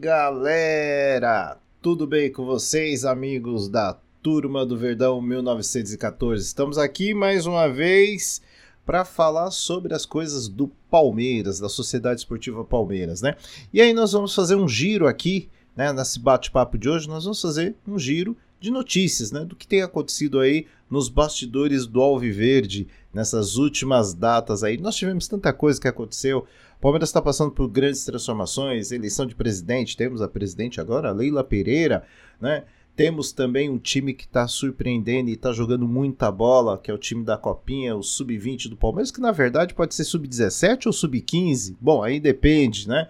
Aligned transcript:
Galera? 0.00 1.58
Tudo 1.82 2.06
bem 2.06 2.30
com 2.30 2.46
vocês, 2.46 3.04
amigos 3.04 3.68
da 3.68 3.98
Turma 4.22 4.64
do 4.64 4.76
Verdão 4.76 5.20
1914? 5.20 6.46
Estamos 6.46 6.78
aqui 6.78 7.12
mais 7.12 7.46
uma 7.46 7.66
vez 7.66 8.40
para 8.86 9.04
falar 9.04 9.50
sobre 9.50 9.92
as 9.92 10.06
coisas 10.06 10.46
do 10.46 10.68
Palmeiras, 10.88 11.58
da 11.58 11.68
Sociedade 11.68 12.20
Esportiva 12.20 12.64
Palmeiras, 12.64 13.20
né? 13.20 13.34
E 13.72 13.82
aí 13.82 13.92
nós 13.92 14.12
vamos 14.12 14.32
fazer 14.36 14.54
um 14.54 14.68
giro 14.68 15.04
aqui, 15.04 15.48
né, 15.74 15.92
nesse 15.92 16.20
bate-papo 16.20 16.78
de 16.78 16.88
hoje, 16.88 17.08
nós 17.08 17.24
vamos 17.24 17.42
fazer 17.42 17.74
um 17.84 17.98
giro 17.98 18.36
de 18.60 18.70
notícias, 18.70 19.30
né, 19.30 19.44
do 19.44 19.54
que 19.54 19.66
tem 19.66 19.82
acontecido 19.82 20.40
aí 20.40 20.66
nos 20.90 21.08
bastidores 21.08 21.86
do 21.86 22.00
Alviverde 22.00 22.88
nessas 23.12 23.56
últimas 23.56 24.14
datas 24.14 24.62
aí. 24.62 24.78
Nós 24.78 24.96
tivemos 24.96 25.28
tanta 25.28 25.52
coisa 25.52 25.80
que 25.80 25.88
aconteceu. 25.88 26.46
O 26.78 26.80
Palmeiras 26.80 27.08
está 27.08 27.20
passando 27.20 27.50
por 27.50 27.68
grandes 27.68 28.04
transformações, 28.04 28.92
eleição 28.92 29.26
de 29.26 29.34
presidente, 29.34 29.96
temos 29.96 30.22
a 30.22 30.28
presidente 30.28 30.80
agora, 30.80 31.12
Leila 31.12 31.44
Pereira, 31.44 32.04
né? 32.40 32.64
Temos 32.94 33.30
também 33.30 33.70
um 33.70 33.78
time 33.78 34.12
que 34.12 34.24
está 34.24 34.48
surpreendendo 34.48 35.30
e 35.30 35.34
está 35.34 35.52
jogando 35.52 35.86
muita 35.86 36.32
bola, 36.32 36.76
que 36.76 36.90
é 36.90 36.94
o 36.94 36.98
time 36.98 37.24
da 37.24 37.36
Copinha, 37.36 37.94
o 37.94 38.02
Sub-20 38.02 38.68
do 38.68 38.76
Palmeiras, 38.76 39.12
que 39.12 39.20
na 39.20 39.30
verdade 39.30 39.72
pode 39.72 39.94
ser 39.94 40.02
Sub-17 40.02 40.86
ou 40.86 40.92
Sub-15. 40.92 41.76
Bom, 41.80 42.02
aí 42.02 42.18
depende, 42.18 42.88
né? 42.88 43.08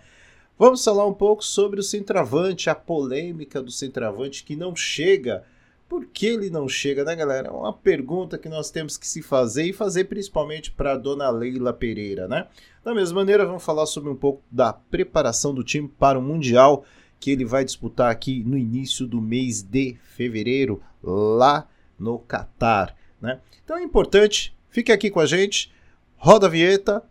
Vamos 0.58 0.82
falar 0.82 1.06
um 1.06 1.14
pouco 1.14 1.44
sobre 1.44 1.78
o 1.78 1.84
centroavante, 1.84 2.68
a 2.68 2.74
polêmica 2.74 3.62
do 3.62 3.70
centroavante 3.70 4.42
que 4.42 4.56
não 4.56 4.74
chega. 4.74 5.44
Por 5.88 6.04
que 6.06 6.26
ele 6.26 6.50
não 6.50 6.68
chega, 6.68 7.04
né, 7.04 7.14
galera? 7.14 7.46
É 7.46 7.50
uma 7.52 7.72
pergunta 7.72 8.36
que 8.36 8.48
nós 8.48 8.68
temos 8.68 8.96
que 8.96 9.06
se 9.06 9.22
fazer 9.22 9.66
e 9.66 9.72
fazer 9.72 10.06
principalmente 10.06 10.72
para 10.72 10.94
a 10.94 10.96
dona 10.96 11.30
Leila 11.30 11.72
Pereira, 11.72 12.26
né? 12.26 12.48
Da 12.82 12.92
mesma 12.92 13.20
maneira, 13.20 13.46
vamos 13.46 13.62
falar 13.62 13.86
sobre 13.86 14.10
um 14.10 14.16
pouco 14.16 14.42
da 14.50 14.72
preparação 14.72 15.54
do 15.54 15.62
time 15.62 15.86
para 15.86 16.18
o 16.18 16.22
Mundial 16.22 16.84
que 17.20 17.30
ele 17.30 17.44
vai 17.44 17.64
disputar 17.64 18.10
aqui 18.10 18.42
no 18.44 18.58
início 18.58 19.06
do 19.06 19.20
mês 19.20 19.62
de 19.62 19.96
fevereiro, 20.16 20.82
lá 21.00 21.68
no 21.96 22.18
Catar. 22.18 22.96
Né? 23.20 23.40
Então 23.64 23.76
é 23.76 23.82
importante, 23.82 24.52
fique 24.70 24.90
aqui 24.90 25.08
com 25.08 25.20
a 25.20 25.26
gente, 25.26 25.72
roda 26.16 26.46
a 26.46 26.50
vinheta, 26.50 27.02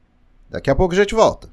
daqui 0.50 0.70
a 0.70 0.76
pouco 0.76 0.94
a 0.94 0.98
gente 0.98 1.16
volta. 1.16 1.50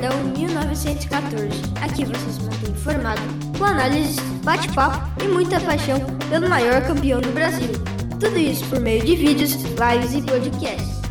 Verdão 0.00 0.18
1914. 0.34 1.48
Aqui 1.82 2.06
você 2.06 2.32
se 2.32 2.40
mantém 2.40 2.70
informado 2.70 3.20
com 3.58 3.64
análises, 3.64 4.18
bate-papo 4.42 5.22
e 5.22 5.28
muita 5.28 5.60
paixão 5.60 6.00
pelo 6.30 6.48
maior 6.48 6.80
campeão 6.86 7.20
do 7.20 7.30
Brasil. 7.32 7.68
Tudo 8.18 8.38
isso 8.38 8.64
por 8.66 8.80
meio 8.80 9.04
de 9.04 9.14
vídeos, 9.14 9.52
lives 9.52 10.14
e 10.14 10.22
podcasts. 10.22 11.02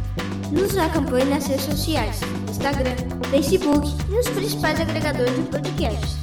Nos 0.52 0.76
acompanhe 0.76 1.26
nas 1.26 1.46
redes 1.46 1.66
sociais 1.66 2.20
Instagram, 2.50 2.96
Facebook 3.30 3.96
e 4.10 4.12
nos 4.12 4.28
principais 4.30 4.82
agregadores 4.82 5.36
de 5.36 5.44
podcasts. 5.44 6.18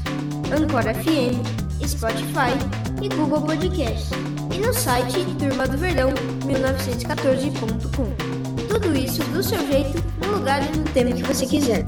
Anchor 0.51 0.83
FM, 0.83 1.87
Spotify 1.87 2.51
e 3.01 3.09
Google 3.11 3.43
Podcasts. 3.43 4.11
E 4.53 4.59
no 4.59 4.75
site 4.75 5.25
Turma 5.39 5.69
do 5.69 5.79
Verdão 5.79 6.11
1914.com. 6.45 8.67
Tudo 8.69 8.99
isso 8.99 9.23
do 9.31 9.41
seu 9.41 9.65
jeito, 9.69 10.03
no 10.21 10.39
lugar 10.39 10.61
e 10.63 10.77
no 10.77 10.83
tempo 10.87 11.15
que 11.15 11.23
você 11.23 11.47
quiser. 11.47 11.85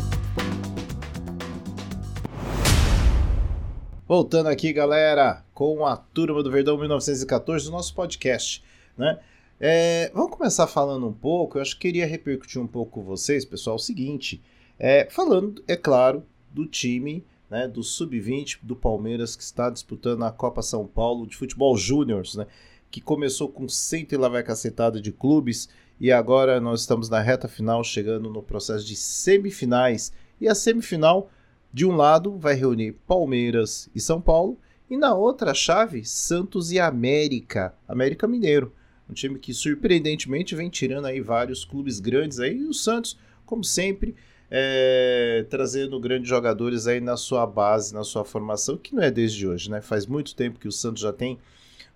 Voltando 4.09 4.47
aqui, 4.47 4.73
galera, 4.73 5.45
com 5.52 5.85
a 5.85 5.95
Turma 5.95 6.42
do 6.42 6.51
Verdão 6.51 6.79
1914, 6.79 7.69
o 7.69 7.70
nosso 7.70 7.95
podcast, 7.95 8.64
né? 8.96 9.19
É, 9.61 10.11
vamos 10.14 10.30
começar 10.30 10.67
falando 10.67 11.07
um 11.07 11.13
pouco. 11.13 11.58
Eu 11.58 11.63
acho 11.63 11.74
que 11.74 11.83
queria 11.83 12.07
repercutir 12.07 12.58
um 12.58 12.67
pouco 12.67 12.92
com 12.92 13.02
vocês, 13.02 13.45
pessoal, 13.45 13.77
o 13.77 13.79
seguinte: 13.79 14.42
é, 14.79 15.07
falando, 15.11 15.63
é 15.68 15.77
claro, 15.77 16.24
do 16.51 16.64
time 16.64 17.23
né, 17.51 17.68
do 17.68 17.83
Sub-20 17.83 18.61
do 18.63 18.74
Palmeiras 18.74 19.36
que 19.36 19.42
está 19.42 19.68
disputando 19.68 20.24
a 20.24 20.33
Copa 20.33 20.63
São 20.63 20.86
Paulo 20.86 21.27
de 21.27 21.36
Futebol 21.36 21.77
Júnior, 21.77 22.23
né, 22.35 22.47
que 22.91 23.02
começou 23.02 23.51
com 23.51 23.68
100 23.68 24.08
e 24.11 24.17
lá 24.17 24.30
vai 24.30 24.42
cacetada 24.42 25.02
de 25.02 25.13
clubes 25.13 25.68
e 26.01 26.11
agora 26.11 26.58
nós 26.63 26.80
estamos 26.80 27.11
na 27.11 27.20
reta 27.20 27.47
final, 27.47 27.85
chegando 27.85 28.30
no 28.30 28.42
processo 28.42 28.86
de 28.86 28.97
semifinais. 28.97 30.14
E 30.41 30.48
a 30.48 30.55
semifinal, 30.55 31.29
de 31.73 31.86
um 31.86 31.95
lado, 31.95 32.39
vai 32.39 32.55
reunir 32.55 32.92
Palmeiras 33.06 33.89
e 33.95 34.01
São 34.01 34.20
Paulo, 34.20 34.58
e 34.90 34.96
na 34.96 35.14
outra 35.14 35.52
chave, 35.52 36.05
Santos 36.05 36.73
e 36.73 36.80
América, 36.80 37.74
América 37.86 38.27
Mineiro. 38.27 38.73
Um 39.08 39.12
time 39.12 39.39
que 39.39 39.52
surpreendentemente 39.52 40.55
vem 40.55 40.68
tirando 40.68 41.06
aí 41.06 41.20
vários 41.20 41.64
clubes 41.64 42.01
grandes 42.01 42.40
aí, 42.40 42.56
e 42.56 42.64
o 42.64 42.74
Santos, 42.74 43.18
como 43.45 43.62
sempre, 43.62 44.14
é, 44.51 45.46
trazendo 45.51 46.01
grandes 46.01 46.29
jogadores 46.29 46.86
aí 46.86 47.01
na 47.01 47.17
sua 47.17 47.46
base, 47.46 47.92
na 47.92 48.05
sua 48.05 48.24
formação, 48.24 48.77
que 48.77 48.95
não 48.95 49.02
é 49.02 49.11
desde 49.11 49.46
hoje, 49.46 49.70
né? 49.70 49.80
Faz 49.80 50.06
muito 50.06 50.35
tempo 50.35 50.58
que 50.58 50.68
o 50.68 50.73
Santos 50.73 51.02
já 51.02 51.12
tem 51.12 51.39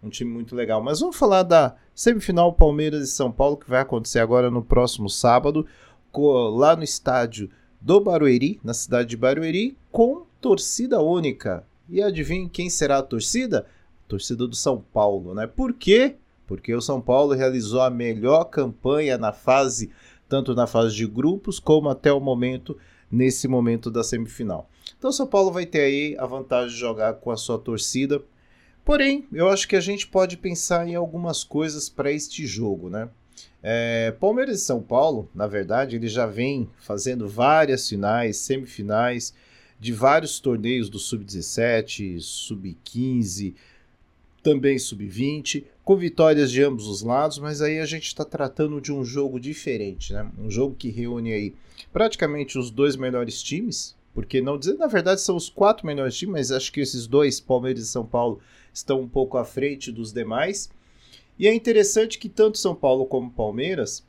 um 0.03 0.10
time 0.10 0.31
muito 0.31 0.54
legal. 0.54 0.83
Mas 0.83 1.00
vamos 1.00 1.16
falar 1.16 1.44
da 1.44 1.77
semifinal 1.94 2.53
Palmeiras 2.53 3.09
e 3.09 3.12
São 3.12 3.31
Paulo, 3.31 3.56
que 3.56 3.71
vai 3.71 3.81
acontecer 3.81 4.19
agora 4.19 4.50
no 4.50 4.62
próximo 4.62 5.09
sábado, 5.09 5.66
lá 6.15 6.77
no 6.77 6.83
estádio 6.83 7.49
do 7.82 8.00
Barueri, 8.00 8.60
na 8.65 8.72
cidade 8.72 9.10
de 9.10 9.16
Barueri, 9.16 9.76
com 9.91 10.25
torcida 10.41 11.00
única. 11.00 11.66
E 11.88 12.03
adivinhe 12.03 12.48
quem 12.48 12.70
será 12.70 12.98
a 12.98 13.03
torcida? 13.03 13.66
A 14.06 14.09
torcida 14.09 14.47
do 14.47 14.56
São 14.56 14.82
Paulo, 14.93 15.34
né? 15.34 15.47
Por 15.47 15.75
quê? 15.75 16.16
porque 16.53 16.75
o 16.75 16.82
São 16.82 17.00
Paulo 17.00 17.32
realizou 17.32 17.81
a 17.81 17.88
melhor 17.88 18.44
campanha 18.44 19.16
na 19.16 19.32
fase, 19.32 19.91
tanto 20.28 20.54
na 20.54 20.66
fase 20.66 20.94
de 20.94 21.06
grupos 21.06 21.59
como 21.59 21.88
até 21.88 22.12
o 22.12 22.21
momento, 22.21 22.76
nesse 23.10 23.48
momento 23.48 23.91
da 23.91 24.04
semifinal. 24.04 24.69
Então 24.98 25.09
o 25.09 25.12
São 25.15 25.26
Paulo 25.26 25.50
vai 25.50 25.65
ter 25.65 25.81
aí 25.81 26.16
a 26.19 26.26
vantagem 26.26 26.75
de 26.75 26.78
jogar 26.78 27.15
com 27.15 27.31
a 27.31 27.38
sua 27.38 27.59
torcida. 27.59 28.22
Porém, 28.84 29.26
eu 29.32 29.48
acho 29.48 29.66
que 29.66 29.76
a 29.76 29.81
gente 29.81 30.06
pode 30.06 30.37
pensar 30.37 30.87
em 30.87 30.94
algumas 30.94 31.42
coisas 31.42 31.88
para 31.88 32.12
este 32.12 32.47
jogo, 32.47 32.91
né? 32.91 33.09
É, 33.62 34.10
Palmeiras 34.12 34.60
e 34.60 34.64
São 34.64 34.82
Paulo, 34.82 35.28
na 35.34 35.47
verdade, 35.47 35.97
ele 35.97 36.08
já 36.08 36.26
vem 36.26 36.69
fazendo 36.78 37.28
várias 37.28 37.88
finais, 37.88 38.38
semifinais 38.38 39.32
de 39.78 39.92
vários 39.92 40.41
torneios 40.41 40.88
do 40.88 40.98
Sub-17, 40.98 42.20
Sub-15, 42.20 43.54
também 44.42 44.78
sub-20, 44.78 45.64
com 45.84 45.97
vitórias 45.97 46.50
de 46.50 46.62
ambos 46.62 46.86
os 46.86 47.03
lados, 47.03 47.38
mas 47.38 47.62
aí 47.62 47.78
a 47.78 47.86
gente 47.86 48.06
está 48.06 48.25
tratando 48.25 48.80
de 48.80 48.92
um 48.92 49.04
jogo 49.04 49.38
diferente, 49.38 50.12
né? 50.12 50.28
Um 50.38 50.50
jogo 50.50 50.74
que 50.74 50.91
reúne 50.91 51.32
aí 51.32 51.54
praticamente 51.92 52.59
os 52.59 52.70
dois 52.70 52.97
melhores 52.97 53.42
times, 53.42 53.97
porque 54.12 54.41
não 54.41 54.59
dizer, 54.59 54.74
na 54.74 54.86
verdade 54.86 55.20
são 55.20 55.36
os 55.36 55.48
quatro 55.48 55.86
melhores 55.86 56.16
times, 56.16 56.32
mas 56.32 56.53
acho 56.53 56.72
que 56.72 56.80
esses 56.80 57.06
dois, 57.06 57.41
Palmeiras 57.41 57.84
e 57.84 57.86
São 57.86 58.04
Paulo, 58.04 58.41
estão 58.74 59.00
um 59.00 59.09
pouco 59.09 59.38
à 59.38 59.44
frente 59.44 59.92
dos 59.92 60.12
demais. 60.12 60.69
E 61.38 61.48
é 61.48 61.54
interessante 61.54 62.19
que 62.19 62.28
tanto 62.28 62.59
São 62.59 62.75
Paulo 62.75 63.06
como 63.06 63.31
Palmeiras 63.31 64.04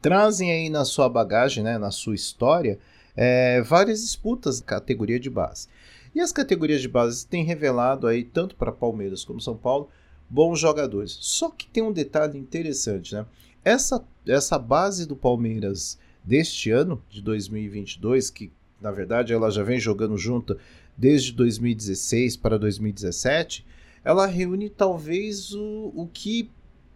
trazem 0.00 0.50
aí 0.50 0.70
na 0.70 0.84
sua 0.84 1.08
bagagem, 1.08 1.62
né, 1.62 1.78
na 1.78 1.90
sua 1.90 2.14
história, 2.14 2.78
é, 3.16 3.60
várias 3.62 4.00
disputas 4.02 4.60
categoria 4.60 5.20
de 5.20 5.28
base. 5.28 5.68
E 6.14 6.20
as 6.20 6.32
categorias 6.32 6.80
de 6.80 6.88
base 6.88 7.26
têm 7.26 7.44
revelado 7.44 8.06
aí, 8.06 8.24
tanto 8.24 8.56
para 8.56 8.72
Palmeiras 8.72 9.24
como 9.24 9.40
São 9.40 9.56
Paulo, 9.56 9.88
bons 10.28 10.58
jogadores. 10.58 11.16
Só 11.20 11.50
que 11.50 11.66
tem 11.66 11.82
um 11.82 11.92
detalhe 11.92 12.38
interessante, 12.38 13.14
né? 13.14 13.26
Essa, 13.64 14.02
essa 14.26 14.58
base 14.58 15.06
do 15.06 15.14
Palmeiras 15.14 15.98
deste 16.24 16.70
ano, 16.70 17.02
de 17.10 17.20
2022, 17.20 18.30
que 18.30 18.50
na 18.80 18.90
verdade 18.90 19.32
ela 19.32 19.50
já 19.50 19.62
vem 19.62 19.78
jogando 19.78 20.16
junto 20.16 20.56
desde 20.96 21.32
2016 21.32 22.36
para 22.36 22.58
2017, 22.58 23.66
ela 24.04 24.26
reúne 24.26 24.68
talvez 24.68 25.52
o, 25.52 25.92
o 25.94 26.08
que 26.12 26.50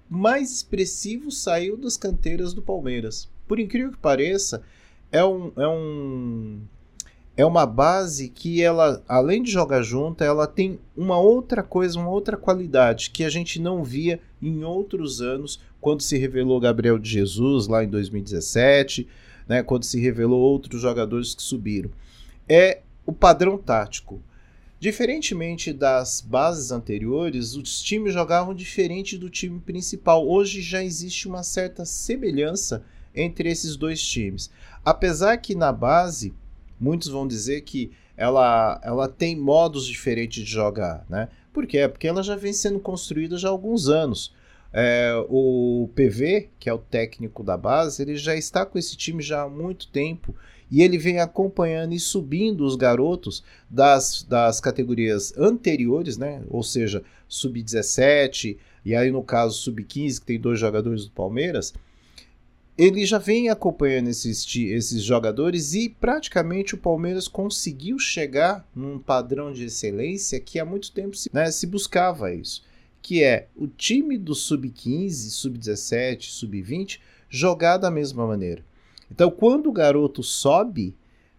mais 0.08 0.52
expressivo 0.52 1.30
saiu 1.30 1.76
das 1.76 1.96
canteiras 1.96 2.54
do 2.54 2.62
Palmeiras. 2.62 3.28
Por 3.46 3.58
incrível 3.58 3.92
que 3.92 3.98
pareça, 3.98 4.62
é 5.10 5.24
um, 5.24 5.52
é 5.56 5.68
um 5.68 6.60
é 7.36 7.44
uma 7.44 7.66
base 7.66 8.28
que 8.28 8.62
ela, 8.62 9.02
além 9.08 9.42
de 9.42 9.50
jogar 9.50 9.82
junta, 9.82 10.24
ela 10.24 10.46
tem 10.46 10.78
uma 10.96 11.18
outra 11.18 11.64
coisa, 11.64 11.98
uma 11.98 12.08
outra 12.08 12.36
qualidade 12.36 13.10
que 13.10 13.24
a 13.24 13.28
gente 13.28 13.60
não 13.60 13.82
via 13.82 14.20
em 14.40 14.62
outros 14.62 15.20
anos, 15.20 15.60
quando 15.80 16.00
se 16.00 16.16
revelou 16.16 16.60
Gabriel 16.60 16.96
de 16.98 17.10
Jesus 17.10 17.66
lá 17.66 17.82
em 17.82 17.88
2017, 17.88 19.08
né, 19.48 19.62
quando 19.64 19.84
se 19.84 20.00
revelou 20.00 20.40
outros 20.40 20.80
jogadores 20.80 21.34
que 21.34 21.42
subiram. 21.42 21.90
É 22.48 22.82
o 23.04 23.12
padrão 23.12 23.58
tático. 23.58 24.22
Diferentemente 24.84 25.72
das 25.72 26.20
bases 26.20 26.70
anteriores, 26.70 27.54
os 27.54 27.80
times 27.80 28.12
jogavam 28.12 28.54
diferente 28.54 29.16
do 29.16 29.30
time 29.30 29.58
principal. 29.58 30.28
Hoje 30.28 30.60
já 30.60 30.84
existe 30.84 31.26
uma 31.26 31.42
certa 31.42 31.86
semelhança 31.86 32.84
entre 33.14 33.48
esses 33.48 33.76
dois 33.76 34.02
times. 34.02 34.50
Apesar 34.84 35.38
que 35.38 35.54
na 35.54 35.72
base 35.72 36.34
muitos 36.78 37.08
vão 37.08 37.26
dizer 37.26 37.62
que 37.62 37.92
ela, 38.14 38.78
ela 38.84 39.08
tem 39.08 39.34
modos 39.34 39.86
diferentes 39.86 40.44
de 40.44 40.50
jogar, 40.50 41.06
né? 41.08 41.30
Por 41.50 41.66
quê? 41.66 41.88
Porque 41.88 42.06
ela 42.06 42.22
já 42.22 42.36
vem 42.36 42.52
sendo 42.52 42.78
construída 42.78 43.38
já 43.38 43.48
há 43.48 43.52
alguns 43.52 43.88
anos. 43.88 44.34
é, 44.70 45.14
o 45.30 45.88
PV, 45.94 46.50
que 46.58 46.68
é 46.68 46.74
o 46.74 46.78
técnico 46.78 47.42
da 47.42 47.56
base, 47.56 48.02
ele 48.02 48.18
já 48.18 48.36
está 48.36 48.66
com 48.66 48.78
esse 48.78 48.98
time 48.98 49.22
já 49.22 49.44
há 49.44 49.48
muito 49.48 49.88
tempo 49.88 50.34
e 50.74 50.82
ele 50.82 50.98
vem 50.98 51.20
acompanhando 51.20 51.94
e 51.94 52.00
subindo 52.00 52.64
os 52.64 52.74
garotos 52.74 53.44
das, 53.70 54.24
das 54.24 54.60
categorias 54.60 55.32
anteriores, 55.38 56.18
né? 56.18 56.42
ou 56.50 56.64
seja, 56.64 57.00
sub-17, 57.28 58.56
e 58.84 58.92
aí 58.92 59.08
no 59.12 59.22
caso 59.22 59.56
sub-15, 59.56 60.18
que 60.18 60.26
tem 60.26 60.40
dois 60.40 60.58
jogadores 60.58 61.04
do 61.04 61.12
Palmeiras, 61.12 61.72
ele 62.76 63.06
já 63.06 63.18
vem 63.18 63.48
acompanhando 63.50 64.08
esses, 64.08 64.44
esses 64.56 65.00
jogadores 65.00 65.74
e 65.74 65.88
praticamente 65.88 66.74
o 66.74 66.78
Palmeiras 66.78 67.28
conseguiu 67.28 67.96
chegar 67.96 68.68
num 68.74 68.98
padrão 68.98 69.52
de 69.52 69.66
excelência 69.66 70.40
que 70.40 70.58
há 70.58 70.64
muito 70.64 70.90
tempo 70.90 71.16
se, 71.16 71.30
né, 71.32 71.52
se 71.52 71.68
buscava 71.68 72.34
isso, 72.34 72.64
que 73.00 73.22
é 73.22 73.46
o 73.54 73.68
time 73.68 74.18
do 74.18 74.34
sub-15, 74.34 75.30
sub-17, 75.30 76.30
sub-20 76.30 76.98
jogar 77.30 77.76
da 77.76 77.92
mesma 77.92 78.26
maneira. 78.26 78.64
Então, 79.10 79.30
quando 79.30 79.68
o 79.68 79.72
garoto 79.72 80.22
sobe 80.22 80.94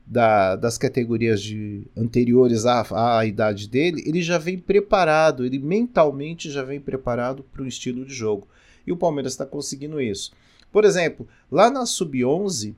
da, 0.06 0.56
das 0.56 0.78
categorias 0.78 1.42
de, 1.42 1.88
anteriores 1.98 2.66
à, 2.66 3.18
à 3.18 3.26
idade 3.26 3.68
dele, 3.68 4.04
ele 4.06 4.22
já 4.22 4.38
vem 4.38 4.58
preparado, 4.58 5.46
ele 5.46 5.60
mentalmente 5.60 6.52
já 6.52 6.64
vem 6.64 6.80
preparado 6.80 7.44
para 7.44 7.64
o 7.64 7.68
estilo 7.68 8.06
de 8.06 8.14
jogo. 8.14 8.48
E 8.86 8.92
o 8.92 8.98
Palmeiras 8.98 9.34
está 9.34 9.46
conseguindo 9.46 10.00
isso. 10.00 10.32
Por 10.72 10.86
exemplo, 10.86 11.28
lá 11.52 11.72
na 11.72 11.86
Sub-11, 11.86 12.76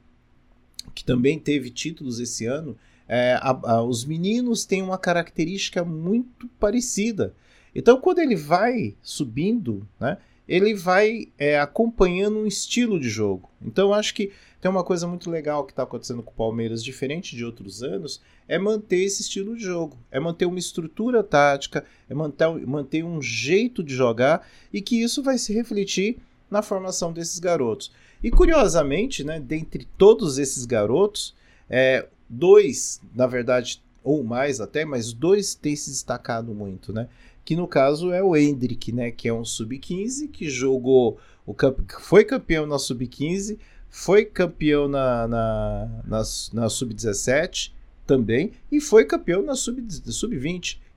que 0.95 1.03
também 1.03 1.37
teve 1.37 1.69
títulos 1.69 2.19
esse 2.19 2.45
ano, 2.45 2.77
é, 3.07 3.33
a, 3.41 3.49
a, 3.49 3.83
os 3.83 4.05
meninos 4.05 4.65
têm 4.65 4.81
uma 4.81 4.97
característica 4.97 5.83
muito 5.83 6.47
parecida. 6.59 7.33
Então, 7.73 7.99
quando 7.99 8.19
ele 8.19 8.35
vai 8.35 8.95
subindo, 9.01 9.87
né, 9.99 10.17
ele 10.47 10.73
vai 10.73 11.27
é, 11.38 11.59
acompanhando 11.59 12.39
um 12.39 12.47
estilo 12.47 12.99
de 12.99 13.09
jogo. 13.09 13.49
Então, 13.61 13.94
acho 13.94 14.13
que 14.13 14.31
tem 14.61 14.71
uma 14.71 14.83
coisa 14.83 15.07
muito 15.07 15.29
legal 15.29 15.65
que 15.65 15.71
está 15.71 15.83
acontecendo 15.83 16.23
com 16.23 16.31
o 16.31 16.35
Palmeiras, 16.35 16.83
diferente 16.83 17.35
de 17.35 17.45
outros 17.45 17.83
anos, 17.83 18.21
é 18.47 18.57
manter 18.57 19.03
esse 19.03 19.21
estilo 19.21 19.55
de 19.55 19.63
jogo, 19.63 19.97
é 20.09 20.19
manter 20.19 20.45
uma 20.45 20.57
estrutura 20.57 21.23
tática, 21.23 21.85
é 22.09 22.13
manter, 22.13 22.65
manter 22.65 23.03
um 23.03 23.21
jeito 23.21 23.83
de 23.83 23.94
jogar 23.94 24.47
e 24.73 24.81
que 24.81 25.01
isso 25.01 25.21
vai 25.21 25.38
se 25.38 25.53
refletir 25.53 26.17
na 26.49 26.61
formação 26.61 27.11
desses 27.11 27.39
garotos. 27.39 27.91
E 28.23 28.31
curiosamente, 28.31 29.23
né, 29.23 29.39
dentre 29.39 29.88
todos 29.97 30.38
esses 30.38 30.65
garotos, 30.65 31.35
é, 31.69 32.07
dois, 32.27 32.99
na 33.13 33.27
verdade, 33.27 33.81
ou 34.03 34.23
mais 34.23 34.61
até, 34.61 34.85
mas 34.85 35.11
dois 35.11 35.53
têm 35.53 35.75
se 35.75 35.89
destacado 35.89 36.53
muito, 36.53 36.94
né? 36.94 37.09
Que 37.47 37.55
no 37.55 37.65
caso 37.65 38.11
é 38.11 38.21
o 38.21 38.35
Hendrick, 38.35 38.91
né? 38.91 39.09
Que 39.09 39.29
é 39.29 39.33
um 39.33 39.45
sub-15 39.45 40.29
que 40.29 40.49
jogou 40.49 41.17
o 41.45 41.55
foi 42.01 42.25
campeão 42.25 42.67
na 42.67 42.77
sub-15, 42.77 43.57
foi 43.89 44.25
campeão 44.25 44.89
na, 44.89 45.25
na, 45.29 45.89
na, 46.03 46.23
na 46.51 46.69
sub-17 46.69 47.71
também 48.05 48.51
e 48.69 48.81
foi 48.81 49.05
campeão 49.05 49.41
na 49.41 49.55
sub-20. 49.55 50.11
Sub 50.11 50.38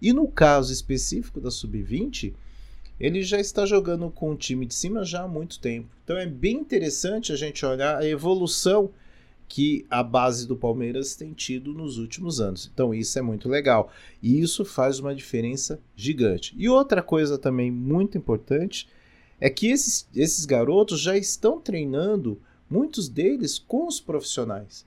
e 0.02 0.12
no 0.12 0.26
caso 0.26 0.72
específico 0.72 1.40
da 1.40 1.52
sub-20, 1.52 2.34
ele 2.98 3.22
já 3.22 3.38
está 3.38 3.64
jogando 3.64 4.10
com 4.10 4.32
o 4.32 4.36
time 4.36 4.66
de 4.66 4.74
cima 4.74 5.04
já 5.04 5.22
há 5.22 5.28
muito 5.28 5.60
tempo. 5.60 5.86
Então 6.02 6.18
é 6.18 6.26
bem 6.26 6.56
interessante 6.56 7.30
a 7.32 7.36
gente 7.36 7.64
olhar 7.64 7.96
a 7.96 8.04
evolução 8.04 8.90
que 9.50 9.84
a 9.90 10.00
base 10.00 10.46
do 10.46 10.54
Palmeiras 10.54 11.16
tem 11.16 11.32
tido 11.32 11.74
nos 11.74 11.98
últimos 11.98 12.40
anos. 12.40 12.70
Então 12.72 12.94
isso 12.94 13.18
é 13.18 13.22
muito 13.22 13.48
legal. 13.48 13.92
E 14.22 14.40
isso 14.40 14.64
faz 14.64 15.00
uma 15.00 15.12
diferença 15.12 15.80
gigante. 15.96 16.54
E 16.56 16.68
outra 16.68 17.02
coisa 17.02 17.36
também 17.36 17.68
muito 17.68 18.16
importante 18.16 18.88
é 19.40 19.50
que 19.50 19.66
esses, 19.66 20.08
esses 20.14 20.46
garotos 20.46 21.00
já 21.00 21.16
estão 21.16 21.60
treinando 21.60 22.40
muitos 22.70 23.08
deles 23.08 23.58
com 23.58 23.88
os 23.88 24.00
profissionais. 24.00 24.86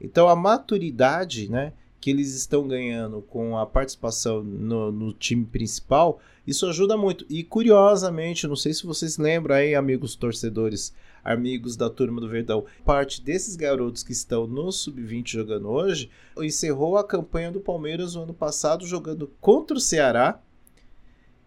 Então 0.00 0.28
a 0.28 0.34
maturidade 0.34 1.48
né, 1.48 1.72
que 2.04 2.10
eles 2.10 2.34
estão 2.34 2.68
ganhando 2.68 3.22
com 3.22 3.56
a 3.56 3.64
participação 3.64 4.44
no, 4.44 4.92
no, 4.92 5.10
time 5.14 5.46
principal, 5.46 6.20
isso 6.46 6.66
ajuda 6.66 6.98
muito. 6.98 7.24
E 7.30 7.42
curiosamente, 7.42 8.46
não 8.46 8.56
sei 8.56 8.74
se 8.74 8.84
vocês 8.84 9.16
lembram 9.16 9.56
aí, 9.56 9.74
amigos 9.74 10.14
torcedores, 10.14 10.92
amigos 11.24 11.78
da 11.78 11.88
turma 11.88 12.20
do 12.20 12.28
Verdão, 12.28 12.66
parte 12.84 13.22
desses 13.22 13.56
garotos 13.56 14.02
que 14.02 14.12
estão 14.12 14.46
no 14.46 14.70
Sub-20 14.70 15.30
jogando 15.30 15.70
hoje, 15.70 16.10
encerrou 16.36 16.98
a 16.98 17.08
campanha 17.08 17.50
do 17.50 17.58
Palmeiras 17.58 18.14
no 18.14 18.24
ano 18.24 18.34
passado 18.34 18.86
jogando 18.86 19.32
contra 19.40 19.74
o 19.74 19.80
Ceará 19.80 20.38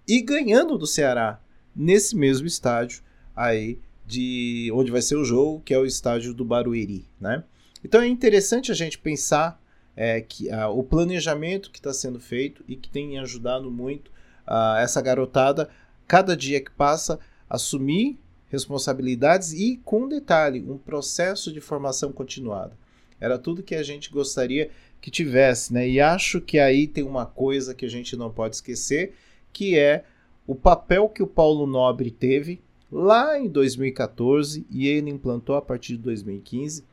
e 0.07 0.19
ganhando 0.23 0.75
do 0.75 0.87
Ceará 0.87 1.39
nesse 1.75 2.15
mesmo 2.15 2.47
estádio 2.47 3.03
aí 3.35 3.77
de 4.07 4.71
onde 4.73 4.89
vai 4.89 5.03
ser 5.03 5.17
o 5.17 5.23
jogo, 5.23 5.61
que 5.63 5.71
é 5.75 5.77
o 5.77 5.85
estádio 5.85 6.33
do 6.33 6.43
Barueri, 6.43 7.05
né? 7.21 7.43
Então 7.83 8.01
é 8.01 8.07
interessante 8.07 8.71
a 8.71 8.75
gente 8.75 8.97
pensar 8.97 9.61
é, 9.97 10.21
que 10.21 10.49
ah, 10.51 10.69
o 10.69 10.83
planejamento 10.83 11.71
que 11.71 11.79
está 11.79 11.91
sendo 11.91 12.19
feito 12.19 12.63
e 12.67 12.75
que 12.75 12.87
tem 12.87 13.17
ajudado 13.17 13.71
muito 13.71 14.11
ah, 14.45 14.77
essa 14.79 15.01
garotada, 15.01 15.69
cada 16.07 16.37
dia 16.37 16.61
que 16.61 16.69
passa, 16.69 17.19
assumir 17.49 18.19
responsabilidades 18.49 19.51
e, 19.53 19.81
com 19.83 20.07
detalhe, 20.07 20.61
um 20.61 20.77
processo 20.77 21.51
de 21.51 21.59
formação 21.59 22.11
continuada. 22.11 22.77
Era 23.19 23.39
tudo 23.39 23.63
que 23.63 23.73
a 23.73 23.81
gente 23.81 24.11
gostaria 24.11 24.69
que 25.01 25.09
tivesse, 25.09 25.73
né? 25.73 25.89
E 25.89 25.99
acho 25.99 26.39
que 26.39 26.59
aí 26.59 26.87
tem 26.87 27.03
uma 27.03 27.25
coisa 27.25 27.73
que 27.73 27.85
a 27.85 27.89
gente 27.89 28.15
não 28.15 28.29
pode 28.29 28.55
esquecer, 28.55 29.15
que 29.51 29.77
é 29.77 30.05
o 30.45 30.55
papel 30.55 31.09
que 31.09 31.23
o 31.23 31.27
Paulo 31.27 31.65
Nobre 31.65 32.11
teve 32.11 32.61
lá 32.91 33.37
em 33.37 33.49
2014 33.49 34.65
e 34.69 34.87
ele 34.87 35.09
implantou 35.09 35.55
a 35.55 35.61
partir 35.61 35.97
de 35.97 36.03
2015, 36.03 36.85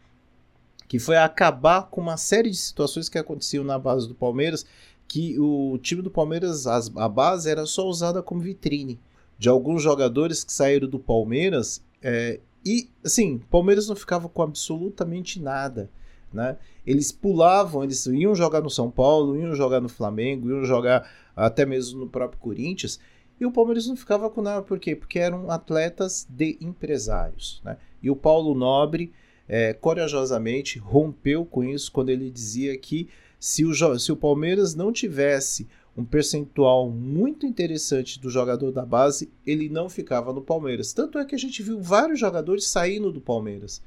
que 0.88 0.98
foi 0.98 1.16
acabar 1.16 1.88
com 1.88 2.00
uma 2.00 2.16
série 2.16 2.50
de 2.50 2.56
situações 2.56 3.08
que 3.08 3.18
aconteciam 3.18 3.64
na 3.64 3.78
base 3.78 4.06
do 4.06 4.14
Palmeiras, 4.14 4.66
que 5.06 5.38
o 5.38 5.78
time 5.78 6.02
do 6.02 6.10
Palmeiras, 6.10 6.66
a 6.66 7.08
base 7.08 7.50
era 7.50 7.66
só 7.66 7.86
usada 7.86 8.22
como 8.22 8.40
vitrine 8.40 8.98
de 9.38 9.48
alguns 9.48 9.82
jogadores 9.82 10.44
que 10.44 10.52
saíram 10.52 10.88
do 10.88 10.98
Palmeiras 10.98 11.82
é, 12.02 12.40
e 12.64 12.88
assim, 13.04 13.38
Palmeiras 13.50 13.88
não 13.88 13.96
ficava 13.96 14.28
com 14.28 14.42
absolutamente 14.42 15.40
nada. 15.40 15.90
Né? 16.32 16.56
Eles 16.86 17.12
pulavam, 17.12 17.84
eles 17.84 18.06
iam 18.06 18.34
jogar 18.34 18.60
no 18.60 18.70
São 18.70 18.90
Paulo, 18.90 19.36
iam 19.36 19.54
jogar 19.54 19.80
no 19.80 19.88
Flamengo, 19.88 20.48
iam 20.48 20.64
jogar 20.64 21.08
até 21.36 21.64
mesmo 21.64 22.00
no 22.00 22.08
próprio 22.08 22.40
Corinthians, 22.40 22.98
e 23.38 23.46
o 23.46 23.52
Palmeiras 23.52 23.86
não 23.86 23.96
ficava 23.96 24.30
com 24.30 24.40
nada, 24.40 24.62
por 24.62 24.78
quê? 24.78 24.94
Porque 24.94 25.18
eram 25.18 25.50
atletas 25.50 26.26
de 26.28 26.56
empresários. 26.60 27.60
Né? 27.64 27.76
E 28.02 28.10
o 28.10 28.16
Paulo 28.16 28.54
Nobre, 28.54 29.12
é, 29.48 29.72
corajosamente, 29.72 30.78
rompeu 30.78 31.44
com 31.44 31.62
isso 31.64 31.92
quando 31.92 32.08
ele 32.08 32.30
dizia 32.30 32.76
que 32.78 33.08
se 33.38 33.64
o, 33.64 33.98
se 33.98 34.10
o 34.10 34.16
Palmeiras 34.16 34.74
não 34.74 34.92
tivesse 34.92 35.68
um 35.96 36.04
percentual 36.04 36.90
muito 36.90 37.46
interessante 37.46 38.18
do 38.18 38.28
jogador 38.28 38.72
da 38.72 38.84
base, 38.84 39.30
ele 39.46 39.68
não 39.68 39.88
ficava 39.88 40.32
no 40.32 40.42
Palmeiras. 40.42 40.92
Tanto 40.92 41.18
é 41.18 41.24
que 41.24 41.34
a 41.34 41.38
gente 41.38 41.62
viu 41.62 41.80
vários 41.80 42.18
jogadores 42.18 42.66
saindo 42.66 43.12
do 43.12 43.20
Palmeiras. 43.20 43.80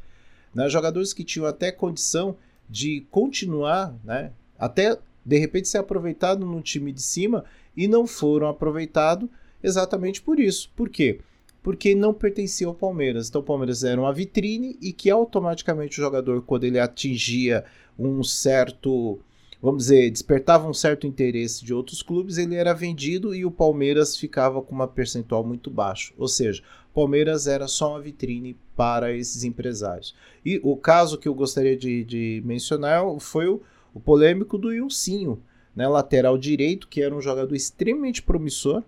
Né? 0.54 0.70
Jogadores 0.70 1.12
que 1.12 1.24
tinham 1.24 1.46
até 1.46 1.72
condição 1.72 2.38
de 2.70 3.06
continuar, 3.12 3.94
né? 4.04 4.32
até 4.58 4.98
de 5.26 5.38
repente 5.38 5.68
ser 5.68 5.80
aproveitado 5.80 6.46
no 6.46 6.62
time 6.62 6.92
de 6.92 7.02
cima 7.02 7.44
e 7.76 7.88
não 7.88 8.08
foram 8.08 8.48
aproveitados 8.48 9.30
exatamente 9.62 10.22
por 10.22 10.40
isso. 10.40 10.72
Por 10.76 10.90
quê? 10.90 11.20
Porque 11.68 11.94
não 11.94 12.14
pertencia 12.14 12.66
ao 12.66 12.74
Palmeiras. 12.74 13.28
Então 13.28 13.42
o 13.42 13.44
Palmeiras 13.44 13.84
era 13.84 14.00
uma 14.00 14.14
vitrine 14.14 14.78
e 14.82 14.94
que 14.94 15.10
automaticamente 15.10 16.00
o 16.00 16.02
jogador, 16.02 16.42
quando 16.44 16.64
ele 16.64 16.80
atingia 16.80 17.66
um 18.00 18.24
certo, 18.24 19.20
vamos 19.62 19.84
dizer, 19.84 20.10
despertava 20.10 20.66
um 20.70 20.74
certo 20.74 21.06
interesse 21.06 21.66
de 21.66 21.74
outros 21.74 22.02
clubes, 22.02 22.38
ele 22.38 22.56
era 22.56 22.74
vendido 22.74 23.36
e 23.36 23.44
o 23.44 23.52
Palmeiras 23.52 24.16
ficava 24.16 24.62
com 24.62 24.74
uma 24.74 24.88
percentual 24.88 25.44
muito 25.44 25.70
baixo. 25.70 26.14
Ou 26.18 26.30
seja, 26.30 26.64
Palmeiras 26.94 27.48
era 27.48 27.68
só 27.68 27.90
uma 27.90 28.00
vitrine 28.00 28.56
para 28.74 29.12
esses 29.12 29.44
empresários. 29.44 30.16
E 30.46 30.62
o 30.64 30.78
caso 30.78 31.18
que 31.18 31.28
eu 31.28 31.36
gostaria 31.36 31.76
de, 31.76 32.06
de 32.06 32.42
mencionar 32.46 33.04
foi 33.20 33.50
o, 33.50 33.62
o 33.94 34.00
polêmico 34.00 34.58
do 34.58 34.74
Ilcinho 34.74 35.44
né, 35.76 35.86
lateral 35.86 36.38
direito, 36.38 36.88
que 36.88 37.02
era 37.02 37.14
um 37.14 37.20
jogador 37.20 37.54
extremamente 37.54 38.24
promissor 38.24 38.86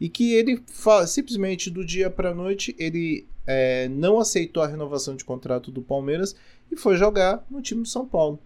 e 0.00 0.08
que 0.08 0.34
ele 0.34 0.62
simplesmente 1.06 1.70
do 1.70 1.84
dia 1.84 2.10
para 2.10 2.30
a 2.30 2.34
noite 2.34 2.74
ele 2.78 3.26
é, 3.46 3.88
não 3.88 4.18
aceitou 4.18 4.62
a 4.62 4.66
renovação 4.66 5.14
de 5.14 5.24
contrato 5.24 5.70
do 5.70 5.82
Palmeiras 5.82 6.34
e 6.70 6.76
foi 6.76 6.96
jogar 6.96 7.44
no 7.50 7.62
time 7.62 7.82
do 7.82 7.88
São 7.88 8.06
Paulo, 8.06 8.38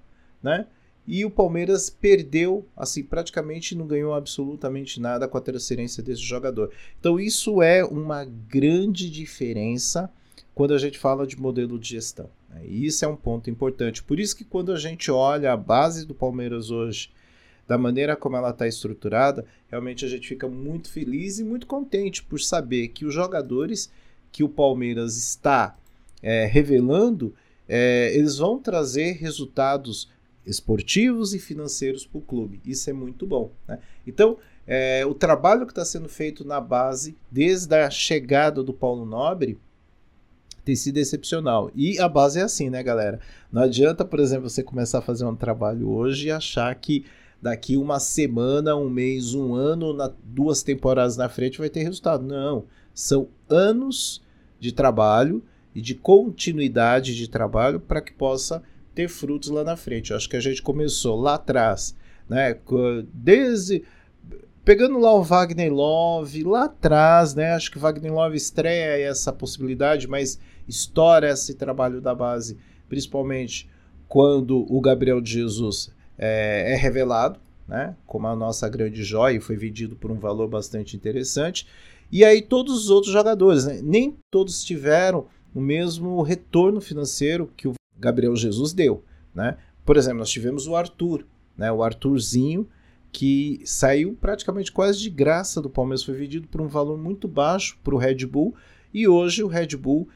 né? 0.42 0.66
E 1.06 1.24
o 1.24 1.30
Palmeiras 1.30 1.90
perdeu, 1.90 2.64
assim, 2.76 3.02
praticamente 3.02 3.74
não 3.74 3.86
ganhou 3.86 4.14
absolutamente 4.14 5.00
nada 5.00 5.26
com 5.26 5.36
a 5.36 5.40
transferência 5.40 6.02
desse 6.02 6.22
jogador. 6.22 6.70
Então 7.00 7.18
isso 7.18 7.62
é 7.62 7.84
uma 7.84 8.24
grande 8.24 9.10
diferença 9.10 10.10
quando 10.54 10.74
a 10.74 10.78
gente 10.78 10.98
fala 10.98 11.26
de 11.26 11.40
modelo 11.40 11.78
de 11.78 11.88
gestão. 11.88 12.28
Né? 12.50 12.62
E 12.66 12.86
isso 12.86 13.04
é 13.04 13.08
um 13.08 13.16
ponto 13.16 13.50
importante. 13.50 14.02
Por 14.02 14.20
isso 14.20 14.36
que 14.36 14.44
quando 14.44 14.72
a 14.72 14.78
gente 14.78 15.10
olha 15.10 15.52
a 15.52 15.56
base 15.56 16.06
do 16.06 16.14
Palmeiras 16.14 16.70
hoje 16.70 17.10
da 17.70 17.78
maneira 17.78 18.16
como 18.16 18.36
ela 18.36 18.50
está 18.50 18.66
estruturada, 18.66 19.46
realmente 19.68 20.04
a 20.04 20.08
gente 20.08 20.26
fica 20.26 20.48
muito 20.48 20.90
feliz 20.90 21.38
e 21.38 21.44
muito 21.44 21.68
contente 21.68 22.20
por 22.20 22.40
saber 22.40 22.88
que 22.88 23.04
os 23.04 23.14
jogadores 23.14 23.92
que 24.32 24.42
o 24.42 24.48
Palmeiras 24.48 25.16
está 25.16 25.78
é, 26.20 26.46
revelando, 26.46 27.32
é, 27.68 28.10
eles 28.12 28.38
vão 28.38 28.58
trazer 28.58 29.12
resultados 29.12 30.10
esportivos 30.44 31.32
e 31.32 31.38
financeiros 31.38 32.04
para 32.04 32.18
o 32.18 32.22
clube. 32.22 32.60
Isso 32.66 32.90
é 32.90 32.92
muito 32.92 33.24
bom. 33.24 33.52
Né? 33.68 33.78
Então, 34.04 34.36
é, 34.66 35.06
o 35.06 35.14
trabalho 35.14 35.64
que 35.64 35.70
está 35.70 35.84
sendo 35.84 36.08
feito 36.08 36.44
na 36.44 36.60
base, 36.60 37.16
desde 37.30 37.76
a 37.76 37.88
chegada 37.88 38.64
do 38.64 38.72
Paulo 38.72 39.06
Nobre, 39.06 39.56
tem 40.64 40.74
sido 40.74 40.98
excepcional. 40.98 41.70
E 41.76 42.00
a 42.00 42.08
base 42.08 42.40
é 42.40 42.42
assim, 42.42 42.68
né, 42.68 42.82
galera? 42.82 43.20
Não 43.52 43.62
adianta, 43.62 44.04
por 44.04 44.18
exemplo, 44.18 44.50
você 44.50 44.60
começar 44.60 44.98
a 44.98 45.02
fazer 45.02 45.24
um 45.24 45.36
trabalho 45.36 45.88
hoje 45.88 46.26
e 46.26 46.30
achar 46.32 46.74
que 46.74 47.04
daqui 47.40 47.76
uma 47.76 47.98
semana, 47.98 48.76
um 48.76 48.90
mês, 48.90 49.34
um 49.34 49.54
ano, 49.54 49.92
na, 49.92 50.12
duas 50.22 50.62
temporadas 50.62 51.16
na 51.16 51.28
frente 51.28 51.58
vai 51.58 51.70
ter 51.70 51.82
resultado. 51.82 52.24
Não. 52.24 52.64
São 52.94 53.28
anos 53.48 54.22
de 54.58 54.72
trabalho 54.72 55.42
e 55.74 55.80
de 55.80 55.94
continuidade 55.94 57.14
de 57.14 57.28
trabalho 57.28 57.80
para 57.80 58.00
que 58.00 58.12
possa 58.12 58.62
ter 58.94 59.08
frutos 59.08 59.48
lá 59.48 59.64
na 59.64 59.76
frente. 59.76 60.10
Eu 60.10 60.16
acho 60.16 60.28
que 60.28 60.36
a 60.36 60.40
gente 60.40 60.62
começou 60.62 61.18
lá 61.18 61.34
atrás, 61.34 61.96
né? 62.28 62.58
Desde 63.12 63.82
pegando 64.64 64.98
lá 64.98 65.14
o 65.14 65.22
Wagner 65.22 65.72
Love 65.72 66.44
lá 66.44 66.64
atrás, 66.64 67.34
né? 67.34 67.52
Acho 67.52 67.70
que 67.70 67.78
Wagner 67.78 68.12
Love 68.12 68.36
estreia 68.36 69.00
essa 69.00 69.32
possibilidade, 69.32 70.06
mas 70.06 70.38
estoura 70.68 71.30
esse 71.30 71.54
trabalho 71.54 72.00
da 72.00 72.14
base, 72.14 72.58
principalmente 72.88 73.68
quando 74.06 74.66
o 74.68 74.80
Gabriel 74.80 75.20
de 75.20 75.32
Jesus 75.32 75.90
é, 76.20 76.74
é 76.74 76.76
revelado, 76.76 77.40
né? 77.66 77.96
Como 78.06 78.26
a 78.26 78.36
nossa 78.36 78.68
grande 78.68 79.02
joia 79.02 79.40
foi 79.40 79.56
vendido 79.56 79.96
por 79.96 80.10
um 80.10 80.18
valor 80.18 80.48
bastante 80.48 80.94
interessante. 80.94 81.66
E 82.12 82.22
aí 82.24 82.42
todos 82.42 82.84
os 82.84 82.90
outros 82.90 83.12
jogadores, 83.12 83.64
né? 83.64 83.80
nem 83.82 84.18
todos 84.30 84.62
tiveram 84.62 85.26
o 85.54 85.60
mesmo 85.60 86.20
retorno 86.22 86.80
financeiro 86.80 87.50
que 87.56 87.66
o 87.66 87.74
Gabriel 87.98 88.36
Jesus 88.36 88.74
deu, 88.74 89.02
né? 89.34 89.56
Por 89.84 89.96
exemplo, 89.96 90.18
nós 90.18 90.30
tivemos 90.30 90.66
o 90.66 90.76
Arthur, 90.76 91.24
né? 91.56 91.72
O 91.72 91.82
Arthurzinho 91.82 92.68
que 93.12 93.60
saiu 93.64 94.16
praticamente 94.20 94.70
quase 94.70 95.00
de 95.00 95.10
graça 95.10 95.60
do 95.60 95.70
Palmeiras, 95.70 96.04
foi 96.04 96.14
vendido 96.14 96.46
por 96.48 96.60
um 96.60 96.68
valor 96.68 96.98
muito 96.98 97.26
baixo 97.26 97.78
para 97.82 97.94
o 97.94 97.98
Red 97.98 98.26
Bull 98.26 98.54
e 98.92 99.08
hoje 99.08 99.42
o 99.42 99.48
Red 99.48 99.76
Bull 99.76 100.08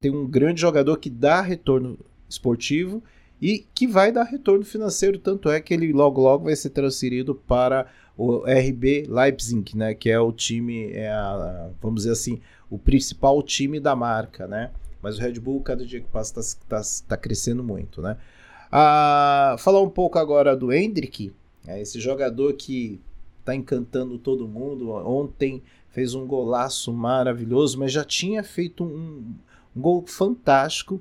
tem 0.00 0.10
um 0.10 0.26
grande 0.26 0.60
jogador 0.60 0.98
que 0.98 1.10
dá 1.10 1.40
retorno 1.40 1.98
esportivo 2.28 3.02
e 3.40 3.66
que 3.74 3.86
vai 3.86 4.10
dar 4.10 4.24
retorno 4.24 4.64
financeiro, 4.64 5.18
tanto 5.18 5.50
é 5.50 5.60
que 5.60 5.74
ele 5.74 5.92
logo 5.92 6.20
logo 6.20 6.44
vai 6.44 6.56
ser 6.56 6.70
transferido 6.70 7.34
para 7.34 7.86
o 8.16 8.38
RB 8.46 9.06
Leipzig, 9.08 9.76
né, 9.76 9.94
que 9.94 10.10
é 10.10 10.18
o 10.18 10.32
time, 10.32 10.90
é 10.92 11.10
a, 11.10 11.70
vamos 11.82 12.02
dizer 12.02 12.12
assim, 12.12 12.40
o 12.70 12.78
principal 12.78 13.42
time 13.42 13.78
da 13.78 13.94
marca, 13.94 14.46
né? 14.46 14.70
Mas 15.02 15.18
o 15.18 15.20
Red 15.20 15.34
Bull, 15.34 15.60
cada 15.60 15.84
dia 15.84 16.00
que 16.00 16.08
passa, 16.08 16.40
está 16.40 16.80
tá, 16.80 16.82
tá 17.08 17.16
crescendo 17.16 17.62
muito, 17.62 18.00
né? 18.00 18.16
Ah, 18.72 19.54
falar 19.58 19.80
um 19.80 19.90
pouco 19.90 20.18
agora 20.18 20.56
do 20.56 20.72
Hendrick, 20.72 21.32
é 21.66 21.80
esse 21.80 22.00
jogador 22.00 22.54
que 22.54 23.00
está 23.40 23.54
encantando 23.54 24.18
todo 24.18 24.48
mundo. 24.48 24.90
Ontem 24.90 25.62
fez 25.90 26.14
um 26.14 26.26
golaço 26.26 26.92
maravilhoso, 26.92 27.78
mas 27.78 27.92
já 27.92 28.04
tinha 28.04 28.42
feito 28.42 28.82
um, 28.82 29.34
um 29.74 29.80
gol 29.80 30.04
fantástico 30.06 31.00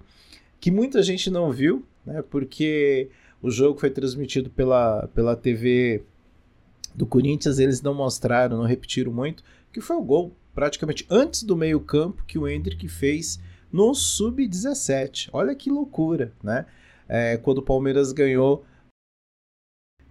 que 0.59 0.69
muita 0.69 1.01
gente 1.01 1.29
não 1.29 1.51
viu, 1.51 1.83
né? 2.05 2.21
Porque 2.21 3.09
o 3.41 3.49
jogo 3.49 3.79
foi 3.79 3.89
transmitido 3.89 4.49
pela, 4.49 5.07
pela 5.13 5.35
TV 5.35 6.03
do 6.93 7.05
Corinthians, 7.05 7.59
eles 7.59 7.81
não 7.81 7.93
mostraram, 7.93 8.57
não 8.57 8.65
repetiram 8.65 9.11
muito, 9.11 9.43
que 9.71 9.81
foi 9.81 9.95
o 9.95 10.03
gol 10.03 10.35
praticamente 10.53 11.05
antes 11.09 11.43
do 11.43 11.55
meio-campo 11.55 12.23
que 12.25 12.37
o 12.37 12.47
Hendrick 12.47 12.87
fez 12.87 13.39
no 13.71 13.93
sub-17. 13.93 15.29
Olha 15.33 15.53
que 15.53 15.69
loucura, 15.69 16.31
né? 16.41 16.65
É, 17.07 17.37
quando 17.37 17.59
o 17.59 17.63
Palmeiras 17.63 18.11
ganhou 18.11 18.65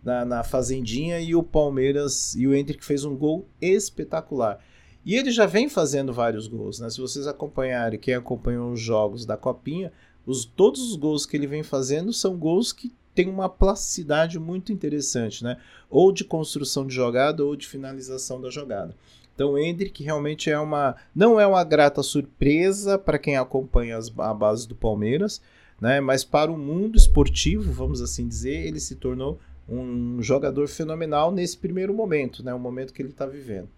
na, 0.02 0.24
na 0.24 0.44
Fazendinha 0.44 1.18
e 1.18 1.34
o 1.34 1.42
Palmeiras 1.42 2.34
e 2.34 2.46
o 2.46 2.54
Hendrick 2.54 2.84
fez 2.84 3.04
um 3.04 3.16
gol 3.16 3.48
espetacular. 3.60 4.62
E 5.04 5.16
ele 5.16 5.30
já 5.30 5.46
vem 5.46 5.68
fazendo 5.68 6.12
vários 6.12 6.46
gols, 6.46 6.78
né? 6.78 6.88
Se 6.88 7.00
vocês 7.00 7.26
acompanharem, 7.26 7.98
quem 7.98 8.14
acompanhou 8.14 8.70
os 8.70 8.80
jogos 8.80 9.26
da 9.26 9.36
Copinha, 9.36 9.92
os, 10.26 10.44
todos 10.44 10.80
os 10.80 10.96
gols 10.96 11.26
que 11.26 11.36
ele 11.36 11.46
vem 11.46 11.62
fazendo 11.62 12.12
são 12.12 12.36
gols 12.36 12.72
que 12.72 12.92
têm 13.14 13.28
uma 13.28 13.48
plasticidade 13.48 14.38
muito 14.38 14.72
interessante, 14.72 15.44
né? 15.44 15.56
Ou 15.88 16.10
de 16.10 16.24
construção 16.24 16.86
de 16.86 16.94
jogada 16.94 17.44
ou 17.44 17.54
de 17.54 17.66
finalização 17.66 18.40
da 18.40 18.50
jogada. 18.50 18.94
Então 19.34 19.52
o 19.52 19.58
Hendrick 19.58 20.02
realmente 20.02 20.50
é 20.50 20.58
uma 20.58 20.96
não 21.14 21.40
é 21.40 21.46
uma 21.46 21.64
grata 21.64 22.02
surpresa 22.02 22.98
para 22.98 23.18
quem 23.18 23.36
acompanha 23.36 23.96
as, 23.96 24.12
a 24.18 24.32
base 24.32 24.66
do 24.66 24.74
Palmeiras, 24.74 25.40
né? 25.80 26.00
Mas 26.00 26.24
para 26.24 26.50
o 26.50 26.58
mundo 26.58 26.96
esportivo, 26.96 27.72
vamos 27.72 28.00
assim 28.00 28.26
dizer, 28.26 28.66
ele 28.66 28.80
se 28.80 28.96
tornou 28.96 29.38
um 29.68 30.22
jogador 30.22 30.68
fenomenal 30.68 31.32
nesse 31.32 31.56
primeiro 31.56 31.94
momento, 31.94 32.44
né? 32.44 32.52
O 32.54 32.58
momento 32.58 32.92
que 32.92 33.02
ele 33.02 33.10
está 33.10 33.26
vivendo. 33.26 33.68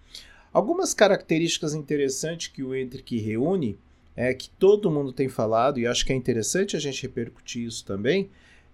Algumas 0.53 0.95
características 0.95 1.75
interessantes 1.75 2.49
que 2.49 2.63
o 2.63 2.75
Hendrick 2.75 3.19
reúne 3.19 3.79
é 4.17 4.33
que 4.33 4.49
todo 4.49 4.91
mundo 4.91 5.13
tem 5.13 5.29
falado 5.29 5.79
e 5.79 5.87
acho 5.87 6.05
que 6.05 6.13
é 6.13 6.17
interessante 6.17 6.75
a 6.75 6.81
gente 6.81 7.03
repercutir 7.03 7.67
isso 7.67 7.85
também 7.85 8.31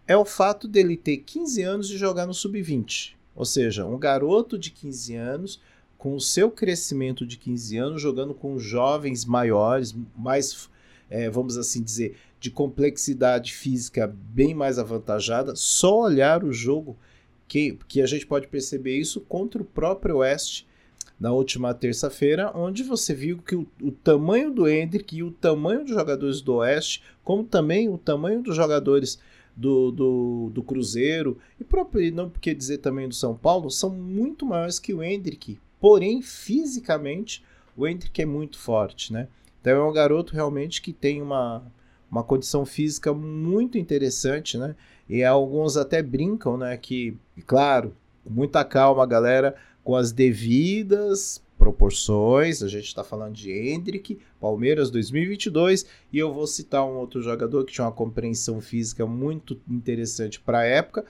é 0.06 0.16
o 0.16 0.24
fato 0.24 0.66
dele 0.66 0.96
ter 0.96 1.18
15 1.18 1.62
anos 1.62 1.88
de 1.88 1.96
jogar 1.96 2.26
no 2.26 2.34
sub-20. 2.34 3.14
Ou 3.34 3.44
seja, 3.44 3.86
um 3.86 3.98
garoto 3.98 4.58
de 4.58 4.70
15 4.70 5.14
anos 5.14 5.60
com 5.96 6.14
o 6.14 6.20
seu 6.20 6.50
crescimento 6.50 7.24
de 7.24 7.36
15 7.36 7.76
anos, 7.76 8.02
jogando 8.02 8.34
com 8.34 8.58
jovens 8.58 9.24
maiores, 9.24 9.94
mais, 10.16 10.68
é, 11.08 11.30
vamos 11.30 11.56
assim 11.56 11.82
dizer, 11.82 12.16
de 12.40 12.50
complexidade 12.50 13.52
física 13.52 14.12
bem 14.12 14.52
mais 14.52 14.78
avantajada, 14.78 15.54
só 15.54 16.00
olhar 16.00 16.42
o 16.42 16.52
jogo 16.52 16.96
que, 17.46 17.78
que 17.86 18.02
a 18.02 18.06
gente 18.06 18.26
pode 18.26 18.48
perceber 18.48 18.98
isso 18.98 19.20
contra 19.20 19.62
o 19.62 19.64
próprio 19.64 20.16
Oeste 20.16 20.66
na 21.22 21.30
última 21.30 21.72
terça-feira, 21.72 22.50
onde 22.52 22.82
você 22.82 23.14
viu 23.14 23.38
que 23.38 23.54
o, 23.54 23.64
o, 23.80 23.92
tamanho 23.92 24.50
do 24.50 24.68
Hendrick 24.68 25.16
e 25.16 25.22
o 25.22 25.30
tamanho 25.30 25.84
dos 25.84 25.94
jogadores 25.94 26.40
do 26.40 26.56
Oeste, 26.56 27.00
como 27.22 27.44
também 27.44 27.88
o 27.88 27.96
tamanho 27.96 28.42
dos 28.42 28.56
jogadores 28.56 29.20
do, 29.56 29.92
do, 29.92 30.50
do 30.52 30.62
Cruzeiro, 30.64 31.38
e 31.60 31.62
próprio, 31.62 32.12
não 32.12 32.28
porque 32.28 32.52
dizer 32.52 32.78
também 32.78 33.08
do 33.08 33.14
São 33.14 33.36
Paulo, 33.36 33.70
são 33.70 33.90
muito 33.90 34.44
maiores 34.44 34.80
que 34.80 34.92
o 34.92 35.00
Hendrick, 35.00 35.60
Porém, 35.82 36.22
fisicamente, 36.22 37.44
o 37.76 37.88
Hendrick 37.88 38.22
é 38.22 38.24
muito 38.24 38.56
forte, 38.56 39.12
né? 39.12 39.26
Então 39.60 39.72
é 39.72 39.84
um 39.84 39.92
garoto 39.92 40.32
realmente 40.32 40.80
que 40.80 40.92
tem 40.92 41.20
uma, 41.20 41.60
uma 42.08 42.22
condição 42.22 42.64
física 42.64 43.12
muito 43.12 43.76
interessante, 43.76 44.56
né? 44.56 44.76
E 45.08 45.24
alguns 45.24 45.76
até 45.76 46.00
brincam, 46.00 46.56
né? 46.56 46.76
Que, 46.76 47.16
claro, 47.48 47.96
muita 48.24 48.64
calma, 48.64 49.04
galera, 49.04 49.56
com 49.82 49.96
as 49.96 50.12
devidas 50.12 51.42
proporções. 51.58 52.62
A 52.62 52.68
gente 52.68 52.86
está 52.86 53.04
falando 53.04 53.34
de 53.34 53.52
Hendrick, 53.52 54.18
Palmeiras 54.40 54.90
2022, 54.90 55.86
e 56.12 56.18
eu 56.18 56.32
vou 56.32 56.46
citar 56.46 56.84
um 56.84 56.96
outro 56.96 57.22
jogador 57.22 57.64
que 57.64 57.72
tinha 57.72 57.84
uma 57.84 57.92
compreensão 57.92 58.60
física 58.60 59.06
muito 59.06 59.60
interessante 59.68 60.40
para 60.40 60.58
a 60.58 60.64
época, 60.64 61.04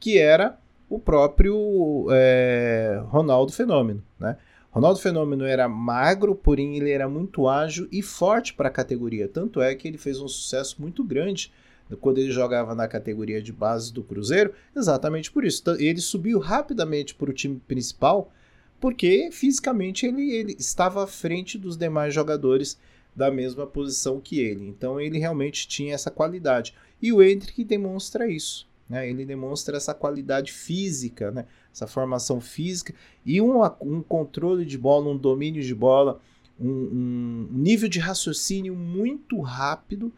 que 0.00 0.18
era 0.18 0.58
o 0.88 0.98
próprio 0.98 2.06
é, 2.10 3.02
Ronaldo 3.08 3.52
Fenômeno, 3.52 4.02
né? 4.18 4.36
Ronaldo 4.70 5.00
Fenômeno 5.00 5.44
era 5.44 5.68
magro, 5.68 6.34
porém 6.34 6.76
ele 6.76 6.90
era 6.90 7.08
muito 7.08 7.48
ágil 7.48 7.88
e 7.90 8.02
forte 8.02 8.54
para 8.54 8.68
a 8.68 8.72
categoria. 8.72 9.26
Tanto 9.26 9.60
é 9.60 9.74
que 9.74 9.88
ele 9.88 9.98
fez 9.98 10.20
um 10.20 10.28
sucesso 10.28 10.80
muito 10.80 11.02
grande 11.02 11.50
quando 11.96 12.18
ele 12.18 12.30
jogava 12.30 12.74
na 12.74 12.86
categoria 12.86 13.42
de 13.42 13.52
base 13.52 13.92
do 13.92 14.02
Cruzeiro, 14.02 14.52
exatamente 14.76 15.30
por 15.30 15.44
isso. 15.44 15.62
Ele 15.78 16.00
subiu 16.00 16.38
rapidamente 16.38 17.14
para 17.14 17.30
o 17.30 17.32
time 17.32 17.60
principal, 17.66 18.32
porque 18.80 19.30
fisicamente 19.32 20.06
ele, 20.06 20.30
ele 20.30 20.56
estava 20.58 21.04
à 21.04 21.06
frente 21.06 21.58
dos 21.58 21.76
demais 21.76 22.12
jogadores 22.12 22.78
da 23.16 23.30
mesma 23.30 23.66
posição 23.66 24.20
que 24.20 24.38
ele. 24.38 24.68
Então 24.68 25.00
ele 25.00 25.18
realmente 25.18 25.66
tinha 25.66 25.94
essa 25.94 26.10
qualidade. 26.10 26.74
E 27.00 27.12
o 27.12 27.22
Hendrick 27.22 27.64
demonstra 27.64 28.28
isso. 28.28 28.68
Né? 28.88 29.08
Ele 29.10 29.24
demonstra 29.24 29.76
essa 29.76 29.92
qualidade 29.92 30.52
física, 30.52 31.30
né? 31.30 31.46
essa 31.72 31.86
formação 31.86 32.40
física 32.40 32.94
e 33.26 33.40
um, 33.40 33.62
um 33.80 34.02
controle 34.02 34.64
de 34.64 34.78
bola, 34.78 35.10
um 35.10 35.16
domínio 35.16 35.62
de 35.62 35.74
bola, 35.74 36.20
um, 36.58 36.68
um 36.70 37.48
nível 37.52 37.88
de 37.88 37.98
raciocínio 37.98 38.74
muito 38.74 39.40
rápido 39.40 40.12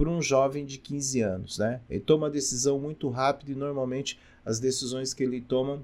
para 0.00 0.08
um 0.08 0.22
jovem 0.22 0.64
de 0.64 0.78
15 0.78 1.20
anos. 1.20 1.58
Né? 1.58 1.82
Ele 1.90 2.00
toma 2.00 2.24
uma 2.24 2.30
decisão 2.30 2.78
muito 2.78 3.10
rápida 3.10 3.52
e 3.52 3.54
normalmente 3.54 4.18
as 4.42 4.58
decisões 4.58 5.12
que 5.12 5.22
ele 5.22 5.42
toma 5.42 5.82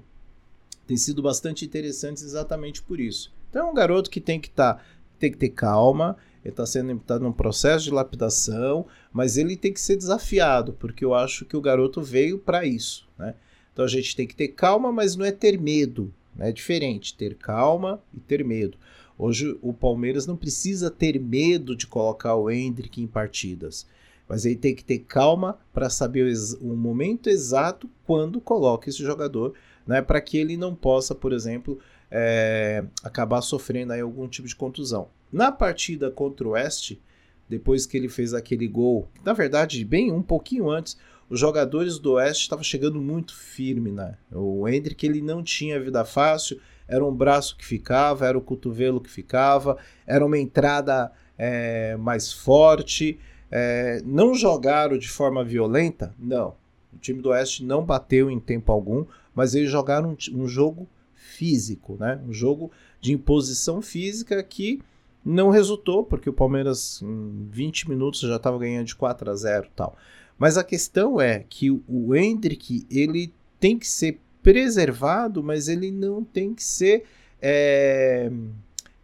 têm 0.87 0.97
sido 0.97 1.21
bastante 1.21 1.63
interessantes 1.63 2.23
exatamente 2.23 2.81
por 2.81 2.99
isso. 2.99 3.31
Então 3.47 3.67
é 3.67 3.71
um 3.71 3.75
garoto 3.75 4.09
que 4.09 4.19
tem 4.19 4.39
que 4.39 4.49
tá, 4.49 4.81
tem 5.19 5.31
que 5.31 5.37
ter 5.37 5.49
calma, 5.49 6.17
ele 6.43 6.51
está 6.51 6.65
sendo 6.65 6.97
tá 6.97 7.19
num 7.19 7.31
processo 7.31 7.83
de 7.83 7.91
lapidação, 7.91 8.87
mas 9.13 9.37
ele 9.37 9.55
tem 9.55 9.71
que 9.71 9.79
ser 9.79 9.95
desafiado, 9.95 10.73
porque 10.73 11.05
eu 11.05 11.13
acho 11.13 11.45
que 11.45 11.55
o 11.55 11.61
garoto 11.61 12.01
veio 12.01 12.39
para 12.39 12.65
isso. 12.65 13.07
Né? 13.19 13.35
Então 13.71 13.85
a 13.85 13.87
gente 13.87 14.15
tem 14.15 14.25
que 14.25 14.35
ter 14.35 14.47
calma, 14.47 14.91
mas 14.91 15.15
não 15.15 15.25
é 15.25 15.31
ter 15.31 15.61
medo. 15.61 16.11
Né? 16.35 16.49
É 16.49 16.51
diferente 16.51 17.13
ter 17.13 17.35
calma 17.35 18.01
e 18.11 18.19
ter 18.19 18.43
medo. 18.43 18.79
Hoje 19.15 19.55
o 19.61 19.71
Palmeiras 19.73 20.25
não 20.25 20.35
precisa 20.35 20.89
ter 20.89 21.19
medo 21.19 21.75
de 21.75 21.85
colocar 21.85 22.35
o 22.35 22.49
Hendrick 22.49 22.99
em 22.99 23.07
partidas. 23.07 23.85
Mas 24.27 24.45
ele 24.45 24.55
tem 24.55 24.75
que 24.75 24.83
ter 24.83 24.99
calma 24.99 25.57
para 25.73 25.89
saber 25.89 26.31
o, 26.61 26.75
momento 26.75 27.29
exato 27.29 27.89
quando 28.05 28.41
coloca 28.41 28.89
esse 28.89 29.03
jogador, 29.03 29.53
né, 29.85 30.01
para 30.01 30.19
que 30.19 30.37
ele 30.37 30.57
não 30.57 30.75
possa, 30.75 31.15
por 31.15 31.31
exemplo, 31.31 31.79
é, 32.11 32.83
acabar 33.03 33.41
sofrendo 33.41 33.93
aí 33.93 34.01
algum 34.01 34.27
tipo 34.27 34.47
de 34.47 34.55
contusão. 34.55 35.09
Na 35.31 35.51
partida 35.51 36.11
contra 36.11 36.47
o 36.47 36.51
Oeste, 36.51 37.01
depois 37.47 37.85
que 37.85 37.95
ele 37.95 38.09
fez 38.09 38.33
aquele 38.33 38.67
gol, 38.67 39.07
na 39.23 39.33
verdade, 39.33 39.83
bem 39.85 40.11
um 40.11 40.21
pouquinho 40.21 40.69
antes, 40.69 40.97
os 41.29 41.39
jogadores 41.39 41.99
do 41.99 42.13
Oeste 42.13 42.43
estavam 42.43 42.63
chegando 42.63 42.99
muito 43.01 43.35
firme, 43.35 43.91
né? 43.91 44.17
O 44.31 44.67
Hendrick 44.67 45.05
ele 45.05 45.21
não 45.21 45.43
tinha 45.43 45.79
vida 45.79 46.03
fácil, 46.05 46.59
era 46.87 47.03
um 47.05 47.13
braço 47.13 47.57
que 47.57 47.65
ficava, 47.65 48.25
era 48.25 48.37
o 48.37 48.41
cotovelo 48.41 49.01
que 49.01 49.09
ficava, 49.09 49.77
era 50.05 50.25
uma 50.25 50.37
entrada 50.37 51.11
é, 51.37 51.97
mais 51.97 52.31
forte. 52.31 53.19
É, 53.51 54.01
não 54.05 54.33
jogaram 54.33 54.97
de 54.97 55.09
forma 55.09 55.43
violenta? 55.43 56.13
Não. 56.19 56.55
O 56.93 56.97
time 56.99 57.21
do 57.21 57.29
Oeste 57.29 57.63
não 57.63 57.85
bateu 57.85 58.29
em 58.29 58.39
tempo 58.39 58.71
algum, 58.71 59.05
mas 59.33 59.55
eles 59.55 59.69
jogaram 59.69 60.11
um, 60.11 60.41
um 60.41 60.47
jogo 60.47 60.87
físico, 61.13 61.97
né? 61.99 62.19
Um 62.27 62.33
jogo 62.33 62.71
de 62.99 63.13
imposição 63.13 63.81
física 63.81 64.41
que 64.43 64.81
não 65.23 65.49
resultou, 65.49 66.03
porque 66.03 66.29
o 66.29 66.33
Palmeiras 66.33 67.01
em 67.01 67.47
20 67.51 67.89
minutos 67.89 68.21
já 68.21 68.37
estava 68.37 68.57
ganhando 68.57 68.87
de 68.87 68.95
4 68.95 69.29
a 69.29 69.35
0 69.35 69.67
tal. 69.75 69.97
Mas 70.37 70.57
a 70.57 70.63
questão 70.63 71.19
é 71.19 71.43
que 71.47 71.69
o 71.69 72.15
Hendrick 72.15 72.85
ele 72.89 73.33
tem 73.59 73.77
que 73.77 73.87
ser 73.87 74.19
preservado, 74.41 75.43
mas 75.43 75.67
ele 75.67 75.91
não 75.91 76.23
tem 76.23 76.53
que 76.53 76.63
ser 76.63 77.03
é, 77.41 78.31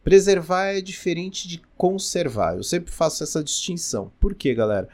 Preservar 0.03 0.67
é 0.67 0.81
diferente 0.81 1.47
de 1.47 1.61
conservar. 1.77 2.57
Eu 2.57 2.63
sempre 2.63 2.91
faço 2.91 3.23
essa 3.23 3.43
distinção. 3.43 4.11
Por 4.19 4.35
quê, 4.35 4.53
galera? 4.53 4.89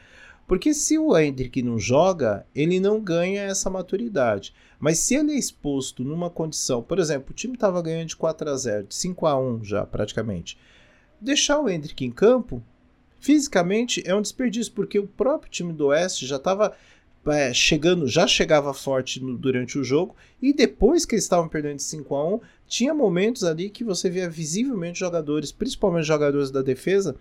Porque 0.46 0.74
se 0.74 0.98
o 0.98 1.16
Hendrick 1.16 1.62
não 1.62 1.78
joga, 1.78 2.46
ele 2.54 2.80
não 2.80 3.00
ganha 3.00 3.42
essa 3.42 3.70
maturidade. 3.70 4.52
Mas 4.78 4.98
se 4.98 5.14
ele 5.14 5.32
é 5.32 5.38
exposto 5.38 6.02
numa 6.02 6.28
condição, 6.28 6.82
por 6.82 6.98
exemplo, 6.98 7.30
o 7.30 7.34
time 7.34 7.54
estava 7.54 7.82
ganhando 7.82 8.08
de 8.08 8.16
4 8.16 8.50
a 8.50 8.56
0, 8.56 8.86
de 8.88 8.94
5 8.94 9.26
a 9.26 9.38
1 9.38 9.64
já 9.64 9.86
praticamente. 9.86 10.58
Deixar 11.20 11.60
o 11.60 11.68
Hendrick 11.68 12.04
em 12.04 12.10
campo, 12.10 12.62
fisicamente 13.20 14.02
é 14.06 14.14
um 14.14 14.22
desperdício, 14.22 14.72
porque 14.72 14.98
o 14.98 15.06
próprio 15.06 15.50
time 15.50 15.72
do 15.72 15.86
Oeste 15.88 16.26
já 16.26 16.36
estava 16.36 16.74
é, 17.26 17.52
chegando, 17.52 18.06
já 18.08 18.26
chegava 18.26 18.72
forte 18.72 19.22
no, 19.22 19.36
durante 19.36 19.78
o 19.78 19.84
jogo, 19.84 20.16
e 20.40 20.52
depois 20.52 21.04
que 21.04 21.14
eles 21.14 21.24
estavam 21.24 21.48
perdendo 21.48 21.76
de 21.76 21.82
5 21.82 22.14
a 22.14 22.34
1 22.34 22.40
tinha 22.66 22.94
momentos 22.94 23.44
ali 23.44 23.68
que 23.68 23.84
você 23.84 24.08
via 24.08 24.28
visivelmente 24.28 24.98
jogadores, 24.98 25.52
principalmente 25.52 26.06
jogadores 26.06 26.50
da 26.50 26.62
defesa, 26.62 27.16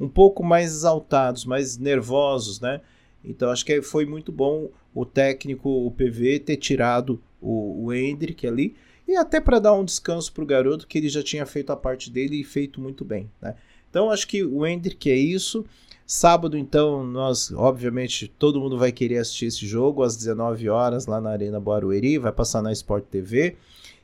um 0.00 0.08
pouco 0.08 0.42
mais 0.42 0.72
exaltados, 0.72 1.44
mais 1.44 1.78
nervosos, 1.78 2.60
né? 2.60 2.80
Então 3.24 3.50
acho 3.50 3.64
que 3.64 3.80
foi 3.80 4.04
muito 4.04 4.32
bom 4.32 4.70
o 4.94 5.04
técnico, 5.04 5.68
o 5.68 5.90
PV, 5.90 6.40
ter 6.40 6.56
tirado 6.56 7.20
o, 7.40 7.84
o 7.84 7.92
Hendrick 7.92 8.46
ali, 8.46 8.74
e 9.06 9.16
até 9.16 9.40
para 9.40 9.58
dar 9.58 9.74
um 9.74 9.84
descanso 9.84 10.32
para 10.32 10.42
o 10.42 10.46
garoto, 10.46 10.86
que 10.86 10.98
ele 10.98 11.08
já 11.08 11.22
tinha 11.22 11.44
feito 11.44 11.70
a 11.70 11.76
parte 11.76 12.10
dele 12.10 12.40
e 12.40 12.44
feito 12.44 12.80
muito 12.80 13.04
bem, 13.04 13.30
né? 13.40 13.54
Então 13.90 14.10
acho 14.10 14.26
que 14.26 14.42
o 14.42 14.66
Hendrick 14.66 15.08
é 15.08 15.14
isso. 15.14 15.64
Sábado, 16.06 16.58
então, 16.58 17.02
nós, 17.02 17.50
obviamente, 17.52 18.28
todo 18.28 18.60
mundo 18.60 18.76
vai 18.76 18.92
querer 18.92 19.18
assistir 19.18 19.46
esse 19.46 19.66
jogo 19.66 20.02
às 20.02 20.16
19 20.16 20.68
horas 20.68 21.06
lá 21.06 21.18
na 21.18 21.30
Arena 21.30 21.58
Barueri, 21.58 22.18
vai 22.18 22.30
passar 22.30 22.60
na 22.60 22.72
Sport 22.72 23.04
TV. 23.06 23.56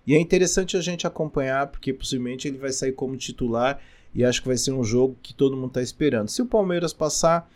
E 0.07 0.15
é 0.15 0.19
interessante 0.19 0.79
a 0.79 0.81
gente 0.81 1.07
acompanhar, 1.07 1.67
porque 1.67 1.93
possivelmente 1.93 2.49
ele 2.49 2.57
vai 2.57 2.73
sair 2.73 2.93
como 2.93 3.17
titular 3.17 3.79
e 4.15 4.25
acho 4.25 4.41
que 4.41 4.49
vai 4.49 4.57
ser 4.57 4.73
um 4.73 4.83
jogo 4.83 5.17
que 5.23 5.35
todo 5.35 5.57
mundo 5.57 5.69
está 5.69 5.83
esperando. 5.83 6.29
Se 6.29 6.41
o 6.41 6.47
Palmeiras 6.47 6.93
passar, 6.93 7.51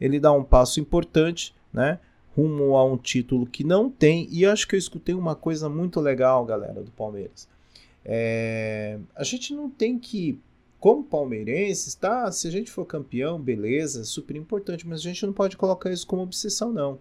ele 0.00 0.18
dá 0.18 0.32
um 0.32 0.42
passo 0.42 0.80
importante, 0.80 1.54
né? 1.72 2.00
Rumo 2.34 2.76
a 2.76 2.84
um 2.84 2.96
título 2.96 3.46
que 3.46 3.62
não 3.62 3.90
tem. 3.90 4.26
E 4.30 4.46
acho 4.46 4.66
que 4.66 4.74
eu 4.74 4.78
escutei 4.78 5.14
uma 5.14 5.34
coisa 5.34 5.68
muito 5.68 6.00
legal, 6.00 6.44
galera, 6.44 6.82
do 6.82 6.90
Palmeiras. 6.90 7.46
É... 8.04 8.98
A 9.14 9.24
gente 9.24 9.52
não 9.54 9.68
tem 9.68 9.98
que 9.98 10.38
como 10.80 11.04
palmeirenses, 11.04 11.94
tá? 11.94 12.32
Se 12.32 12.48
a 12.48 12.50
gente 12.50 12.70
for 12.70 12.86
campeão, 12.86 13.38
beleza, 13.38 14.02
super 14.02 14.34
importante, 14.34 14.88
mas 14.88 15.00
a 15.00 15.02
gente 15.02 15.26
não 15.26 15.32
pode 15.32 15.56
colocar 15.56 15.92
isso 15.92 16.06
como 16.06 16.22
obsessão, 16.22 16.72
não. 16.72 16.98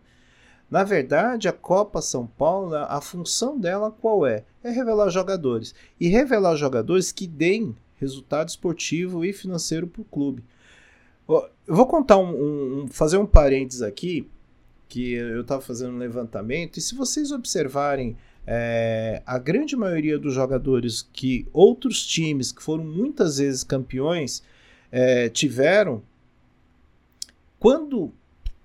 Na 0.69 0.83
verdade, 0.83 1.47
a 1.47 1.53
Copa 1.53 2.01
São 2.01 2.27
Paulo, 2.27 2.75
a 2.75 3.01
função 3.01 3.57
dela 3.57 3.89
qual 3.89 4.27
é? 4.27 4.43
É 4.63 4.69
revelar 4.69 5.09
jogadores. 5.09 5.73
E 5.99 6.09
revelar 6.09 6.55
jogadores 6.57 7.11
que 7.11 7.25
deem 7.25 7.75
resultado 7.95 8.49
esportivo 8.49 9.25
e 9.25 9.33
financeiro 9.33 9.87
para 9.87 10.01
o 10.01 10.05
clube. 10.05 10.43
Eu 11.27 11.75
vou 11.75 11.87
contar 11.87 12.17
um, 12.17 12.83
um, 12.83 12.87
fazer 12.87 13.17
um 13.17 13.25
parênteses 13.25 13.81
aqui, 13.81 14.29
que 14.87 15.13
eu 15.13 15.41
estava 15.41 15.61
fazendo 15.61 15.93
um 15.93 15.99
levantamento, 15.99 16.77
e 16.77 16.81
se 16.81 16.95
vocês 16.95 17.31
observarem 17.31 18.17
é, 18.45 19.21
a 19.25 19.37
grande 19.37 19.75
maioria 19.75 20.17
dos 20.17 20.33
jogadores 20.33 21.07
que 21.13 21.47
outros 21.53 22.05
times 22.05 22.51
que 22.51 22.63
foram 22.63 22.83
muitas 22.83 23.37
vezes 23.37 23.63
campeões 23.63 24.43
é, 24.91 25.29
tiveram, 25.29 26.01
quando 27.59 28.11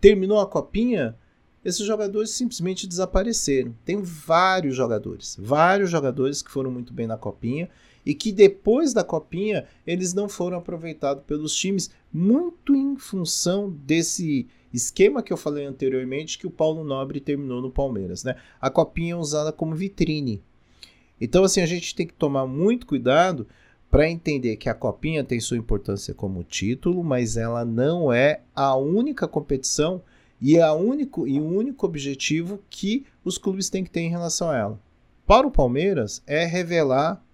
terminou 0.00 0.40
a 0.40 0.46
copinha, 0.46 1.16
esses 1.64 1.84
jogadores 1.84 2.30
simplesmente 2.30 2.87
desapareceram. 2.87 3.74
Tem 3.84 4.02
vários 4.02 4.76
jogadores, 4.76 5.37
vários 5.38 5.90
jogadores 5.90 6.42
que 6.42 6.50
foram 6.50 6.70
muito 6.70 6.92
bem 6.92 7.06
na 7.06 7.16
copinha 7.16 7.70
e 8.04 8.14
que 8.14 8.30
depois 8.30 8.92
da 8.92 9.02
copinha 9.02 9.66
eles 9.87 10.12
não 10.12 10.28
foram 10.28 10.58
aproveitados 10.58 11.24
pelos 11.24 11.54
times 11.54 11.90
muito 12.12 12.74
em 12.74 12.96
função 12.96 13.70
desse 13.70 14.46
Esquema 14.74 15.22
que 15.22 15.32
eu 15.32 15.37
falei 15.37 15.64
anteriormente 15.64 16.37
que 16.37 16.48
o 16.48 16.50
Paulo 16.50 16.82
Nobre 16.82 17.20
terminou 17.20 17.62
no 17.62 17.70
Palmeiras, 17.70 18.24
né? 18.24 18.34
A 18.60 18.68
copinha 18.68 19.12
é 19.12 19.16
usada 19.16 19.52
como 19.52 19.74
vitrine. 19.74 20.42
Então, 21.20 21.44
assim, 21.44 21.60
a 21.60 21.66
gente 21.66 21.94
tem 21.94 22.04
que 22.04 22.12
tomar 22.12 22.44
muito 22.44 22.84
cuidado 22.84 23.46
para 23.88 24.10
entender 24.10 24.56
que 24.56 24.68
a 24.68 24.74
copinha 24.74 25.22
tem 25.22 25.38
sua 25.38 25.56
importância 25.56 26.12
como 26.12 26.42
título, 26.42 27.04
mas 27.04 27.37
ela 27.37 27.64
não 27.64 28.12
é 28.12 28.40
a 28.52 28.74
única 28.74 29.28
competição 29.28 30.02
e, 30.40 30.56
é 30.56 30.62
a 30.62 30.72
único, 30.72 31.28
e 31.28 31.38
o 31.38 31.46
único 31.46 31.87
objetivo 31.87 32.60
que 32.68 33.06
os 33.24 33.38
clubes 33.38 33.70
têm 33.70 33.84
que 33.84 33.90
ter 33.90 34.00
em 34.00 34.10
relação 34.10 34.50
a 34.50 34.56
ela. 34.56 34.80
Para 35.24 35.46
o 35.46 35.52
Palmeiras, 35.52 36.20
é 36.26 36.44
revelar 36.44 37.24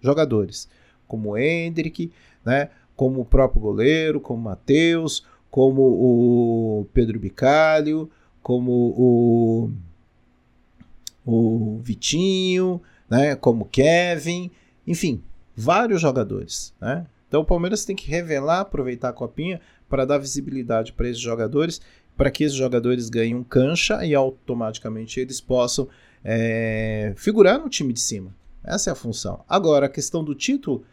jogadores, 0.00 0.66
como 1.06 1.36
Hendrick, 1.36 2.10
né, 2.42 2.70
como 2.96 3.20
o 3.20 3.26
próprio 3.26 3.60
goleiro, 3.60 4.20
como 4.20 4.42
Matheus, 4.42 5.24
como 5.58 5.82
o 5.82 6.86
Pedro 6.94 7.18
Bicalho, 7.18 8.08
como 8.40 8.94
o, 8.96 9.70
o 11.26 11.80
Vitinho, 11.82 12.80
né, 13.10 13.34
como 13.34 13.64
Kevin, 13.64 14.52
enfim, 14.86 15.20
vários 15.56 16.00
jogadores. 16.00 16.72
Né? 16.80 17.04
Então 17.26 17.40
o 17.40 17.44
Palmeiras 17.44 17.84
tem 17.84 17.96
que 17.96 18.08
revelar, 18.08 18.60
aproveitar 18.60 19.08
a 19.08 19.12
copinha 19.12 19.60
para 19.88 20.04
dar 20.04 20.18
visibilidade 20.18 20.92
para 20.92 21.08
esses 21.08 21.20
jogadores, 21.20 21.80
para 22.16 22.30
que 22.30 22.44
esses 22.44 22.56
jogadores 22.56 23.10
ganhem 23.10 23.34
um 23.34 23.42
cancha 23.42 24.06
e 24.06 24.14
automaticamente 24.14 25.18
eles 25.18 25.40
possam 25.40 25.88
é, 26.24 27.14
figurar 27.16 27.58
no 27.58 27.68
time 27.68 27.92
de 27.92 27.98
cima. 27.98 28.32
Essa 28.62 28.90
é 28.90 28.92
a 28.92 28.94
função. 28.94 29.44
Agora, 29.48 29.86
a 29.86 29.90
questão 29.90 30.22
do 30.22 30.36
título 30.36 30.84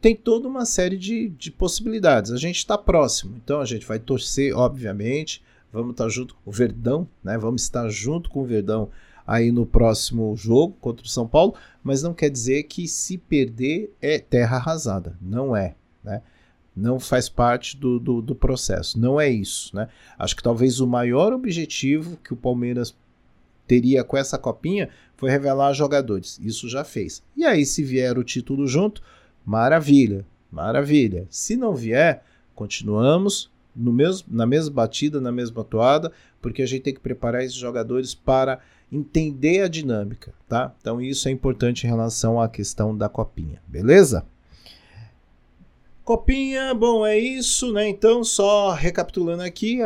tem 0.00 0.16
toda 0.16 0.48
uma 0.48 0.64
série 0.64 0.96
de, 0.96 1.28
de 1.28 1.50
possibilidades. 1.50 2.32
A 2.32 2.36
gente 2.36 2.56
está 2.56 2.78
próximo, 2.78 3.36
então 3.36 3.60
a 3.60 3.64
gente 3.64 3.86
vai 3.86 3.98
torcer, 3.98 4.56
obviamente. 4.56 5.42
Vamos 5.72 5.92
estar 5.92 6.04
tá 6.04 6.10
junto 6.10 6.34
com 6.34 6.50
o 6.50 6.52
Verdão, 6.52 7.08
né? 7.22 7.36
Vamos 7.38 7.62
estar 7.62 7.88
junto 7.88 8.30
com 8.30 8.40
o 8.40 8.46
Verdão 8.46 8.90
aí 9.26 9.52
no 9.52 9.64
próximo 9.64 10.34
jogo 10.36 10.76
contra 10.80 11.04
o 11.04 11.08
São 11.08 11.28
Paulo, 11.28 11.54
mas 11.84 12.02
não 12.02 12.12
quer 12.12 12.30
dizer 12.30 12.64
que 12.64 12.88
se 12.88 13.16
perder 13.16 13.94
é 14.00 14.18
terra 14.18 14.56
arrasada. 14.56 15.16
Não 15.20 15.54
é, 15.54 15.76
né? 16.02 16.22
Não 16.74 16.98
faz 16.98 17.28
parte 17.28 17.76
do, 17.76 18.00
do, 18.00 18.22
do 18.22 18.34
processo. 18.34 18.98
Não 18.98 19.20
é 19.20 19.28
isso, 19.28 19.74
né? 19.76 19.88
Acho 20.18 20.34
que 20.34 20.42
talvez 20.42 20.80
o 20.80 20.86
maior 20.86 21.32
objetivo 21.32 22.16
que 22.16 22.32
o 22.32 22.36
Palmeiras 22.36 22.96
teria 23.66 24.02
com 24.02 24.16
essa 24.16 24.38
copinha 24.38 24.88
foi 25.16 25.30
revelar 25.30 25.72
jogadores. 25.74 26.40
Isso 26.42 26.68
já 26.68 26.82
fez. 26.82 27.22
E 27.36 27.44
aí, 27.44 27.64
se 27.64 27.84
vier 27.84 28.18
o 28.18 28.24
título 28.24 28.66
junto, 28.66 29.02
Maravilha, 29.44 30.26
maravilha. 30.50 31.26
Se 31.30 31.56
não 31.56 31.74
vier, 31.74 32.24
continuamos 32.54 33.50
no 33.74 33.92
mesmo, 33.92 34.28
na 34.30 34.46
mesma 34.46 34.74
batida, 34.74 35.20
na 35.20 35.32
mesma 35.32 35.64
toada, 35.64 36.12
porque 36.42 36.62
a 36.62 36.66
gente 36.66 36.82
tem 36.82 36.94
que 36.94 37.00
preparar 37.00 37.42
esses 37.42 37.56
jogadores 37.56 38.14
para 38.14 38.60
entender 38.92 39.62
a 39.62 39.68
dinâmica, 39.68 40.34
tá? 40.48 40.74
Então 40.80 41.00
isso 41.00 41.28
é 41.28 41.30
importante 41.30 41.86
em 41.86 41.88
relação 41.88 42.40
à 42.40 42.48
questão 42.48 42.96
da 42.96 43.08
copinha, 43.08 43.62
beleza? 43.66 44.26
Copinha, 46.04 46.74
bom, 46.74 47.06
é 47.06 47.16
isso, 47.16 47.72
né? 47.72 47.88
Então, 47.88 48.24
só 48.24 48.72
recapitulando 48.72 49.44
aqui, 49.44 49.78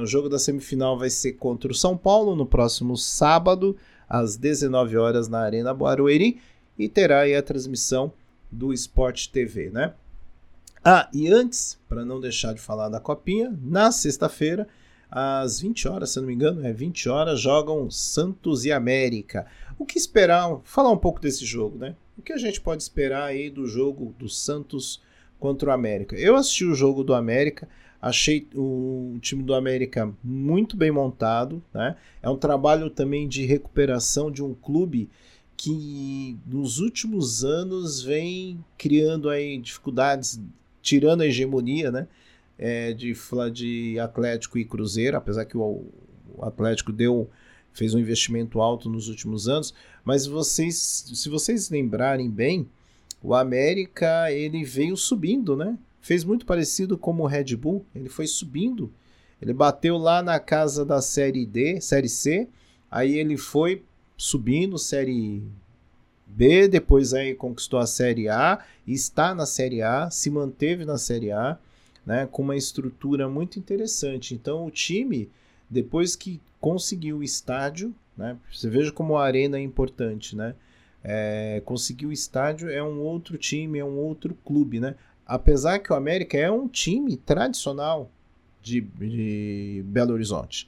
o 0.00 0.06
jogo 0.06 0.30
da 0.30 0.38
semifinal 0.38 0.98
vai 0.98 1.10
ser 1.10 1.32
contra 1.32 1.70
o 1.70 1.74
São 1.74 1.98
Paulo 1.98 2.34
no 2.34 2.46
próximo 2.46 2.96
sábado, 2.96 3.76
às 4.08 4.38
19 4.38 4.96
horas 4.96 5.28
na 5.28 5.40
Arena 5.40 5.74
Barueri 5.74 6.38
e 6.78 6.88
terá 6.88 7.20
aí 7.20 7.34
a 7.34 7.42
transmissão 7.42 8.12
do 8.54 8.72
Sport 8.72 9.28
TV, 9.28 9.70
né? 9.70 9.94
Ah, 10.84 11.08
e 11.12 11.28
antes, 11.28 11.78
para 11.88 12.04
não 12.04 12.20
deixar 12.20 12.52
de 12.54 12.60
falar 12.60 12.88
da 12.88 13.00
copinha, 13.00 13.56
na 13.62 13.90
sexta-feira, 13.90 14.68
às 15.10 15.60
20 15.60 15.88
horas, 15.88 16.10
se 16.10 16.20
não 16.20 16.26
me 16.26 16.34
engano, 16.34 16.66
é 16.66 16.72
20 16.72 17.08
horas, 17.08 17.40
jogam 17.40 17.90
Santos 17.90 18.64
e 18.64 18.72
América. 18.72 19.46
O 19.78 19.86
que 19.86 19.96
esperar? 19.96 20.60
Falar 20.64 20.90
um 20.90 20.98
pouco 20.98 21.20
desse 21.20 21.44
jogo, 21.44 21.78
né? 21.78 21.96
O 22.18 22.22
que 22.22 22.32
a 22.32 22.38
gente 22.38 22.60
pode 22.60 22.82
esperar 22.82 23.24
aí 23.24 23.48
do 23.48 23.66
jogo 23.66 24.14
do 24.18 24.28
Santos 24.28 25.00
contra 25.38 25.70
o 25.70 25.72
América? 25.72 26.16
Eu 26.16 26.36
assisti 26.36 26.64
o 26.64 26.74
jogo 26.74 27.02
do 27.02 27.14
América, 27.14 27.68
achei 28.00 28.46
o 28.54 29.16
time 29.20 29.42
do 29.42 29.54
América 29.54 30.12
muito 30.22 30.76
bem 30.76 30.90
montado, 30.90 31.62
né? 31.72 31.96
É 32.22 32.28
um 32.28 32.36
trabalho 32.36 32.90
também 32.90 33.26
de 33.26 33.46
recuperação 33.46 34.30
de 34.30 34.42
um 34.42 34.52
clube 34.52 35.08
que 35.64 36.36
nos 36.46 36.78
últimos 36.78 37.42
anos 37.42 38.02
vem 38.02 38.62
criando 38.76 39.30
aí 39.30 39.56
dificuldades 39.56 40.38
tirando 40.82 41.22
a 41.22 41.26
hegemonia 41.26 41.90
né, 41.90 42.06
é, 42.58 42.92
de, 42.92 43.16
de 43.50 43.98
Atlético 43.98 44.58
e 44.58 44.64
Cruzeiro, 44.64 45.16
apesar 45.16 45.46
que 45.46 45.56
o, 45.56 45.86
o 46.36 46.44
Atlético 46.44 46.92
deu 46.92 47.30
fez 47.72 47.92
um 47.94 47.98
investimento 47.98 48.60
alto 48.60 48.88
nos 48.88 49.08
últimos 49.08 49.48
anos, 49.48 49.74
mas 50.04 50.26
vocês, 50.26 51.10
se 51.12 51.28
vocês 51.28 51.70
lembrarem 51.70 52.30
bem, 52.30 52.68
o 53.20 53.34
América 53.34 54.30
ele 54.30 54.62
veio 54.62 54.96
subindo, 54.96 55.56
né? 55.56 55.76
Fez 56.00 56.22
muito 56.22 56.46
parecido 56.46 56.96
como 56.96 57.24
o 57.24 57.26
Red 57.26 57.56
Bull, 57.56 57.84
ele 57.92 58.08
foi 58.08 58.28
subindo. 58.28 58.92
Ele 59.42 59.52
bateu 59.52 59.96
lá 59.96 60.22
na 60.22 60.38
casa 60.38 60.84
da 60.84 61.02
série 61.02 61.44
D, 61.44 61.80
série 61.80 62.08
C, 62.08 62.46
aí 62.88 63.18
ele 63.18 63.36
foi 63.36 63.82
subindo, 64.24 64.78
série 64.78 65.42
B, 66.26 66.66
depois 66.66 67.12
aí 67.12 67.34
conquistou 67.34 67.78
a 67.78 67.86
Série 67.86 68.26
A, 68.26 68.64
está 68.86 69.34
na 69.34 69.44
Série 69.44 69.82
A, 69.82 70.10
se 70.10 70.30
manteve 70.30 70.86
na 70.86 70.96
Série 70.96 71.30
A, 71.30 71.58
né, 72.06 72.26
com 72.32 72.40
uma 72.40 72.56
estrutura 72.56 73.28
muito 73.28 73.58
interessante. 73.58 74.34
Então 74.34 74.64
o 74.64 74.70
time, 74.70 75.28
depois 75.68 76.16
que 76.16 76.40
conseguiu 76.58 77.18
o 77.18 77.22
estádio, 77.22 77.94
né, 78.16 78.38
você 78.50 78.70
veja 78.70 78.90
como 78.90 79.18
a 79.18 79.24
arena 79.26 79.58
é 79.58 79.60
importante, 79.60 80.34
né? 80.34 80.54
É, 81.06 81.60
conseguiu 81.66 82.08
o 82.08 82.12
estádio 82.12 82.70
é 82.70 82.82
um 82.82 83.00
outro 83.00 83.36
time, 83.36 83.78
é 83.78 83.84
um 83.84 83.98
outro 83.98 84.34
clube, 84.42 84.80
né? 84.80 84.94
Apesar 85.26 85.78
que 85.80 85.92
o 85.92 85.96
América 85.96 86.38
é 86.38 86.50
um 86.50 86.66
time 86.66 87.14
tradicional 87.18 88.10
de, 88.62 88.80
de 88.80 89.82
Belo 89.84 90.14
Horizonte. 90.14 90.66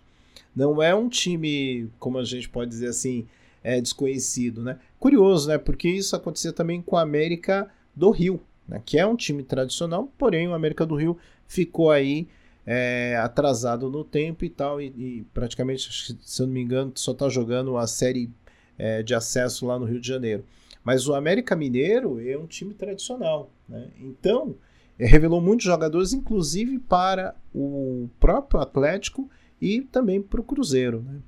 Não 0.55 0.83
é 0.83 0.95
um 0.95 1.09
time, 1.09 1.91
como 1.99 2.19
a 2.19 2.25
gente 2.25 2.51
pode 2.51 2.71
dizer 2.71 2.89
assim, 2.89 3.27
é, 3.67 3.81
desconhecido, 3.81 4.63
né? 4.63 4.79
Curioso, 4.97 5.49
né? 5.49 5.59
Porque 5.59 5.89
isso 5.89 6.15
acontecia 6.15 6.53
também 6.53 6.81
com 6.81 6.97
a 6.97 7.03
América 7.03 7.69
do 7.97 8.11
Rio, 8.11 8.41
né? 8.69 8.81
que 8.87 8.97
é 8.97 9.05
um 9.05 9.17
time 9.17 9.43
tradicional, 9.43 10.09
porém 10.17 10.47
o 10.47 10.55
América 10.55 10.87
do 10.87 10.95
Rio 10.95 11.19
ficou 11.49 11.91
aí 11.91 12.29
é, 12.65 13.17
atrasado 13.21 13.91
no 13.91 14.05
tempo 14.05 14.45
e 14.45 14.49
tal, 14.49 14.81
e, 14.81 14.87
e, 14.97 15.27
praticamente, 15.35 16.17
se 16.23 16.43
eu 16.43 16.47
não 16.47 16.55
me 16.55 16.63
engano, 16.63 16.93
só 16.95 17.11
está 17.11 17.29
jogando 17.29 17.77
a 17.77 17.89
série 17.89 18.31
é, 18.79 19.03
de 19.03 19.17
acesso 19.17 19.67
lá 19.67 19.77
no 19.81 19.85
Rio 19.85 20.01
de 20.01 20.07
Janeiro. 20.07 20.45
Mas 20.85 21.09
o 21.09 21.15
América 21.15 21.57
Mineiro 21.57 22.21
é 22.21 22.39
um 22.39 22.47
time 22.47 22.73
tradicional, 22.73 23.51
né? 23.69 23.89
Então, 23.99 24.55
é, 24.97 25.07
revelou 25.07 25.41
muitos 25.41 25.67
jogadores, 25.67 26.13
inclusive 26.13 26.79
para 26.79 27.35
o 27.53 28.09
próprio 28.21 28.61
Atlético 28.61 29.29
e 29.61 29.81
também 29.81 30.23
para 30.23 30.41
o 30.41 30.45
Cruzeiro. 30.45 31.03
Né? 31.03 31.19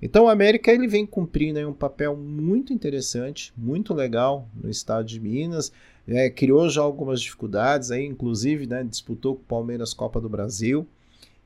Então 0.00 0.24
o 0.24 0.28
América 0.28 0.70
ele 0.72 0.86
vem 0.86 1.04
cumprindo 1.04 1.58
um 1.68 1.72
papel 1.72 2.16
muito 2.16 2.72
interessante, 2.72 3.52
muito 3.56 3.92
legal 3.92 4.48
no 4.54 4.70
estado 4.70 5.04
de 5.04 5.20
Minas. 5.20 5.72
É, 6.06 6.30
criou 6.30 6.68
já 6.68 6.80
algumas 6.80 7.20
dificuldades, 7.20 7.90
aí, 7.90 8.06
inclusive 8.06 8.66
né, 8.66 8.82
disputou 8.84 9.34
com 9.34 9.42
o 9.42 9.46
Palmeiras 9.46 9.92
Copa 9.92 10.20
do 10.20 10.28
Brasil. 10.28 10.86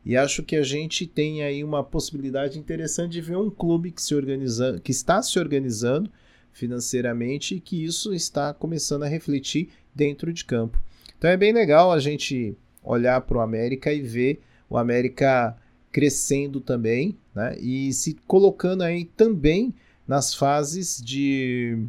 E 0.04 0.16
acho 0.16 0.42
que 0.42 0.56
a 0.56 0.62
gente 0.62 1.06
tem 1.06 1.42
aí 1.42 1.62
uma 1.62 1.82
possibilidade 1.82 2.58
interessante 2.58 3.12
de 3.12 3.20
ver 3.20 3.36
um 3.36 3.50
clube 3.50 3.90
que, 3.90 4.02
se 4.02 4.14
organiza, 4.14 4.80
que 4.82 4.90
está 4.90 5.22
se 5.22 5.38
organizando 5.38 6.10
financeiramente 6.52 7.54
e 7.54 7.60
que 7.60 7.82
isso 7.82 8.12
está 8.12 8.52
começando 8.52 9.04
a 9.04 9.08
refletir 9.08 9.70
dentro 9.94 10.32
de 10.32 10.44
campo. 10.44 10.80
Então 11.16 11.30
é 11.30 11.36
bem 11.36 11.52
legal 11.52 11.92
a 11.92 12.00
gente 12.00 12.56
olhar 12.82 13.20
para 13.22 13.38
o 13.38 13.40
América 13.40 13.92
e 13.92 14.00
ver 14.00 14.40
o 14.68 14.76
América 14.76 15.56
crescendo 15.90 16.60
também, 16.60 17.16
né? 17.34 17.58
E 17.58 17.92
se 17.92 18.14
colocando 18.26 18.82
aí 18.82 19.04
também 19.04 19.74
nas 20.06 20.34
fases 20.34 21.00
de 21.00 21.86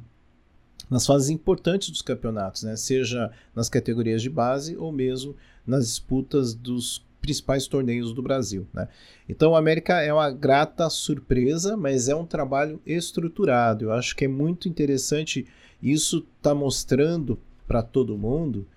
nas 0.90 1.06
fases 1.08 1.30
importantes 1.30 1.90
dos 1.90 2.02
campeonatos, 2.02 2.64
né? 2.64 2.76
Seja 2.76 3.32
nas 3.56 3.70
categorias 3.70 4.22
de 4.22 4.30
base 4.30 4.78
ou 4.78 4.92
mesmo 4.92 5.36
nas 5.66 5.88
disputas 5.88 6.54
dos 6.54 7.04
principais 7.20 7.68
torneios 7.68 8.14
do 8.14 8.22
Brasil, 8.22 8.68
né? 8.74 8.88
Então 9.28 9.52
o 9.52 9.56
América 9.56 10.02
é 10.02 10.14
uma 10.14 10.30
grata 10.30 10.90
surpresa, 10.90 11.76
mas 11.78 12.10
é 12.10 12.16
um 12.16 12.26
trabalho 12.26 12.82
estruturado. 12.86 13.86
Eu 13.86 13.94
acho 13.94 14.16
que 14.16 14.26
é 14.26 14.28
muito 14.28 14.68
interessante 14.68 15.48
isso 15.82 16.26
tá 16.42 16.54
mostrando 16.54 17.40
para 17.68 17.82
todo 17.82 18.18
mundo 18.18 18.68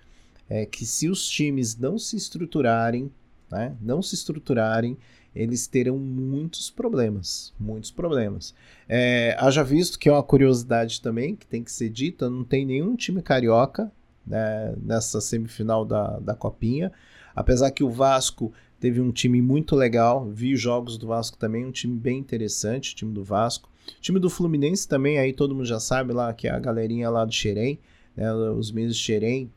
é 0.49 0.65
que 0.65 0.85
se 0.85 1.09
os 1.09 1.27
times 1.27 1.77
não 1.77 1.97
se 1.97 2.15
estruturarem, 2.15 3.11
né? 3.51 3.75
Não 3.81 4.01
se 4.01 4.15
estruturarem, 4.15 4.97
eles 5.37 5.67
terão 5.67 5.97
muitos 5.97 6.69
problemas, 6.69 7.53
muitos 7.59 7.91
problemas. 7.91 8.53
É, 8.87 9.35
haja 9.39 9.63
visto 9.63 9.99
que 9.99 10.09
é 10.09 10.11
uma 10.11 10.23
curiosidade 10.23 11.01
também, 11.01 11.35
que 11.35 11.45
tem 11.45 11.63
que 11.63 11.71
ser 11.71 11.89
dita, 11.89 12.29
não 12.29 12.43
tem 12.43 12.65
nenhum 12.65 12.95
time 12.95 13.21
carioca 13.21 13.91
né, 14.25 14.73
nessa 14.81 15.21
semifinal 15.21 15.85
da, 15.85 16.19
da 16.19 16.35
Copinha, 16.35 16.91
apesar 17.35 17.71
que 17.71 17.83
o 17.83 17.89
Vasco 17.89 18.51
teve 18.79 19.01
um 19.01 19.11
time 19.11 19.41
muito 19.41 19.75
legal, 19.75 20.25
vi 20.29 20.53
os 20.53 20.61
jogos 20.61 20.97
do 20.97 21.07
Vasco 21.07 21.37
também, 21.37 21.65
um 21.65 21.71
time 21.71 21.97
bem 21.97 22.19
interessante, 22.19 22.93
o 22.93 22.95
time 22.95 23.13
do 23.13 23.23
Vasco. 23.23 23.69
O 23.97 24.01
time 24.01 24.19
do 24.19 24.29
Fluminense 24.29 24.87
também, 24.87 25.17
aí 25.17 25.31
todo 25.31 25.55
mundo 25.55 25.65
já 25.65 25.79
sabe 25.79 26.11
lá 26.13 26.33
que 26.33 26.47
é 26.47 26.51
a 26.51 26.59
galerinha 26.59 27.09
lá 27.09 27.23
do 27.23 27.33
Xerém, 27.33 27.79
né, 28.15 28.31
os 28.33 28.71
meninos 28.71 28.97
de 28.97 29.03
Xerém, 29.03 29.49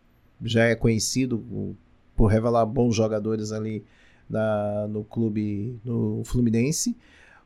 já 0.43 0.65
é 0.65 0.75
conhecido 0.75 1.77
por 2.17 2.27
revelar 2.27 2.65
bons 2.65 2.95
jogadores 2.95 3.53
ali 3.53 3.85
na, 4.31 4.87
no 4.89 5.05
clube 5.05 5.79
no 5.85 6.23
Fluminense. 6.25 6.97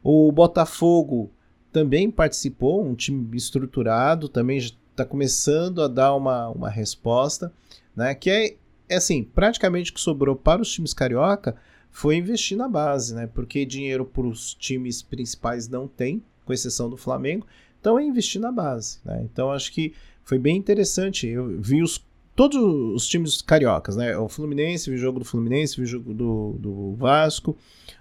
O 0.03 0.31
Botafogo 0.31 1.31
também 1.73 2.11
participou, 2.11 2.85
um 2.85 2.94
time 2.94 3.37
estruturado, 3.37 4.29
também 4.29 4.59
está 4.59 5.05
começando 5.05 5.83
a 5.83 5.88
dar 5.88 6.14
uma, 6.14 6.49
uma 6.51 6.70
resposta, 6.70 7.53
né? 7.97 8.14
Que 8.14 8.31
é, 8.31 8.57
é 8.88 8.97
assim, 8.97 9.25
praticamente 9.25 9.90
o 9.90 9.94
que 9.94 10.01
sobrou 10.01 10.37
para 10.37 10.62
os 10.62 10.70
times 10.70 10.94
carioca 10.94 11.57
foi 11.90 12.16
investir 12.16 12.57
na 12.57 12.68
base, 12.68 13.14
né? 13.14 13.27
Porque 13.27 13.64
dinheiro 13.64 14.05
para 14.05 14.27
os 14.27 14.55
times 14.55 15.03
principais 15.03 15.68
não 15.68 15.88
tem, 15.88 16.23
com 16.44 16.53
exceção 16.53 16.90
do 16.90 16.97
Flamengo, 16.97 17.47
então 17.81 17.99
é 17.99 18.05
investir 18.05 18.40
na 18.40 18.53
base, 18.53 18.99
né? 19.05 19.23
Então 19.25 19.51
acho 19.51 19.73
que 19.73 19.94
foi 20.23 20.38
bem 20.38 20.57
interessante. 20.57 21.27
Eu 21.27 21.61
vi 21.61 21.83
os 21.83 21.99
todos 22.35 22.57
os 22.57 23.07
times 23.07 23.40
cariocas, 23.40 23.97
né? 23.97 24.16
O 24.18 24.29
Fluminense, 24.29 24.90
vi 24.90 24.97
jogo 24.97 25.18
do 25.18 25.25
Fluminense, 25.25 25.81
vi 25.81 25.87
jogo 25.87 26.12
do, 26.12 26.57
do 26.59 26.94
Vasco, 26.94 27.57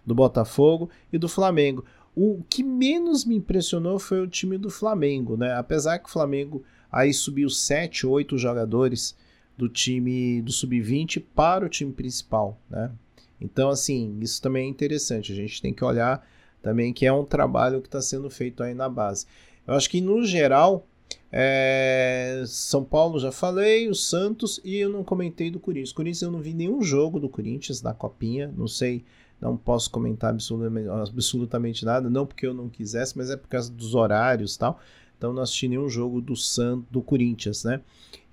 do 0.06 0.16
Botafogo 0.16 0.90
e 1.12 1.18
do 1.18 1.30
Flamengo. 1.30 1.86
O 2.16 2.44
que 2.50 2.64
menos 2.64 3.26
me 3.26 3.36
impressionou 3.36 3.98
foi 4.00 4.22
o 4.22 4.28
time 4.28 4.58
do 4.58 4.70
Flamengo, 4.70 5.36
né? 5.36 5.54
Apesar 5.56 6.00
que 6.00 6.10
o 6.10 6.12
Flamengo 6.12 6.64
aí 6.92 7.14
subiu 7.14 7.50
7, 7.50 8.06
8 8.06 8.38
jogadores 8.38 9.16
do 9.58 9.70
time 9.70 10.42
do 10.42 10.52
sub-20 10.52 11.24
para 11.36 11.66
o 11.66 11.70
time 11.70 11.92
principal, 11.92 12.60
né? 12.70 12.92
Então, 13.40 13.70
assim, 13.70 14.18
isso 14.22 14.42
também 14.42 14.68
é 14.68 14.70
interessante. 14.70 15.32
A 15.32 15.36
gente 15.36 15.62
tem 15.62 15.74
que 15.74 15.84
olhar 15.84 16.26
também 16.62 16.94
que 16.94 17.06
é 17.06 17.12
um 17.12 17.26
trabalho 17.26 17.82
que 17.82 17.88
está 17.88 18.02
sendo 18.02 18.30
feito 18.30 18.64
aí 18.64 18.74
na 18.74 18.88
base. 18.88 19.26
Eu 19.68 19.74
acho 19.74 19.90
que, 19.90 20.00
no 20.00 20.24
geral, 20.26 20.88
é, 21.32 22.44
São 22.46 22.84
Paulo 22.84 23.20
já 23.20 23.32
falei, 23.32 23.90
o 23.90 23.96
Santos 23.96 24.62
e 24.64 24.78
eu 24.78 24.90
não 24.90 25.04
comentei 25.04 25.50
do 25.50 25.60
Corinthians. 25.60 25.92
Corinthians 25.92 26.22
eu 26.22 26.32
não 26.32 26.40
vi 26.40 26.54
nenhum 26.54 26.82
jogo 26.82 27.20
do 27.20 27.28
Corinthians 27.28 27.82
na 27.82 27.94
copinha, 27.94 28.54
não 28.56 28.68
sei, 28.68 29.04
não 29.42 29.58
posso 29.58 29.90
comentar 29.90 30.30
absolutamente, 30.30 30.90
absolutamente 30.90 31.86
nada, 31.86 32.10
não 32.10 32.26
porque 32.26 32.46
eu 32.46 32.54
não 32.54 32.70
quisesse, 32.70 33.18
mas 33.18 33.30
é 33.30 33.38
por 33.38 33.48
causa 33.48 33.72
dos 33.72 33.96
horários 33.96 34.56
tal. 34.58 34.80
Então 35.18 35.34
não 35.34 35.42
assisti 35.42 35.68
nenhum 35.68 35.90
jogo 35.90 36.22
do 36.22 36.36
Santos, 36.36 36.86
do 36.92 37.02
Corinthians, 37.02 37.64
né? 37.64 37.82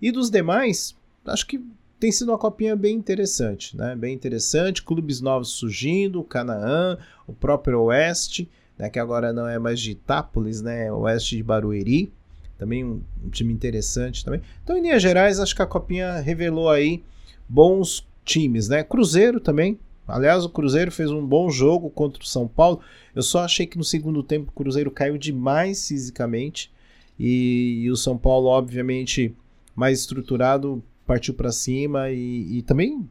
E 0.02 0.10
dos 0.12 0.28
demais, 0.30 0.96
acho 1.24 1.46
que 1.46 1.64
tem 1.98 2.10
sido 2.10 2.32
uma 2.32 2.38
copinha 2.38 2.74
bem 2.74 2.96
interessante, 2.96 3.76
né? 3.76 3.94
Bem 3.94 4.14
interessante, 4.14 4.82
clubes 4.82 5.20
novos 5.20 5.50
surgindo, 5.50 6.20
o 6.20 6.24
Canaã, 6.24 6.98
o 7.26 7.32
próprio 7.32 7.80
Oeste, 7.82 8.48
né? 8.76 8.90
que 8.90 8.98
agora 8.98 9.32
não 9.32 9.46
é 9.46 9.58
mais 9.58 9.80
de 9.80 9.92
Itápolis, 9.92 10.60
né? 10.60 10.92
Oeste 10.92 11.36
de 11.36 11.42
Barueri 11.42 12.12
também 12.60 12.84
um, 12.84 13.00
time 13.32 13.52
interessante 13.52 14.22
também. 14.22 14.42
Então, 14.62 14.76
em 14.76 14.82
linhas 14.82 15.00
gerais, 15.02 15.40
acho 15.40 15.56
que 15.56 15.62
a 15.62 15.66
Copinha 15.66 16.20
revelou 16.20 16.68
aí 16.68 17.02
bons 17.48 18.06
times, 18.22 18.68
né? 18.68 18.84
Cruzeiro 18.84 19.40
também, 19.40 19.78
Aliás, 20.10 20.44
o 20.44 20.50
Cruzeiro 20.50 20.90
fez 20.90 21.10
um 21.10 21.24
bom 21.24 21.48
jogo 21.50 21.88
contra 21.88 22.22
o 22.22 22.26
São 22.26 22.48
Paulo. 22.48 22.80
Eu 23.14 23.22
só 23.22 23.44
achei 23.44 23.66
que 23.66 23.78
no 23.78 23.84
segundo 23.84 24.22
tempo 24.22 24.50
o 24.50 24.52
Cruzeiro 24.52 24.90
caiu 24.90 25.16
demais 25.16 25.86
fisicamente. 25.86 26.70
E, 27.18 27.82
e 27.82 27.90
o 27.90 27.96
São 27.96 28.18
Paulo, 28.18 28.48
obviamente, 28.48 29.34
mais 29.74 30.00
estruturado, 30.00 30.82
partiu 31.06 31.34
para 31.34 31.52
cima. 31.52 32.10
E, 32.10 32.58
e, 32.58 32.62
também, 32.62 33.08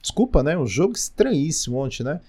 desculpa, 0.00 0.42
né? 0.42 0.58
Um 0.58 0.66
jogo 0.66 0.94
estranhíssimo 0.94 1.76
ontem, 1.78 2.02
né? 2.02 2.20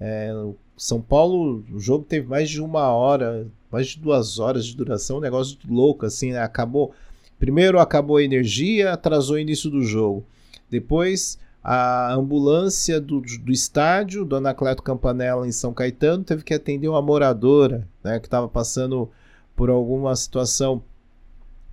É, 0.00 0.32
São 0.76 1.00
Paulo, 1.00 1.62
o 1.70 1.78
jogo 1.78 2.04
teve 2.04 2.26
mais 2.26 2.48
de 2.48 2.62
uma 2.62 2.90
hora, 2.92 3.46
mais 3.70 3.88
de 3.88 3.98
duas 3.98 4.38
horas 4.38 4.66
de 4.66 4.76
duração, 4.76 5.18
um 5.18 5.20
negócio 5.20 5.56
louco, 5.68 6.06
assim, 6.06 6.32
né? 6.32 6.40
Acabou. 6.40 6.92
Primeiro 7.38 7.78
acabou 7.78 8.16
a 8.16 8.22
energia, 8.22 8.92
atrasou 8.92 9.36
o 9.36 9.38
início 9.38 9.70
do 9.70 9.82
jogo. 9.82 10.24
Depois 10.68 11.38
a 11.62 12.12
ambulância 12.14 13.00
do, 13.00 13.20
do 13.20 13.52
estádio, 13.52 14.24
Dona 14.24 14.54
Cleto 14.54 14.82
Campanella 14.82 15.46
em 15.46 15.52
São 15.52 15.74
Caetano, 15.74 16.24
teve 16.24 16.42
que 16.42 16.54
atender 16.54 16.88
uma 16.88 17.02
moradora 17.02 17.86
né, 18.02 18.18
que 18.18 18.26
estava 18.26 18.48
passando 18.48 19.10
por 19.54 19.68
alguma 19.68 20.14
situação 20.16 20.82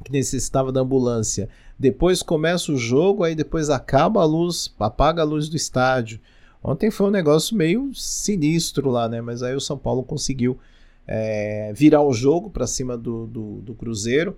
que 0.03 0.11
necessitava 0.11 0.71
da 0.71 0.81
ambulância. 0.81 1.49
Depois 1.79 2.21
começa 2.21 2.71
o 2.71 2.77
jogo, 2.77 3.23
aí 3.23 3.33
depois 3.33 3.69
acaba 3.69 4.21
a 4.21 4.25
luz, 4.25 4.73
apaga 4.79 5.21
a 5.21 5.25
luz 5.25 5.47
do 5.47 5.55
estádio. 5.55 6.19
Ontem 6.61 6.91
foi 6.91 7.07
um 7.07 7.11
negócio 7.11 7.55
meio 7.55 7.93
sinistro 7.93 8.89
lá, 8.89 9.07
né? 9.07 9.21
Mas 9.21 9.41
aí 9.41 9.55
o 9.55 9.61
São 9.61 9.77
Paulo 9.77 10.03
conseguiu 10.03 10.57
é, 11.07 11.71
virar 11.73 12.01
o 12.01 12.13
jogo 12.13 12.49
para 12.49 12.67
cima 12.67 12.97
do, 12.97 13.25
do, 13.27 13.61
do 13.61 13.73
Cruzeiro. 13.73 14.35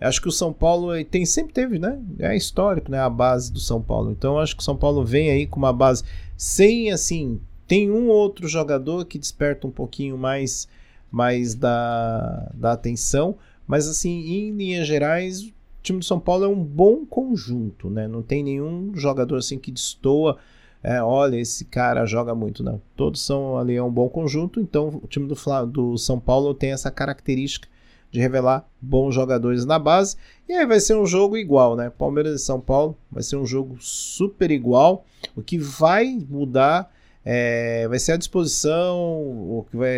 Acho 0.00 0.20
que 0.20 0.28
o 0.28 0.32
São 0.32 0.52
Paulo 0.52 0.92
tem 1.04 1.24
sempre 1.24 1.52
teve, 1.52 1.78
né? 1.78 2.00
É 2.18 2.36
histórico, 2.36 2.90
né? 2.90 3.00
A 3.00 3.10
base 3.10 3.52
do 3.52 3.58
São 3.58 3.80
Paulo. 3.80 4.10
Então 4.10 4.38
acho 4.38 4.54
que 4.54 4.62
o 4.62 4.64
São 4.64 4.76
Paulo 4.76 5.04
vem 5.04 5.30
aí 5.30 5.46
com 5.46 5.58
uma 5.58 5.72
base 5.72 6.04
sem 6.36 6.92
assim, 6.92 7.40
tem 7.66 7.90
um 7.90 8.08
outro 8.08 8.46
jogador 8.46 9.04
que 9.04 9.18
desperta 9.18 9.66
um 9.66 9.70
pouquinho 9.70 10.16
mais 10.16 10.68
mais 11.10 11.54
da, 11.54 12.50
da 12.54 12.72
atenção, 12.72 13.36
mas 13.66 13.88
assim, 13.88 14.10
em 14.10 14.52
linhas 14.52 14.86
gerais, 14.86 15.40
o 15.42 15.52
time 15.82 15.98
do 16.00 16.04
São 16.04 16.20
Paulo 16.20 16.44
é 16.44 16.48
um 16.48 16.62
bom 16.62 17.06
conjunto, 17.06 17.88
né? 17.88 18.06
Não 18.06 18.22
tem 18.22 18.42
nenhum 18.42 18.92
jogador 18.94 19.36
assim 19.36 19.58
que 19.58 19.72
destoa 19.72 20.36
é, 20.82 21.02
olha, 21.02 21.36
esse 21.36 21.64
cara 21.64 22.06
joga 22.06 22.34
muito, 22.34 22.62
não. 22.62 22.80
Todos 22.96 23.24
são 23.24 23.58
ali 23.58 23.74
é 23.74 23.82
um 23.82 23.90
bom 23.90 24.08
conjunto, 24.08 24.60
então 24.60 25.00
o 25.02 25.06
time 25.08 25.26
do, 25.26 25.66
do 25.66 25.98
São 25.98 26.20
Paulo 26.20 26.54
tem 26.54 26.72
essa 26.72 26.90
característica 26.90 27.68
de 28.10 28.20
revelar 28.20 28.66
bons 28.80 29.14
jogadores 29.14 29.64
na 29.64 29.78
base. 29.78 30.16
E 30.48 30.52
aí 30.52 30.66
vai 30.66 30.80
ser 30.80 30.96
um 30.96 31.04
jogo 31.04 31.36
igual, 31.36 31.76
né? 31.76 31.90
Palmeiras 31.90 32.40
e 32.40 32.44
São 32.44 32.60
Paulo 32.60 32.96
vai 33.10 33.22
ser 33.22 33.36
um 33.36 33.44
jogo 33.44 33.76
super 33.80 34.50
igual. 34.50 35.04
O 35.36 35.42
que 35.42 35.58
vai 35.58 36.18
mudar 36.28 36.90
é, 37.24 37.86
vai 37.88 37.98
ser 37.98 38.12
a 38.12 38.16
disposição, 38.16 38.96
o 38.98 39.66
que 39.70 39.76
vai 39.76 39.92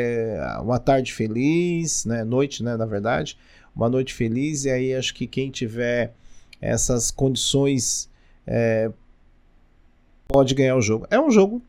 uma 0.60 0.78
tarde 0.80 1.12
feliz, 1.12 2.04
né? 2.04 2.24
Noite, 2.24 2.64
né? 2.64 2.76
Na 2.76 2.86
verdade, 2.86 3.38
uma 3.76 3.88
noite 3.88 4.12
feliz. 4.12 4.64
E 4.64 4.70
aí 4.70 4.94
acho 4.94 5.14
que 5.14 5.26
quem 5.26 5.50
tiver 5.50 6.14
essas 6.60 7.10
condições 7.10 8.10
é, 8.46 8.90
pode 10.30 10.54
ganhar 10.54 10.76
o 10.76 10.80
jogo. 10.80 11.06
É 11.10 11.20
um 11.20 11.30
jogo 11.30 11.62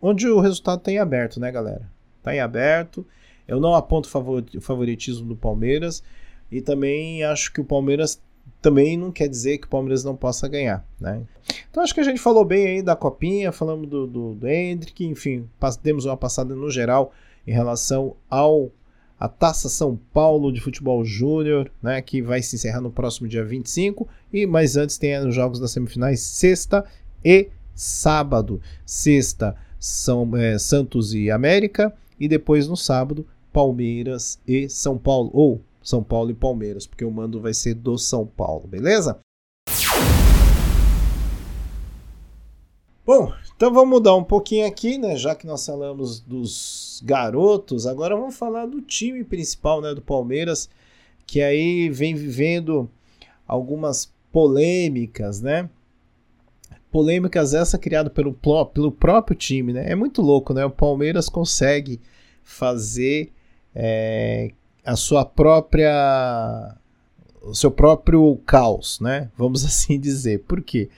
onde 0.00 0.26
o 0.26 0.40
resultado 0.40 0.80
tem 0.80 0.96
tá 0.96 1.02
aberto, 1.02 1.38
né, 1.38 1.52
galera? 1.52 1.90
Tá 2.22 2.34
em 2.34 2.40
aberto. 2.40 3.06
Eu 3.46 3.60
não 3.60 3.74
aponto 3.74 4.08
o 4.08 4.60
favoritismo 4.60 5.26
do 5.26 5.36
Palmeiras 5.36 6.02
e 6.50 6.60
também 6.60 7.22
acho 7.24 7.52
que 7.52 7.60
o 7.60 7.64
Palmeiras 7.64 8.20
também 8.62 8.96
não 8.96 9.10
quer 9.10 9.28
dizer 9.28 9.58
que 9.58 9.66
o 9.66 9.70
Palmeiras 9.70 10.04
não 10.04 10.14
possa 10.14 10.46
ganhar, 10.48 10.86
né? 11.00 11.22
Então 11.70 11.82
acho 11.82 11.94
que 11.94 12.00
a 12.00 12.04
gente 12.04 12.20
falou 12.20 12.44
bem 12.44 12.66
aí 12.66 12.82
da 12.82 12.94
copinha, 12.94 13.52
falamos 13.52 13.88
do, 13.88 14.06
do, 14.06 14.34
do 14.34 14.48
Hendrick, 14.48 15.04
enfim, 15.04 15.48
demos 15.82 16.04
uma 16.04 16.16
passada 16.16 16.54
no 16.54 16.70
geral 16.70 17.12
em 17.46 17.52
relação 17.52 18.16
ao 18.28 18.70
a 19.18 19.28
Taça 19.28 19.68
São 19.68 20.00
Paulo 20.14 20.50
de 20.50 20.62
Futebol 20.62 21.04
Júnior, 21.04 21.70
né, 21.82 22.00
que 22.00 22.22
vai 22.22 22.40
se 22.40 22.56
encerrar 22.56 22.80
no 22.80 22.90
próximo 22.90 23.28
dia 23.28 23.44
25, 23.44 24.08
e 24.32 24.46
mas 24.46 24.78
antes 24.78 24.96
tem 24.96 25.18
os 25.26 25.34
jogos 25.34 25.60
das 25.60 25.72
semifinais 25.72 26.20
sexta 26.20 26.86
e 27.22 27.50
sábado. 27.80 28.60
Sexta 28.84 29.56
são 29.78 30.36
é, 30.36 30.58
Santos 30.58 31.14
e 31.14 31.30
América 31.30 31.94
e 32.18 32.28
depois 32.28 32.68
no 32.68 32.76
sábado 32.76 33.26
Palmeiras 33.50 34.38
e 34.46 34.68
São 34.68 34.98
Paulo. 34.98 35.30
Ou 35.32 35.62
São 35.82 36.02
Paulo 36.02 36.30
e 36.30 36.34
Palmeiras, 36.34 36.86
porque 36.86 37.04
o 37.04 37.10
mando 37.10 37.40
vai 37.40 37.54
ser 37.54 37.74
do 37.74 37.96
São 37.96 38.26
Paulo, 38.26 38.68
beleza? 38.68 39.18
Bom, 43.06 43.32
então 43.56 43.72
vamos 43.72 43.88
mudar 43.88 44.14
um 44.14 44.22
pouquinho 44.22 44.66
aqui, 44.66 44.98
né? 44.98 45.16
Já 45.16 45.34
que 45.34 45.46
nós 45.46 45.64
falamos 45.64 46.20
dos 46.20 47.02
garotos, 47.02 47.86
agora 47.86 48.14
vamos 48.14 48.36
falar 48.36 48.66
do 48.66 48.82
time 48.82 49.24
principal, 49.24 49.80
né? 49.80 49.94
Do 49.94 50.02
Palmeiras, 50.02 50.68
que 51.26 51.40
aí 51.40 51.88
vem 51.88 52.14
vivendo 52.14 52.90
algumas 53.48 54.12
polêmicas, 54.30 55.40
né? 55.40 55.68
Polêmicas 56.90 57.54
essa 57.54 57.78
criada 57.78 58.10
pelo, 58.10 58.36
pelo 58.72 58.90
próprio 58.90 59.36
time, 59.36 59.72
né? 59.72 59.90
É 59.90 59.94
muito 59.94 60.20
louco, 60.20 60.52
né? 60.52 60.64
O 60.64 60.70
Palmeiras 60.70 61.28
consegue 61.28 62.00
fazer 62.42 63.32
é, 63.74 64.50
a 64.84 64.96
sua 64.96 65.24
própria 65.24 66.76
o 67.42 67.54
seu 67.54 67.70
próprio 67.70 68.36
caos, 68.44 69.00
né? 69.00 69.30
Vamos 69.36 69.64
assim 69.66 69.98
dizer. 69.98 70.40
Por 70.40 70.62
quê? 70.62 70.88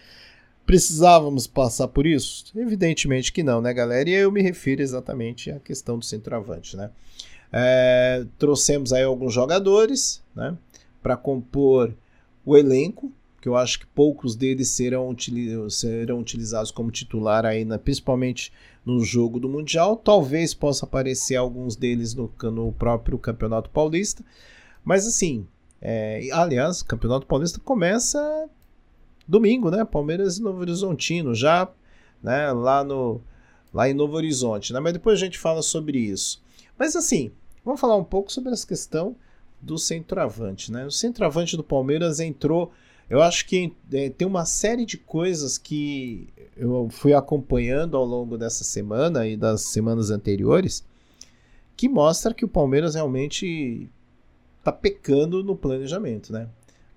Precisávamos 0.64 1.46
passar 1.46 1.88
por 1.88 2.06
isso? 2.06 2.44
Evidentemente 2.56 3.32
que 3.32 3.42
não, 3.42 3.60
né, 3.60 3.72
galera? 3.74 4.08
E 4.08 4.12
eu 4.12 4.30
me 4.30 4.42
refiro 4.42 4.80
exatamente 4.80 5.50
à 5.50 5.58
questão 5.58 5.98
do 5.98 6.04
centroavante, 6.04 6.76
né? 6.76 6.90
É, 7.52 8.24
trouxemos 8.38 8.92
aí 8.92 9.02
alguns 9.02 9.34
jogadores, 9.34 10.22
né, 10.34 10.56
para 11.02 11.18
compor 11.18 11.94
o 12.46 12.56
elenco, 12.56 13.12
que 13.42 13.48
eu 13.48 13.56
acho 13.56 13.80
que 13.80 13.86
poucos 13.86 14.36
deles 14.36 14.68
serão, 14.68 15.12
serão 15.68 16.20
utilizados 16.20 16.70
como 16.70 16.92
titular 16.92 17.44
aí, 17.44 17.64
na, 17.64 17.76
principalmente 17.76 18.52
no 18.86 19.00
jogo 19.00 19.40
do 19.40 19.48
Mundial. 19.48 19.96
Talvez 19.96 20.54
possa 20.54 20.86
aparecer 20.86 21.34
alguns 21.34 21.74
deles 21.74 22.14
no, 22.14 22.32
no 22.40 22.70
próprio 22.70 23.18
Campeonato 23.18 23.68
Paulista. 23.68 24.24
Mas 24.84 25.08
assim, 25.08 25.44
é, 25.80 26.28
aliás, 26.32 26.82
o 26.82 26.86
Campeonato 26.86 27.26
Paulista 27.26 27.58
começa 27.58 28.48
domingo, 29.26 29.72
né? 29.72 29.84
Palmeiras 29.84 30.38
e 30.38 30.42
Novo 30.42 30.60
Horizontino, 30.60 31.34
já 31.34 31.68
né, 32.22 32.52
lá, 32.52 32.84
no, 32.84 33.20
lá 33.74 33.88
em 33.88 33.94
Novo 33.94 34.14
Horizonte. 34.14 34.72
Né? 34.72 34.78
Mas 34.78 34.92
depois 34.92 35.18
a 35.18 35.24
gente 35.24 35.36
fala 35.36 35.62
sobre 35.62 35.98
isso. 35.98 36.40
Mas 36.78 36.94
assim, 36.94 37.32
vamos 37.64 37.80
falar 37.80 37.96
um 37.96 38.04
pouco 38.04 38.32
sobre 38.32 38.52
essa 38.52 38.64
questão 38.68 39.16
do 39.60 39.76
centroavante. 39.78 40.70
Né? 40.70 40.86
O 40.86 40.92
centroavante 40.92 41.56
do 41.56 41.64
Palmeiras 41.64 42.20
entrou 42.20 42.70
eu 43.08 43.22
acho 43.22 43.46
que 43.46 43.72
é, 43.92 44.10
tem 44.10 44.26
uma 44.26 44.44
série 44.44 44.86
de 44.86 44.96
coisas 44.96 45.58
que 45.58 46.28
eu 46.56 46.88
fui 46.90 47.12
acompanhando 47.12 47.96
ao 47.96 48.04
longo 48.04 48.38
dessa 48.38 48.64
semana 48.64 49.26
e 49.26 49.36
das 49.36 49.62
semanas 49.62 50.10
anteriores 50.10 50.84
que 51.76 51.88
mostra 51.88 52.32
que 52.32 52.44
o 52.44 52.48
Palmeiras 52.48 52.94
realmente 52.94 53.90
tá 54.62 54.70
pecando 54.70 55.42
no 55.42 55.56
planejamento, 55.56 56.32
né? 56.32 56.48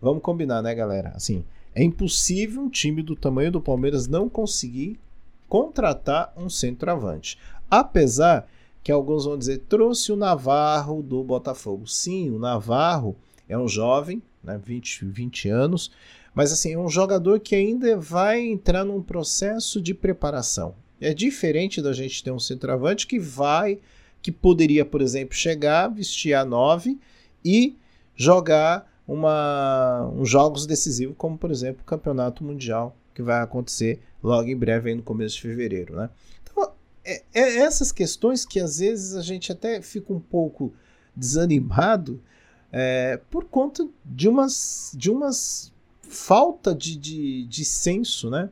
Vamos 0.01 0.21
combinar, 0.21 0.61
né, 0.61 0.75
galera? 0.75 1.09
Assim, 1.15 1.43
é 1.73 1.83
impossível 1.83 2.61
um 2.61 2.69
time 2.69 3.01
do 3.01 3.15
tamanho 3.15 3.51
do 3.51 3.61
Palmeiras 3.61 4.07
não 4.07 4.29
conseguir 4.29 4.99
contratar 5.47 6.33
um 6.37 6.49
centroavante. 6.49 7.37
Apesar 7.69 8.47
que 8.83 8.91
alguns 8.91 9.25
vão 9.25 9.37
dizer, 9.37 9.63
trouxe 9.67 10.11
o 10.11 10.15
Navarro 10.15 11.01
do 11.01 11.23
Botafogo. 11.23 11.87
Sim, 11.87 12.29
o 12.29 12.37
Navarro 12.37 13.15
é 13.49 13.57
um 13.57 13.67
jovem, 13.67 14.21
né, 14.45 14.59
20, 14.63 15.05
20 15.05 15.49
anos, 15.49 15.91
mas 16.33 16.51
assim, 16.51 16.73
é 16.73 16.77
um 16.77 16.89
jogador 16.89 17.39
que 17.39 17.55
ainda 17.55 17.97
vai 17.97 18.41
entrar 18.41 18.83
num 18.83 19.01
processo 19.01 19.81
de 19.81 19.93
preparação. 19.93 20.75
É 20.99 21.13
diferente 21.13 21.81
da 21.81 21.93
gente 21.93 22.23
ter 22.23 22.31
um 22.31 22.39
centroavante 22.39 23.07
que 23.07 23.19
vai, 23.19 23.79
que 24.21 24.31
poderia, 24.31 24.85
por 24.85 25.01
exemplo, 25.01 25.35
chegar, 25.35 25.87
vestir 25.87 26.33
a 26.33 26.43
9 26.43 26.97
e 27.43 27.77
jogar 28.15 28.91
uma, 29.07 30.09
uns 30.15 30.29
jogos 30.29 30.65
decisivos, 30.65 31.15
como 31.17 31.37
por 31.37 31.51
exemplo 31.51 31.81
o 31.81 31.85
Campeonato 31.85 32.43
Mundial, 32.43 32.97
que 33.13 33.21
vai 33.21 33.41
acontecer 33.41 34.01
logo 34.23 34.49
em 34.49 34.57
breve, 34.57 34.89
aí 34.89 34.95
no 34.95 35.03
começo 35.03 35.35
de 35.35 35.41
fevereiro. 35.43 35.95
Né? 35.95 36.09
Então, 36.43 36.71
é, 37.03 37.23
é 37.33 37.57
essas 37.57 37.91
questões 37.91 38.45
que 38.45 38.59
às 38.59 38.79
vezes 38.79 39.15
a 39.15 39.21
gente 39.21 39.51
até 39.51 39.81
fica 39.81 40.11
um 40.11 40.19
pouco 40.19 40.73
desanimado 41.15 42.21
é, 42.71 43.19
por 43.29 43.45
conta 43.45 43.87
de 44.03 44.27
umas, 44.27 44.91
de 44.95 45.09
umas 45.09 45.73
falta 46.01 46.73
de, 46.73 46.95
de, 46.95 47.45
de 47.45 47.65
senso, 47.65 48.29
né? 48.29 48.49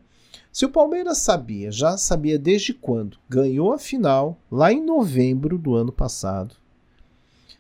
Se 0.52 0.66
o 0.66 0.70
Palmeiras 0.70 1.18
sabia, 1.18 1.72
já 1.72 1.98
sabia 1.98 2.38
desde 2.38 2.74
quando, 2.74 3.18
ganhou 3.28 3.74
a 3.74 3.80
final 3.80 4.38
lá 4.52 4.72
em 4.72 4.84
novembro 4.84 5.58
do 5.58 5.74
ano 5.74 5.92
passado, 5.92 6.56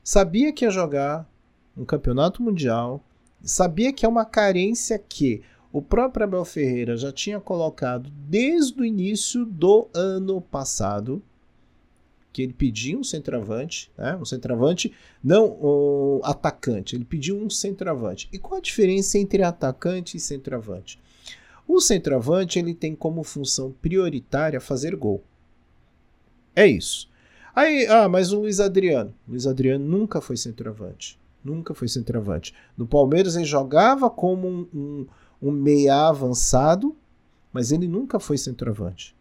sabia 0.03 0.53
que 0.53 0.63
ia 0.63 0.69
jogar 0.69 1.27
um 1.75 1.85
campeonato 1.85 2.43
mundial, 2.43 3.03
sabia 3.41 3.91
que 3.91 4.05
é 4.05 4.09
uma 4.09 4.25
carência 4.25 4.99
que 4.99 5.41
o 5.71 5.81
próprio 5.81 6.25
Abel 6.25 6.45
Ferreira 6.45 6.95
já 6.95 7.11
tinha 7.11 7.39
colocado 7.39 8.11
desde 8.11 8.79
o 8.79 8.85
início 8.85 9.43
do 9.43 9.89
ano 9.91 10.39
passado 10.39 11.19
que 12.33 12.41
ele 12.41 12.51
pediu 12.51 12.99
um 12.99 13.03
centroavante, 13.03 13.91
né? 13.95 14.17
um 14.19 14.25
centroavante, 14.25 14.91
não 15.23 15.55
um 15.61 16.19
atacante, 16.23 16.95
ele 16.95 17.05
pediu 17.05 17.37
um 17.37 17.47
centroavante. 17.47 18.27
E 18.33 18.39
qual 18.39 18.57
a 18.57 18.61
diferença 18.61 19.19
entre 19.19 19.43
atacante 19.43 20.17
e 20.17 20.19
centroavante? 20.19 20.99
O 21.67 21.79
centroavante 21.79 22.57
ele 22.57 22.73
tem 22.73 22.95
como 22.95 23.23
função 23.23 23.71
prioritária 23.81 24.59
fazer 24.59 24.95
gol. 24.95 25.23
É 26.55 26.65
isso. 26.65 27.07
Aí, 27.55 27.85
ah, 27.85 28.09
mas 28.09 28.31
o 28.31 28.41
Luiz 28.41 28.59
Adriano. 28.59 29.13
Luiz 29.27 29.45
Adriano 29.45 29.85
nunca 29.85 30.19
foi 30.19 30.35
centroavante. 30.35 31.19
Nunca 31.43 31.73
foi 31.75 31.87
centroavante. 31.87 32.53
No 32.75 32.87
Palmeiras 32.87 33.35
ele 33.35 33.45
jogava 33.45 34.09
como 34.09 34.47
um, 34.47 34.67
um, 34.73 35.07
um 35.41 35.51
meia 35.51 36.07
avançado, 36.07 36.95
mas 37.51 37.71
ele 37.71 37.87
nunca 37.87 38.19
foi 38.19 38.39
centroavante. 38.39 39.15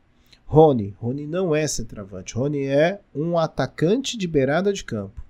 Rony. 0.53 0.95
Rony 1.01 1.27
não 1.27 1.57
é 1.57 1.67
centroavante. 1.67 2.35
Rony 2.35 2.67
é 2.67 3.01
um 3.15 3.38
atacante 3.38 4.19
de 4.19 4.29
beirada 4.29 4.71
de 4.71 4.85
campo. 4.85 5.25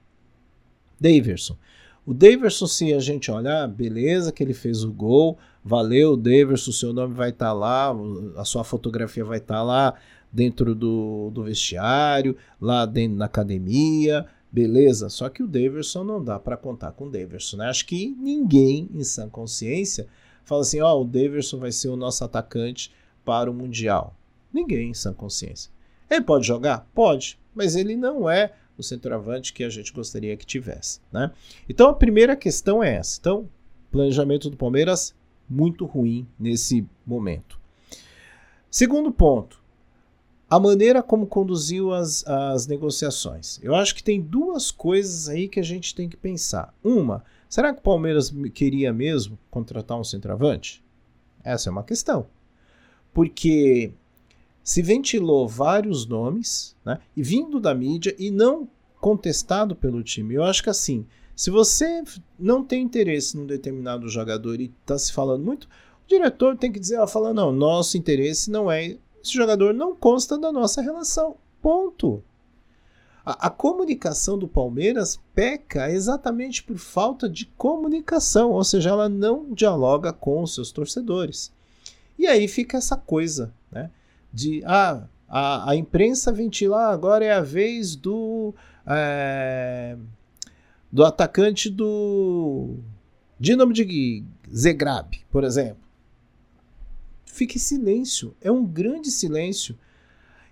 Daverson. 0.99 1.57
O 2.05 2.13
Daverson, 2.13 2.67
se 2.67 2.93
a 2.93 2.99
gente 2.99 3.31
olhar, 3.31 3.69
beleza 3.69 4.33
que 4.33 4.43
ele 4.43 4.53
fez 4.53 4.83
o 4.83 4.93
gol, 4.93 5.39
valeu, 5.65 6.17
Daverson, 6.17 6.73
seu 6.73 6.93
nome 6.93 7.15
vai 7.15 7.31
estar 7.31 7.47
tá 7.47 7.53
lá, 7.53 7.95
a 8.37 8.45
sua 8.45 8.65
fotografia 8.65 9.25
vai 9.25 9.39
estar 9.39 9.59
tá 9.59 9.63
lá 9.63 9.95
dentro 10.33 10.75
do, 10.75 11.31
do 11.31 11.45
vestiário, 11.45 12.37
lá 12.61 12.85
dentro 12.85 13.19
da 13.19 13.27
academia, 13.27 14.27
beleza. 14.51 15.09
Só 15.09 15.29
que 15.29 15.45
o 15.45 15.47
Daverson 15.47 16.03
não 16.03 16.21
dá 16.23 16.41
para 16.41 16.57
contar 16.57 16.91
com 16.91 17.05
o 17.05 17.11
Daverson, 17.11 17.59
né? 17.59 17.69
Acho 17.69 17.87
que 17.87 18.09
ninguém 18.19 18.89
em 18.93 19.05
sã 19.05 19.29
consciência 19.29 20.09
fala 20.45 20.63
assim, 20.63 20.81
ó, 20.81 20.93
oh, 20.97 21.03
o 21.03 21.05
Daverson 21.05 21.61
vai 21.61 21.71
ser 21.71 21.91
o 21.91 21.97
nosso 21.97 22.25
atacante 22.25 22.93
para 23.25 23.49
o 23.49 23.55
Mundial. 23.55 24.17
Ninguém 24.53 24.91
em 24.91 24.95
sã 24.95 25.13
consciência. 25.13 25.71
Ele 26.11 26.21
pode 26.21 26.47
jogar? 26.47 26.89
Pode, 26.95 27.39
mas 27.55 27.75
ele 27.75 27.97
não 27.97 28.29
é 28.29 28.53
o 28.77 28.83
centroavante 28.83 29.53
que 29.53 29.65
a 29.65 29.71
gente 29.71 29.93
gostaria 29.93 30.37
que 30.37 30.47
tivesse. 30.47 31.01
Né? 31.11 31.31
Então 31.69 31.89
a 31.89 31.95
primeira 31.95 32.37
questão 32.37 32.83
é 32.83 32.97
essa. 32.97 33.19
Então, 33.21 33.49
planejamento 33.91 34.51
do 34.51 34.57
Palmeiras 34.57 35.15
muito 35.49 35.85
ruim 35.85 36.27
nesse 36.39 36.87
momento. 37.07 37.61
Segundo 38.71 39.13
ponto, 39.13 39.63
a 40.49 40.59
maneira 40.59 41.03
como 41.03 41.27
conduziu 41.27 41.93
as, 41.93 42.27
as 42.27 42.67
negociações. 42.67 43.59
Eu 43.63 43.75
acho 43.75 43.95
que 43.95 44.03
tem 44.03 44.21
duas 44.21 44.71
coisas 44.71 45.29
aí 45.29 45.49
que 45.49 45.61
a 45.61 45.63
gente 45.63 45.95
tem 45.95 46.09
que 46.09 46.17
pensar. 46.17 46.75
Uma, 46.85 47.25
será 47.49 47.73
que 47.73 47.81
o 47.81 47.83
Palmeiras 47.83 48.33
queria 48.53 48.93
mesmo 48.93 49.39
contratar 49.51 49.99
um 49.99 50.05
centroavante? 50.05 50.85
Essa 51.43 51.69
é 51.69 51.73
uma 51.73 51.83
questão. 51.83 52.27
Porque 53.13 53.93
se 54.63 54.83
ventilou 54.83 55.49
vários 55.49 56.07
nomes, 56.07 56.77
né, 56.85 56.99
e 57.17 57.23
vindo 57.23 57.59
da 57.59 57.75
mídia 57.75 58.15
e 58.19 58.31
não 58.31 58.69
contestado 59.01 59.75
pelo 59.75 60.03
time. 60.03 60.35
Eu 60.35 60.45
acho 60.45 60.63
que 60.63 60.71
assim, 60.71 61.07
se 61.35 61.51
você 61.51 62.03
não 62.39 62.63
tem 62.63 62.83
interesse 62.83 63.37
num 63.37 63.47
determinado 63.47 64.09
jogador 64.09 64.61
e 64.61 64.73
está 64.81 64.99
se 64.99 65.13
falando 65.13 65.45
muito, 65.45 65.65
o 65.65 66.09
diretor 66.09 66.57
tem 66.57 66.71
que 66.71 66.79
dizer, 66.79 66.99
ó, 66.99 67.07
fala, 67.07 67.35
não, 67.35 67.51
nosso 67.51 67.97
interesse 67.97 68.51
não 68.51 68.71
é 68.71 68.97
esse 69.23 69.33
jogador 69.33 69.73
não 69.73 69.95
consta 69.95 70.37
da 70.37 70.51
nossa 70.51 70.83
relação. 70.83 71.37
Ponto. 71.63 72.23
A, 73.25 73.47
a, 73.47 73.51
comunicação 73.51 74.37
do 74.37 74.49
Palmeiras 74.49 75.21
peca 75.33 75.89
exatamente 75.89 76.63
por 76.65 76.77
falta 76.77 77.29
de 77.29 77.47
comunicação, 77.47 78.51
ou 78.51 78.65
seja, 78.65 78.91
ela 78.91 79.09
não 79.09 79.53
dialoga 79.53 80.13
com 80.13 80.43
os 80.43 80.55
seus 80.55 80.73
torcedores. 80.73 81.53
E 82.19 82.27
aí 82.27 82.49
fica 82.49 82.79
essa 82.79 82.97
coisa, 82.97 83.55
né? 83.71 83.91
De 84.33 84.63
ah, 84.65 85.07
a, 85.29 85.71
a 85.71 85.77
imprensa 85.77 86.33
ventilar 86.33 86.91
ah, 86.91 86.93
agora 86.93 87.25
é 87.25 87.33
a 87.33 87.41
vez 87.41 87.97
do 87.97 88.55
é, 88.87 89.97
do 90.91 91.05
atacante 91.05 91.71
do 91.71 92.77
Dinamo 93.39 93.73
de 93.73 94.25
Zagreb, 94.55 95.21
por 95.31 95.43
exemplo. 95.43 95.83
Fique 97.25 97.59
silêncio, 97.59 98.35
é 98.41 98.51
um 98.51 98.65
grande 98.65 99.11
silêncio. 99.11 99.77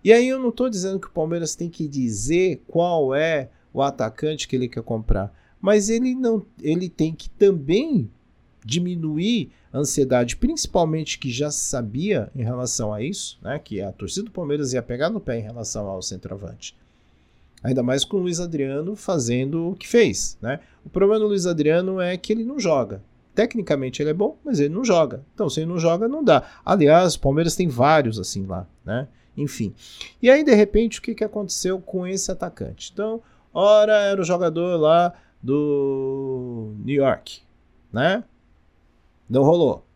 E 0.03 0.13
aí 0.13 0.27
eu 0.27 0.39
não 0.39 0.49
estou 0.49 0.71
dizendo 0.71 0.99
que 0.99 1.09
o 1.09 1.13
Palmeiras 1.13 1.55
tem 1.55 1.69
que 1.69 1.87
dizer 1.87 2.63
qual 2.67 3.15
é 3.15 3.51
o 3.73 3.83
atacante 3.83 4.49
que 4.49 4.57
ele 4.57 4.67
quer 4.67 4.83
comprar, 4.83 5.33
mas 5.61 5.91
ele 5.91 6.15
não, 6.15 6.45
ele 6.61 6.89
tem 6.89 7.15
que 7.15 7.29
também 7.29 8.11
diminuir 8.65 9.51
a 9.73 9.79
ansiedade, 9.79 10.37
principalmente 10.37 11.19
que 11.19 11.31
já 11.31 11.51
sabia 11.51 12.31
em 12.35 12.43
relação 12.43 12.93
a 12.93 13.03
isso, 13.03 13.39
né, 13.43 13.59
que 13.59 13.81
a 13.81 13.93
torcida 13.93 14.25
do 14.25 14.31
Palmeiras 14.31 14.73
ia 14.73 14.83
pegar 14.83 15.11
no 15.11 15.21
pé 15.21 15.39
em 15.39 15.43
relação 15.43 15.87
ao 15.87 16.03
centroavante. 16.03 16.75
Ainda 17.63 17.83
mais 17.83 18.05
com 18.05 18.17
o 18.17 18.21
Luiz 18.21 18.41
Adriano 18.41 18.97
fazendo 18.97 19.71
o 19.71 19.77
que 19.77 19.87
fez. 19.87 20.39
Né? 20.41 20.61
O 20.85 20.89
problema 20.89 21.21
do 21.21 21.29
Luiz 21.29 21.47
Adriano 21.47 22.01
é 22.01 22.17
que 22.17 22.33
ele 22.33 22.45
não 22.45 22.59
joga. 22.59 23.03
Tecnicamente 23.35 24.03
ele 24.03 24.11
é 24.11 24.15
bom, 24.15 24.37
mas 24.45 24.59
ele 24.61 24.75
não 24.75 24.85
joga. 24.85 25.23
Então, 25.35 25.49
se 25.49 25.61
ele 25.61 25.67
não 25.67 25.79
joga, 25.79 26.09
não 26.09 26.25
dá. 26.25 26.43
Aliás, 26.65 27.15
o 27.15 27.21
Palmeiras 27.21 27.55
tem 27.55 27.69
vários 27.69 28.19
assim 28.19 28.47
lá, 28.47 28.67
né? 28.85 29.07
Enfim. 29.37 29.75
E 30.21 30.29
aí, 30.31 30.43
de 30.43 30.55
repente, 30.55 30.99
o 30.99 31.03
que, 31.03 31.15
que 31.15 31.25
aconteceu 31.25 31.79
com 31.79 32.07
esse 32.07 32.31
atacante? 32.31 32.91
Então, 32.93 33.23
ora 33.53 33.93
era 33.93 34.21
o 34.21 34.25
jogador 34.25 34.77
lá 34.79 35.15
do 35.43 36.75
New 36.85 36.97
York, 36.97 37.41
né? 37.93 38.25
Não 39.31 39.45
rolou. 39.45 39.87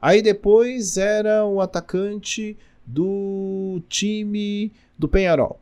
Aí 0.00 0.22
depois 0.22 0.96
era 0.96 1.44
o 1.44 1.60
atacante 1.60 2.56
do 2.86 3.82
time 3.90 4.72
do 4.98 5.06
Penharol. 5.06 5.60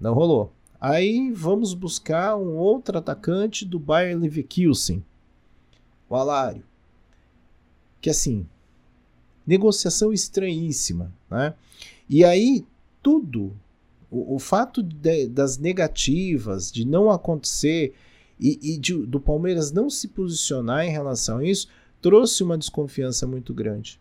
Não 0.00 0.14
rolou. 0.14 0.52
Aí 0.80 1.32
vamos 1.32 1.74
buscar 1.74 2.36
um 2.36 2.56
outro 2.56 2.96
atacante 2.96 3.64
do 3.64 3.80
Bayer 3.80 4.16
Leverkusen. 4.16 5.04
O 6.08 6.14
Alário. 6.14 6.62
Que 8.00 8.08
assim, 8.08 8.46
negociação 9.46 10.12
estranhíssima, 10.12 11.12
né? 11.28 11.52
E 12.08 12.24
aí 12.24 12.64
tudo, 13.02 13.52
o, 14.10 14.36
o 14.36 14.38
fato 14.38 14.82
de, 14.82 15.26
das 15.26 15.58
negativas, 15.58 16.70
de 16.70 16.84
não 16.86 17.10
acontecer 17.10 17.94
e, 18.38 18.74
e 18.74 18.78
de, 18.78 18.94
do 19.06 19.20
Palmeiras 19.20 19.70
não 19.70 19.90
se 19.90 20.08
posicionar 20.08 20.84
em 20.84 20.90
relação 20.90 21.38
a 21.38 21.44
isso, 21.44 21.68
trouxe 22.00 22.42
uma 22.42 22.58
desconfiança 22.58 23.26
muito 23.26 23.52
grande 23.52 24.00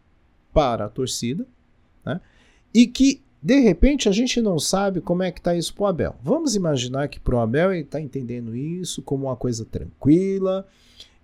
para 0.54 0.86
a 0.86 0.90
torcida, 0.90 1.46
né? 2.06 2.20
E 2.74 2.88
que 2.88 3.22
de 3.42 3.60
repente 3.60 4.10
a 4.10 4.12
gente 4.12 4.42
não 4.42 4.60
sabe 4.60 5.00
como 5.00 5.24
é 5.24 5.32
que 5.32 5.40
está 5.40 5.56
isso 5.56 5.74
para 5.74 5.84
o 5.84 5.88
Abel. 5.88 6.16
Vamos 6.22 6.56
imaginar 6.56 7.08
que 7.08 7.20
para 7.20 7.36
o 7.36 7.40
Abel 7.40 7.72
ele 7.72 7.82
está 7.82 8.00
entendendo 8.00 8.56
isso 8.56 9.02
como 9.02 9.28
uma 9.28 9.36
coisa 9.36 9.64
tranquila, 9.64 10.68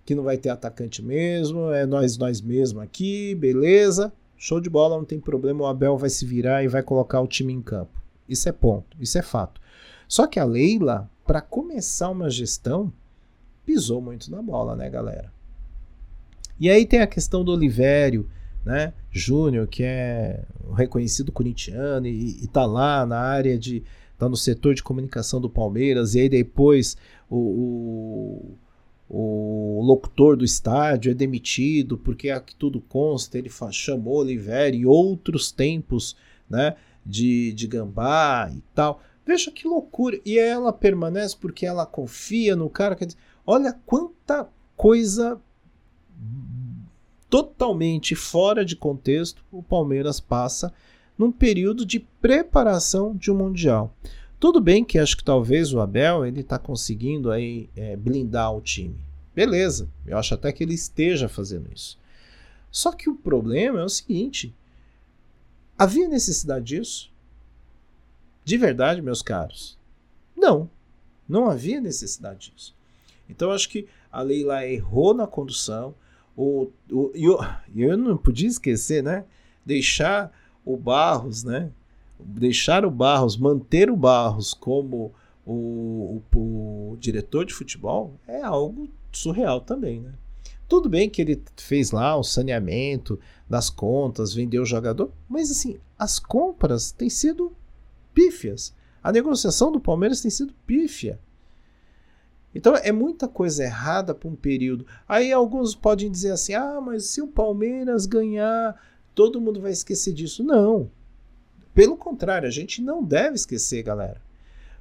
que 0.04 0.14
não 0.14 0.22
vai 0.22 0.38
ter 0.38 0.48
atacante 0.48 1.02
mesmo, 1.02 1.70
é 1.72 1.84
nós 1.84 2.16
nós 2.16 2.40
mesmo 2.40 2.80
aqui, 2.80 3.34
beleza, 3.34 4.12
show 4.36 4.60
de 4.60 4.70
bola, 4.70 4.96
não 4.96 5.04
tem 5.04 5.20
problema, 5.20 5.64
o 5.64 5.66
Abel 5.66 5.96
vai 5.98 6.08
se 6.08 6.24
virar 6.24 6.62
e 6.62 6.68
vai 6.68 6.82
colocar 6.82 7.20
o 7.20 7.26
time 7.26 7.52
em 7.52 7.60
campo. 7.60 8.00
Isso 8.28 8.48
é 8.48 8.52
ponto, 8.52 8.96
isso 9.00 9.18
é 9.18 9.22
fato. 9.22 9.60
Só 10.08 10.26
que 10.26 10.38
a 10.38 10.44
Leila, 10.44 11.10
para 11.24 11.40
começar 11.40 12.08
uma 12.08 12.30
gestão, 12.30 12.92
pisou 13.64 14.00
muito 14.00 14.30
na 14.30 14.40
bola, 14.40 14.76
né, 14.76 14.88
galera? 14.88 15.35
E 16.58 16.70
aí 16.70 16.86
tem 16.86 17.00
a 17.00 17.06
questão 17.06 17.44
do 17.44 17.52
Olivério, 17.52 18.28
né, 18.64 18.92
Júnior, 19.10 19.66
que 19.66 19.82
é 19.82 20.42
um 20.68 20.72
reconhecido 20.72 21.30
corintiano 21.30 22.06
e, 22.06 22.44
está 22.44 22.66
lá 22.66 23.06
na 23.06 23.18
área 23.18 23.58
de. 23.58 23.82
tá 24.18 24.28
no 24.28 24.36
setor 24.36 24.74
de 24.74 24.82
comunicação 24.82 25.40
do 25.40 25.50
Palmeiras, 25.50 26.14
e 26.14 26.20
aí 26.20 26.28
depois 26.28 26.96
o, 27.28 28.56
o, 29.08 29.78
o 29.78 29.82
locutor 29.82 30.36
do 30.36 30.44
estádio 30.44 31.10
é 31.12 31.14
demitido, 31.14 31.96
porque 31.98 32.30
aqui 32.30 32.54
tudo 32.56 32.80
consta, 32.80 33.38
ele 33.38 33.50
chamou 33.70 34.16
Olivério 34.16 34.80
e 34.80 34.86
outros 34.86 35.52
tempos 35.52 36.16
né, 36.48 36.74
de, 37.04 37.52
de 37.52 37.66
gambá 37.66 38.50
e 38.52 38.62
tal. 38.74 39.00
Veja 39.24 39.50
que 39.50 39.66
loucura. 39.66 40.20
E 40.24 40.38
ela 40.38 40.72
permanece 40.72 41.36
porque 41.36 41.66
ela 41.66 41.84
confia 41.84 42.54
no 42.54 42.70
cara. 42.70 42.94
Quer 42.94 43.06
dizer, 43.06 43.18
olha 43.44 43.72
quanta 43.84 44.48
coisa 44.76 45.40
totalmente 47.28 48.14
fora 48.14 48.64
de 48.64 48.76
contexto, 48.76 49.44
o 49.50 49.62
Palmeiras 49.62 50.20
passa 50.20 50.72
num 51.18 51.32
período 51.32 51.84
de 51.84 52.00
preparação 52.00 53.16
de 53.16 53.30
um 53.30 53.36
mundial. 53.36 53.94
Tudo 54.38 54.60
bem 54.60 54.84
que 54.84 54.98
acho 54.98 55.16
que 55.16 55.24
talvez 55.24 55.72
o 55.72 55.80
Abel 55.80 56.24
ele 56.26 56.40
está 56.40 56.58
conseguindo 56.58 57.30
aí 57.30 57.70
é, 57.74 57.96
blindar 57.96 58.54
o 58.54 58.60
time. 58.60 58.96
Beleza, 59.34 59.88
eu 60.06 60.16
acho 60.18 60.34
até 60.34 60.52
que 60.52 60.62
ele 60.62 60.74
esteja 60.74 61.28
fazendo 61.28 61.70
isso. 61.74 61.98
Só 62.70 62.92
que 62.92 63.08
o 63.08 63.14
problema 63.14 63.80
é 63.80 63.84
o 63.84 63.88
seguinte: 63.88 64.54
havia 65.78 66.08
necessidade 66.08 66.64
disso? 66.66 67.10
De 68.44 68.56
verdade, 68.56 69.02
meus 69.02 69.22
caros? 69.22 69.78
Não, 70.36 70.70
não 71.28 71.48
havia 71.48 71.80
necessidade 71.80 72.52
disso. 72.54 72.74
Então 73.28 73.50
acho 73.50 73.68
que 73.68 73.88
a 74.12 74.22
Leila 74.22 74.66
errou 74.66 75.12
na 75.12 75.26
condução, 75.26 75.94
o, 76.36 76.70
o, 76.90 77.10
eu, 77.14 77.38
eu 77.74 77.96
não 77.96 78.16
podia 78.16 78.48
esquecer, 78.48 79.02
né? 79.02 79.24
Deixar 79.64 80.30
o 80.64 80.76
Barros, 80.76 81.42
né? 81.42 81.70
Deixar 82.18 82.84
o 82.84 82.90
Barros, 82.90 83.36
manter 83.36 83.90
o 83.90 83.96
Barros 83.96 84.52
como 84.52 85.12
o, 85.46 86.20
o, 86.34 86.92
o 86.92 86.96
diretor 86.98 87.44
de 87.44 87.54
futebol 87.54 88.14
é 88.26 88.42
algo 88.42 88.88
surreal 89.12 89.60
também, 89.60 90.00
né? 90.00 90.12
Tudo 90.68 90.88
bem 90.88 91.08
que 91.08 91.22
ele 91.22 91.42
fez 91.56 91.92
lá 91.92 92.16
o 92.16 92.24
saneamento 92.24 93.18
das 93.48 93.70
contas, 93.70 94.34
vendeu 94.34 94.62
o 94.62 94.66
jogador, 94.66 95.12
mas 95.28 95.50
assim, 95.50 95.78
as 95.96 96.18
compras 96.18 96.90
têm 96.90 97.08
sido 97.08 97.52
pífias. 98.12 98.74
A 99.02 99.12
negociação 99.12 99.70
do 99.70 99.78
Palmeiras 99.78 100.20
tem 100.20 100.30
sido 100.30 100.52
pífia. 100.66 101.20
Então 102.54 102.74
é 102.74 102.90
muita 102.90 103.28
coisa 103.28 103.64
errada 103.64 104.14
para 104.14 104.28
um 104.28 104.34
período. 104.34 104.86
Aí 105.06 105.32
alguns 105.32 105.74
podem 105.74 106.10
dizer 106.10 106.30
assim: 106.30 106.54
ah, 106.54 106.80
mas 106.80 107.06
se 107.06 107.20
o 107.20 107.26
Palmeiras 107.26 108.06
ganhar, 108.06 108.74
todo 109.14 109.40
mundo 109.40 109.60
vai 109.60 109.72
esquecer 109.72 110.12
disso. 110.12 110.42
Não. 110.42 110.90
Pelo 111.74 111.96
contrário, 111.96 112.48
a 112.48 112.50
gente 112.50 112.80
não 112.80 113.04
deve 113.04 113.34
esquecer, 113.34 113.82
galera. 113.82 114.20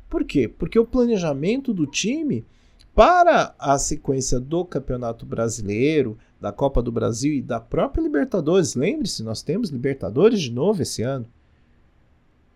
Por 0.10 0.24
quê? 0.24 0.48
Porque 0.48 0.80
o 0.80 0.86
planejamento 0.86 1.74
do 1.74 1.86
time 1.86 2.46
para 2.96 3.54
a 3.60 3.78
sequência 3.78 4.40
do 4.40 4.64
Campeonato 4.64 5.26
Brasileiro, 5.26 6.18
da 6.40 6.54
Copa 6.54 6.82
do 6.82 6.94
Brasil 6.94 7.34
e 7.34 7.42
da 7.42 7.60
própria 7.60 8.02
Libertadores. 8.02 8.76
Lembre-se, 8.76 9.22
nós 9.22 9.42
temos 9.42 9.70
Libertadores 9.70 10.40
de 10.40 10.52
novo 10.52 10.82
esse 10.82 11.02
ano. 11.02 11.28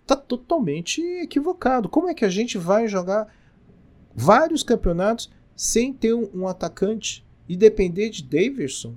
Está 0.02 0.16
totalmente 0.16 1.02
equivocado. 1.22 1.90
Como 1.90 2.08
é 2.08 2.14
que 2.14 2.24
a 2.24 2.30
gente 2.30 2.58
vai 2.58 2.88
jogar 2.88 3.28
vários 4.16 4.64
campeonatos 4.64 5.30
sem 5.56 5.94
ter 5.94 6.14
um, 6.14 6.30
um 6.34 6.48
atacante 6.48 7.26
e 7.48 7.56
depender 7.56 8.10
de 8.10 8.24
Davidson? 8.24 8.96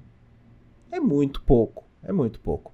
É 0.91 1.01
muito 1.01 1.43
pouco. 1.43 1.85
É 2.03 2.13
muito 2.13 2.41
pouco. 2.41 2.73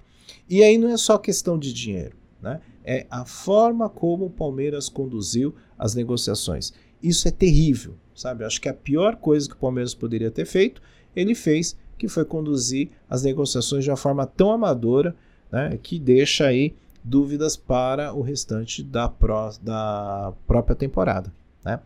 E 0.49 0.63
aí 0.63 0.79
não 0.79 0.89
é 0.89 0.97
só 0.97 1.19
questão 1.19 1.59
de 1.59 1.73
dinheiro, 1.73 2.17
né? 2.41 2.61
É 2.85 3.07
a 3.11 3.25
forma 3.25 3.89
como 3.89 4.27
o 4.27 4.31
Palmeiras 4.31 4.89
conduziu 4.89 5.55
as 5.79 5.95
negociações. 5.95 6.73
Isso 7.03 7.29
é 7.29 7.31
terrível, 7.31 7.95
sabe? 8.15 8.45
Acho 8.45 8.61
que 8.61 8.69
a 8.69 8.75
pior 8.75 9.17
coisa 9.17 9.49
que 9.49 9.55
o 9.55 9.59
Palmeiras 9.59 9.95
poderia 9.95 10.31
ter 10.31 10.47
feito, 10.47 10.81
ele 11.15 11.35
fez, 11.35 11.77
que 11.99 12.09
foi 12.09 12.25
conduzir 12.25 12.91
as 13.09 13.23
negociações 13.23 13.85
de 13.85 13.91
uma 13.91 13.97
forma 13.97 14.27
tão 14.27 14.51
amadora, 14.51 15.15
né, 15.51 15.79
que 15.83 15.99
deixa 15.99 16.47
aí 16.47 16.75
dúvidas 17.03 17.57
para 17.57 18.13
o 18.13 18.23
restante 18.23 18.83
da, 18.83 19.09
pró 19.09 19.51
da 19.63 20.33
própria 20.47 20.77
temporada, 20.77 21.33
né? 21.65 21.81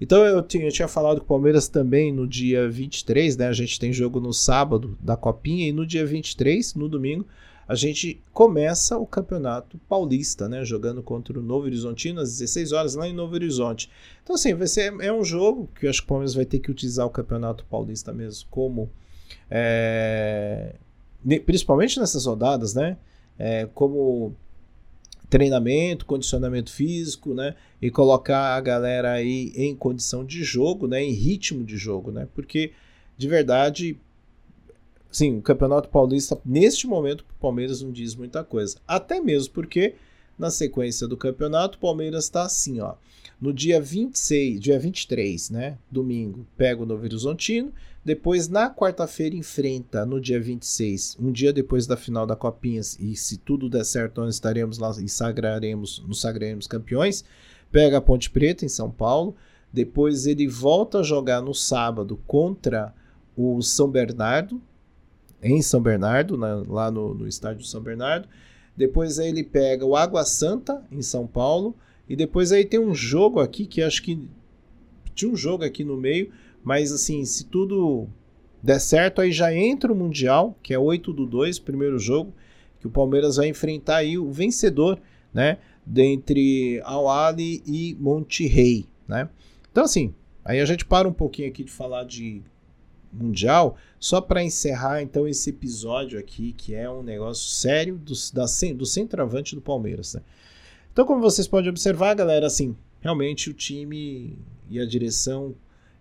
Então 0.00 0.24
eu 0.24 0.42
tinha, 0.42 0.64
eu 0.64 0.72
tinha 0.72 0.88
falado 0.88 1.18
com 1.18 1.24
o 1.24 1.28
Palmeiras 1.28 1.68
também 1.68 2.10
no 2.10 2.26
dia 2.26 2.68
23, 2.68 3.36
né? 3.36 3.48
A 3.48 3.52
gente 3.52 3.78
tem 3.78 3.92
jogo 3.92 4.18
no 4.18 4.32
sábado 4.32 4.96
da 5.00 5.16
Copinha 5.16 5.68
e 5.68 5.72
no 5.72 5.86
dia 5.86 6.06
23, 6.06 6.74
no 6.74 6.88
domingo, 6.88 7.26
a 7.68 7.74
gente 7.74 8.20
começa 8.32 8.98
o 8.98 9.06
Campeonato 9.06 9.78
Paulista, 9.88 10.48
né? 10.48 10.64
Jogando 10.64 11.02
contra 11.02 11.38
o 11.38 11.42
Novo 11.42 11.66
Horizontino 11.66 12.20
às 12.20 12.30
16 12.38 12.72
horas 12.72 12.94
lá 12.94 13.06
em 13.06 13.12
Novo 13.12 13.34
Horizonte. 13.34 13.90
Então, 14.24 14.34
assim, 14.34 14.54
vai 14.54 14.66
ser, 14.66 14.92
é 15.00 15.12
um 15.12 15.22
jogo 15.22 15.68
que 15.78 15.86
eu 15.86 15.90
acho 15.90 16.00
que 16.00 16.06
o 16.06 16.08
Palmeiras 16.08 16.34
vai 16.34 16.44
ter 16.44 16.58
que 16.58 16.70
utilizar 16.70 17.06
o 17.06 17.10
Campeonato 17.10 17.64
Paulista 17.66 18.12
mesmo 18.12 18.48
como. 18.50 18.90
É, 19.48 20.74
principalmente 21.44 22.00
nessas 22.00 22.24
rodadas, 22.26 22.74
né? 22.74 22.96
É, 23.38 23.68
como 23.72 24.34
treinamento, 25.30 26.04
condicionamento 26.04 26.70
físico, 26.70 27.32
né? 27.32 27.54
E 27.80 27.90
colocar 27.90 28.56
a 28.56 28.60
galera 28.60 29.12
aí 29.12 29.52
em 29.54 29.74
condição 29.74 30.24
de 30.24 30.42
jogo, 30.42 30.86
né? 30.86 31.02
Em 31.02 31.12
ritmo 31.12 31.64
de 31.64 31.76
jogo, 31.76 32.10
né? 32.10 32.28
Porque 32.34 32.72
de 33.16 33.28
verdade 33.28 33.96
Sim, 35.10 35.38
o 35.38 35.42
Campeonato 35.42 35.88
Paulista, 35.88 36.40
neste 36.44 36.86
momento, 36.86 37.22
o 37.22 37.40
Palmeiras 37.40 37.82
não 37.82 37.90
diz 37.90 38.14
muita 38.14 38.44
coisa. 38.44 38.78
Até 38.86 39.20
mesmo 39.20 39.52
porque, 39.52 39.94
na 40.38 40.50
sequência 40.50 41.08
do 41.08 41.16
campeonato, 41.16 41.78
o 41.78 41.80
Palmeiras 41.80 42.24
está 42.24 42.42
assim, 42.42 42.80
ó. 42.80 42.94
No 43.40 43.54
dia 43.54 43.80
26, 43.80 44.60
dia 44.60 44.78
23, 44.78 45.48
né? 45.50 45.78
Domingo, 45.90 46.46
pega 46.58 46.82
o 46.82 46.86
Novo 46.86 47.04
Horizontino. 47.04 47.72
Depois, 48.04 48.48
na 48.48 48.68
quarta-feira, 48.68 49.34
enfrenta 49.34 50.04
no 50.04 50.20
dia 50.20 50.38
26, 50.38 51.16
um 51.18 51.32
dia 51.32 51.52
depois 51.52 51.86
da 51.86 51.96
final 51.96 52.26
da 52.26 52.36
Copinha, 52.36 52.80
e 52.98 53.16
se 53.16 53.38
tudo 53.38 53.68
der 53.70 53.84
certo, 53.84 54.20
nós 54.20 54.34
estaremos 54.34 54.78
lá 54.78 54.90
e 55.02 55.08
sagraremos, 55.08 56.04
nos 56.06 56.20
sagraremos 56.20 56.66
campeões. 56.66 57.24
Pega 57.72 57.98
a 57.98 58.00
Ponte 58.00 58.30
Preta 58.30 58.64
em 58.64 58.68
São 58.68 58.90
Paulo. 58.90 59.34
Depois 59.72 60.26
ele 60.26 60.46
volta 60.46 60.98
a 60.98 61.02
jogar 61.02 61.40
no 61.40 61.54
sábado 61.54 62.20
contra 62.26 62.92
o 63.36 63.62
São 63.62 63.88
Bernardo, 63.88 64.60
em 65.42 65.62
São 65.62 65.80
Bernardo, 65.80 66.36
na, 66.36 66.56
lá 66.66 66.90
no, 66.90 67.14
no 67.14 67.26
estádio 67.26 67.64
São 67.64 67.80
Bernardo. 67.80 68.28
Depois 68.76 69.18
ele 69.18 69.42
pega 69.42 69.86
o 69.86 69.96
Água 69.96 70.24
Santa, 70.24 70.82
em 70.90 71.00
São 71.00 71.26
Paulo. 71.26 71.74
E 72.10 72.16
depois 72.16 72.50
aí 72.50 72.64
tem 72.64 72.80
um 72.80 72.92
jogo 72.92 73.38
aqui 73.38 73.64
que 73.64 73.80
acho 73.80 74.02
que 74.02 74.28
tinha 75.14 75.30
um 75.30 75.36
jogo 75.36 75.62
aqui 75.62 75.84
no 75.84 75.96
meio, 75.96 76.32
mas 76.60 76.90
assim, 76.90 77.24
se 77.24 77.44
tudo 77.44 78.08
der 78.60 78.80
certo, 78.80 79.20
aí 79.20 79.30
já 79.30 79.54
entra 79.54 79.92
o 79.92 79.96
Mundial, 79.96 80.58
que 80.60 80.74
é 80.74 80.78
8 80.78 81.12
do 81.12 81.24
2, 81.24 81.60
primeiro 81.60 82.00
jogo, 82.00 82.34
que 82.80 82.86
o 82.88 82.90
Palmeiras 82.90 83.36
vai 83.36 83.46
enfrentar 83.46 83.98
aí 83.98 84.18
o 84.18 84.28
vencedor, 84.28 85.00
né, 85.32 85.58
dentre 85.86 86.80
Al-Ali 86.82 87.62
e 87.64 87.96
Monterrey, 88.00 88.86
né? 89.06 89.28
Então 89.70 89.84
assim, 89.84 90.12
aí 90.44 90.58
a 90.58 90.64
gente 90.64 90.84
para 90.84 91.08
um 91.08 91.12
pouquinho 91.12 91.48
aqui 91.48 91.62
de 91.62 91.70
falar 91.70 92.02
de 92.02 92.42
mundial, 93.12 93.76
só 94.00 94.20
para 94.20 94.42
encerrar 94.42 95.00
então 95.00 95.28
esse 95.28 95.50
episódio 95.50 96.18
aqui, 96.18 96.54
que 96.54 96.74
é 96.74 96.90
um 96.90 97.04
negócio 97.04 97.48
sério 97.50 97.96
do, 97.96 98.14
da, 98.34 98.46
do 98.74 98.84
centroavante 98.84 99.54
do 99.54 99.60
Palmeiras. 99.60 100.14
Né? 100.14 100.22
Então, 101.00 101.06
como 101.06 101.22
vocês 101.22 101.48
podem 101.48 101.70
observar, 101.70 102.12
galera, 102.12 102.46
assim, 102.46 102.76
realmente 103.00 103.48
o 103.48 103.54
time 103.54 104.38
e 104.68 104.78
a 104.78 104.84
direção 104.84 105.54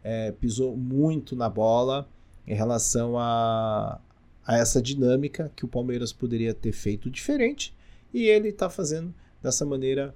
é, 0.03 0.33
pisou 0.33 0.75
muito 0.75 1.37
na 1.37 1.49
bola 1.49 2.05
em 2.45 2.53
relação 2.53 3.17
a, 3.17 4.01
a 4.45 4.57
essa 4.57 4.81
dinâmica 4.81 5.53
que 5.55 5.63
o 5.63 5.69
Palmeiras 5.69 6.11
poderia 6.11 6.53
ter 6.53 6.73
feito 6.73 7.09
diferente 7.09 7.73
e 8.13 8.25
ele 8.25 8.49
está 8.49 8.69
fazendo 8.69 9.15
dessa 9.41 9.65
maneira 9.65 10.13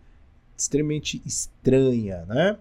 extremamente 0.58 1.22
estranha, 1.26 2.26
né? 2.26 2.60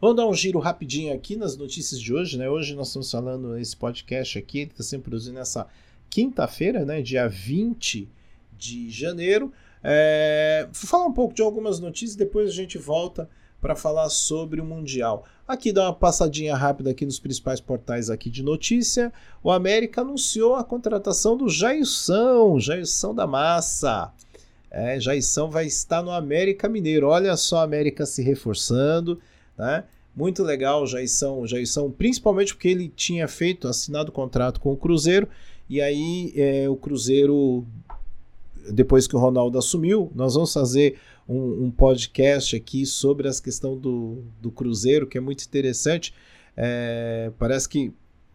Vamos 0.00 0.16
dar 0.16 0.26
um 0.26 0.32
giro 0.32 0.58
rapidinho 0.58 1.14
aqui 1.14 1.36
nas 1.36 1.54
notícias 1.54 2.00
de 2.00 2.14
hoje, 2.14 2.38
né? 2.38 2.48
Hoje 2.48 2.74
nós 2.74 2.86
estamos 2.86 3.10
falando 3.10 3.58
esse 3.58 3.76
podcast 3.76 4.38
aqui, 4.38 4.60
ele 4.60 4.70
está 4.70 4.82
sendo 4.82 5.02
produzido 5.02 5.34
nessa 5.34 5.66
quinta-feira, 6.08 6.86
né? 6.86 7.02
Dia 7.02 7.28
20 7.28 8.08
de 8.62 8.90
janeiro. 8.90 9.52
É... 9.82 10.68
Vou 10.72 10.88
falar 10.88 11.06
um 11.06 11.12
pouco 11.12 11.34
de 11.34 11.42
algumas 11.42 11.80
notícias, 11.80 12.16
depois 12.16 12.48
a 12.48 12.52
gente 12.52 12.78
volta 12.78 13.28
para 13.60 13.76
falar 13.76 14.08
sobre 14.08 14.60
o 14.60 14.64
Mundial. 14.64 15.24
Aqui 15.46 15.72
dá 15.72 15.82
uma 15.84 15.94
passadinha 15.94 16.56
rápida 16.56 16.90
aqui 16.90 17.04
nos 17.04 17.20
principais 17.20 17.60
portais 17.60 18.10
aqui 18.10 18.28
de 18.30 18.42
notícia. 18.42 19.12
O 19.42 19.50
América 19.50 20.00
anunciou 20.00 20.56
a 20.56 20.64
contratação 20.64 21.36
do 21.36 21.48
Jailson, 21.48 22.58
Jailson 22.58 23.14
da 23.14 23.26
Massa. 23.26 24.12
É, 24.70 24.98
Jailson 24.98 25.48
vai 25.50 25.66
estar 25.66 26.02
no 26.02 26.10
América 26.10 26.68
Mineiro. 26.68 27.08
Olha 27.08 27.36
só 27.36 27.58
a 27.58 27.62
América 27.62 28.06
se 28.06 28.22
reforçando. 28.22 29.20
Né? 29.56 29.84
Muito 30.14 30.42
legal, 30.42 30.86
Jairson, 30.86 31.46
Jairson, 31.46 31.90
principalmente 31.90 32.54
porque 32.54 32.68
ele 32.68 32.88
tinha 32.88 33.26
feito, 33.26 33.68
assinado 33.68 34.12
contrato 34.12 34.60
com 34.60 34.72
o 34.72 34.76
Cruzeiro, 34.76 35.26
e 35.70 35.80
aí 35.80 36.32
é, 36.36 36.68
o 36.68 36.76
Cruzeiro, 36.76 37.64
depois 38.70 39.06
que 39.06 39.16
o 39.16 39.18
Ronaldo 39.18 39.58
assumiu, 39.58 40.10
nós 40.14 40.34
vamos 40.34 40.52
fazer 40.52 40.98
um, 41.28 41.64
um 41.64 41.70
podcast 41.70 42.54
aqui 42.54 42.84
sobre 42.86 43.28
as 43.28 43.40
questão 43.40 43.76
do, 43.76 44.22
do 44.40 44.50
Cruzeiro, 44.50 45.06
que 45.06 45.18
é 45.18 45.20
muito 45.20 45.44
interessante. 45.44 46.14
É, 46.56 47.32
parece 47.38 47.68
que 47.68 47.92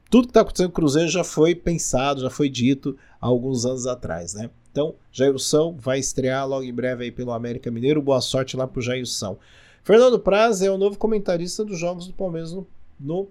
tudo 0.09 0.27
que 0.27 0.31
está 0.31 0.41
acontecendo 0.41 0.67
no 0.67 0.73
Cruzeiro 0.73 1.09
já 1.09 1.23
foi 1.23 1.53
pensado, 1.53 2.21
já 2.21 2.29
foi 2.29 2.49
dito 2.49 2.97
há 3.19 3.27
alguns 3.27 3.65
anos 3.65 3.85
atrás, 3.85 4.33
né? 4.33 4.49
Então, 4.71 4.95
Jailson 5.11 5.75
vai 5.75 5.99
estrear 5.99 6.47
logo 6.47 6.63
em 6.63 6.73
breve 6.73 7.05
aí 7.05 7.11
pelo 7.11 7.31
América 7.31 7.71
Mineiro. 7.71 8.01
Boa 8.01 8.21
sorte 8.21 8.55
lá 8.55 8.67
pro 8.67 8.81
Jailson. 8.81 9.37
Fernando 9.83 10.19
Praz 10.19 10.61
é 10.61 10.69
o 10.69 10.77
novo 10.77 10.97
comentarista 10.97 11.65
dos 11.65 11.79
jogos 11.79 12.07
do 12.07 12.13
Palmeiras 12.13 12.53
no, 12.53 12.67
no 12.99 13.27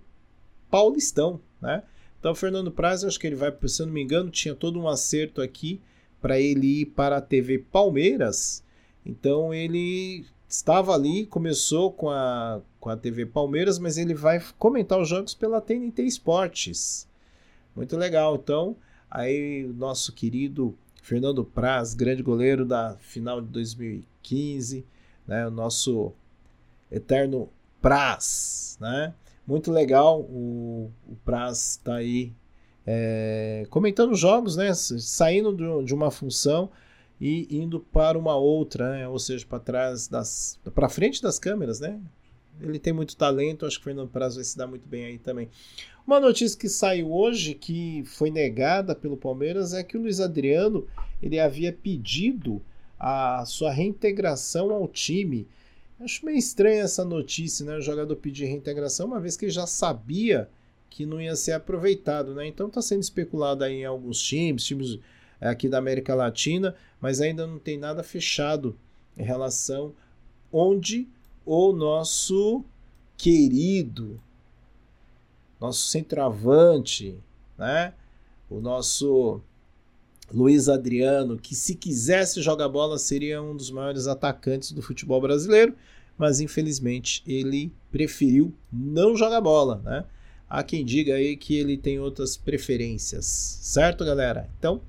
Paulistão, 0.70 1.40
né? 1.60 1.82
Então, 2.18 2.34
Fernando 2.34 2.72
Praz, 2.72 3.04
acho 3.04 3.20
que 3.20 3.26
ele 3.26 3.36
vai, 3.36 3.54
se 3.66 3.80
eu 3.80 3.86
não 3.86 3.92
me 3.92 4.02
engano, 4.02 4.30
tinha 4.30 4.54
todo 4.54 4.80
um 4.80 4.88
acerto 4.88 5.40
aqui 5.40 5.80
para 6.26 6.40
ele 6.40 6.80
ir 6.80 6.86
para 6.86 7.18
a 7.18 7.20
TV 7.20 7.56
Palmeiras. 7.56 8.64
Então, 9.04 9.54
ele 9.54 10.26
estava 10.48 10.92
ali, 10.92 11.24
começou 11.24 11.92
com 11.92 12.10
a, 12.10 12.60
com 12.80 12.90
a 12.90 12.96
TV 12.96 13.24
Palmeiras, 13.24 13.78
mas 13.78 13.96
ele 13.96 14.12
vai 14.12 14.42
comentar 14.58 14.98
os 15.00 15.08
jogos 15.08 15.34
pela 15.34 15.60
TNT 15.60 16.02
Esportes. 16.02 17.08
Muito 17.76 17.96
legal. 17.96 18.34
Então, 18.34 18.74
aí 19.08 19.66
o 19.66 19.72
nosso 19.72 20.12
querido 20.12 20.76
Fernando 21.00 21.44
Praz, 21.44 21.94
grande 21.94 22.24
goleiro 22.24 22.64
da 22.64 22.96
final 22.98 23.40
de 23.40 23.46
2015, 23.46 24.84
né? 25.28 25.46
O 25.46 25.50
nosso 25.52 26.12
eterno 26.90 27.48
Praz, 27.80 28.76
né? 28.80 29.14
muito 29.46 29.70
legal. 29.70 30.22
O, 30.22 30.90
o 31.06 31.14
Praz 31.24 31.78
está 31.78 31.94
aí 31.94 32.32
é, 32.86 33.66
comentando 33.68 34.14
jogos, 34.14 34.56
né? 34.56 34.72
Saindo 34.74 35.82
de, 35.84 35.92
uma 35.92 36.10
função 36.10 36.70
e 37.20 37.48
indo 37.50 37.80
para 37.80 38.16
uma 38.16 38.36
outra, 38.36 38.92
né? 38.92 39.08
Ou 39.08 39.18
seja, 39.18 39.44
para 39.44 39.58
trás 39.58 40.06
das, 40.06 40.58
para 40.74 40.88
frente 40.88 41.20
das 41.20 41.38
câmeras, 41.38 41.80
né? 41.80 42.00
Ele 42.60 42.78
tem 42.78 42.92
muito 42.92 43.16
talento, 43.16 43.66
acho 43.66 43.76
que 43.76 43.82
o 43.82 43.84
Fernando 43.84 44.08
Praz 44.08 44.36
vai 44.36 44.44
se 44.44 44.56
dar 44.56 44.66
muito 44.66 44.88
bem 44.88 45.04
aí 45.04 45.18
também. 45.18 45.50
Uma 46.06 46.20
notícia 46.20 46.58
que 46.58 46.68
saiu 46.68 47.12
hoje, 47.12 47.54
que 47.54 48.02
foi 48.06 48.30
negada 48.30 48.94
pelo 48.94 49.16
Palmeiras, 49.16 49.74
é 49.74 49.82
que 49.82 49.96
o 49.96 50.00
Luiz 50.00 50.20
Adriano 50.20 50.86
ele 51.20 51.38
havia 51.38 51.72
pedido 51.72 52.62
a 52.98 53.44
sua 53.44 53.72
reintegração 53.72 54.72
ao 54.72 54.86
time. 54.88 55.46
Acho 56.00 56.24
meio 56.24 56.38
estranha 56.38 56.82
essa 56.82 57.04
notícia, 57.04 57.66
né? 57.66 57.76
O 57.76 57.82
jogador 57.82 58.14
pedir 58.16 58.46
reintegração, 58.46 59.06
uma 59.06 59.20
vez 59.20 59.36
que 59.36 59.46
ele 59.46 59.52
já 59.52 59.66
sabia 59.66 60.48
que 60.90 61.04
não 61.04 61.20
ia 61.20 61.36
ser 61.36 61.52
aproveitado, 61.52 62.34
né? 62.34 62.46
Então 62.46 62.68
está 62.68 62.80
sendo 62.80 63.02
especulado 63.02 63.64
aí 63.64 63.80
em 63.80 63.84
alguns 63.84 64.20
times, 64.20 64.64
times 64.64 64.98
é, 65.40 65.48
aqui 65.48 65.68
da 65.68 65.78
América 65.78 66.14
Latina, 66.14 66.74
mas 67.00 67.20
ainda 67.20 67.46
não 67.46 67.58
tem 67.58 67.78
nada 67.78 68.02
fechado 68.02 68.76
em 69.16 69.22
relação 69.22 69.94
onde 70.52 71.06
o 71.44 71.72
nosso 71.72 72.64
querido, 73.16 74.20
nosso 75.60 75.86
centroavante, 75.88 77.16
né? 77.56 77.94
O 78.48 78.60
nosso 78.60 79.40
Luiz 80.32 80.68
Adriano, 80.68 81.38
que 81.38 81.54
se 81.54 81.74
quisesse 81.74 82.42
jogar 82.42 82.68
bola 82.68 82.98
seria 82.98 83.42
um 83.42 83.56
dos 83.56 83.70
maiores 83.70 84.06
atacantes 84.06 84.72
do 84.72 84.82
futebol 84.82 85.20
brasileiro, 85.20 85.74
mas 86.18 86.40
infelizmente 86.40 87.22
ele 87.26 87.72
preferiu 87.92 88.52
não 88.72 89.16
jogar 89.16 89.40
bola, 89.40 89.80
né? 89.84 90.04
Há 90.48 90.62
quem 90.62 90.84
diga 90.84 91.14
aí 91.14 91.36
que 91.36 91.56
ele 91.56 91.76
tem 91.76 91.98
outras 91.98 92.36
preferências, 92.36 93.26
certo, 93.26 94.04
galera? 94.04 94.48
Então, 94.58 94.80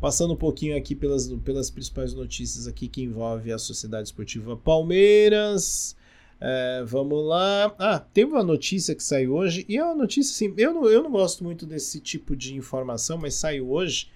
passando 0.00 0.32
um 0.34 0.36
pouquinho 0.36 0.76
aqui 0.76 0.94
pelas, 0.94 1.28
pelas 1.44 1.70
principais 1.70 2.14
notícias 2.14 2.66
aqui 2.66 2.88
que 2.88 3.02
envolve 3.02 3.52
a 3.52 3.58
Sociedade 3.58 4.08
Esportiva 4.08 4.56
Palmeiras. 4.56 5.96
É, 6.40 6.82
vamos 6.84 7.26
lá. 7.26 7.74
Ah, 7.78 7.98
tem 7.98 8.24
uma 8.24 8.42
notícia 8.42 8.94
que 8.94 9.02
saiu 9.02 9.34
hoje, 9.34 9.64
e 9.68 9.76
é 9.76 9.84
uma 9.84 9.94
notícia 9.94 10.32
assim, 10.32 10.54
eu 10.58 10.72
não, 10.72 10.86
eu 10.86 11.02
não 11.02 11.10
gosto 11.10 11.42
muito 11.42 11.66
desse 11.66 12.00
tipo 12.00 12.36
de 12.36 12.54
informação, 12.54 13.16
mas 13.18 13.34
saiu 13.34 13.70
hoje 13.70 14.08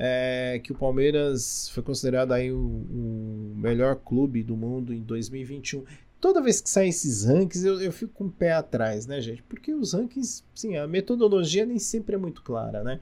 é, 0.00 0.60
que 0.62 0.70
o 0.70 0.76
Palmeiras 0.76 1.68
foi 1.70 1.82
considerado 1.82 2.30
aí 2.30 2.52
o, 2.52 2.56
o, 2.56 3.54
melhor 3.56 3.96
clube 3.96 4.44
do 4.44 4.56
mundo 4.56 4.94
em 4.94 5.02
2021. 5.02 5.84
Toda 6.20 6.42
vez 6.42 6.60
que 6.60 6.68
saem 6.68 6.90
esses 6.90 7.24
rankings, 7.24 7.64
eu, 7.64 7.80
eu 7.80 7.92
fico 7.92 8.12
com 8.12 8.24
o 8.24 8.30
pé 8.30 8.52
atrás, 8.52 9.06
né, 9.06 9.20
gente? 9.20 9.42
Porque 9.44 9.72
os 9.72 9.92
rankings, 9.92 10.42
sim, 10.54 10.76
a 10.76 10.86
metodologia 10.86 11.64
nem 11.64 11.78
sempre 11.78 12.16
é 12.16 12.18
muito 12.18 12.42
clara, 12.42 12.82
né? 12.82 13.00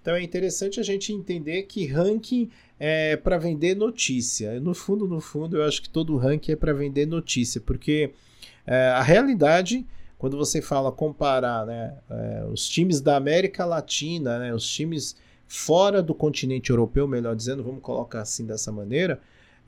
Então 0.00 0.16
é 0.16 0.22
interessante 0.22 0.80
a 0.80 0.82
gente 0.82 1.12
entender 1.12 1.64
que 1.64 1.86
ranking 1.86 2.50
é 2.78 3.16
para 3.16 3.38
vender 3.38 3.76
notícia. 3.76 4.58
No 4.60 4.74
fundo, 4.74 5.06
no 5.06 5.20
fundo, 5.20 5.58
eu 5.58 5.64
acho 5.64 5.82
que 5.82 5.88
todo 5.88 6.16
ranking 6.16 6.52
é 6.52 6.56
para 6.56 6.72
vender 6.72 7.06
notícia, 7.06 7.60
porque 7.60 8.12
é, 8.66 8.88
a 8.88 9.02
realidade, 9.02 9.86
quando 10.16 10.36
você 10.36 10.60
fala 10.62 10.90
comparar 10.90 11.66
né, 11.66 11.96
é, 12.10 12.44
os 12.50 12.68
times 12.68 13.00
da 13.00 13.16
América 13.16 13.64
Latina, 13.64 14.38
né, 14.38 14.54
os 14.54 14.68
times 14.68 15.16
fora 15.46 16.02
do 16.02 16.14
continente 16.14 16.70
europeu, 16.70 17.06
melhor 17.06 17.34
dizendo, 17.34 17.62
vamos 17.62 17.82
colocar 17.82 18.20
assim 18.20 18.46
dessa 18.46 18.70
maneira, 18.70 19.20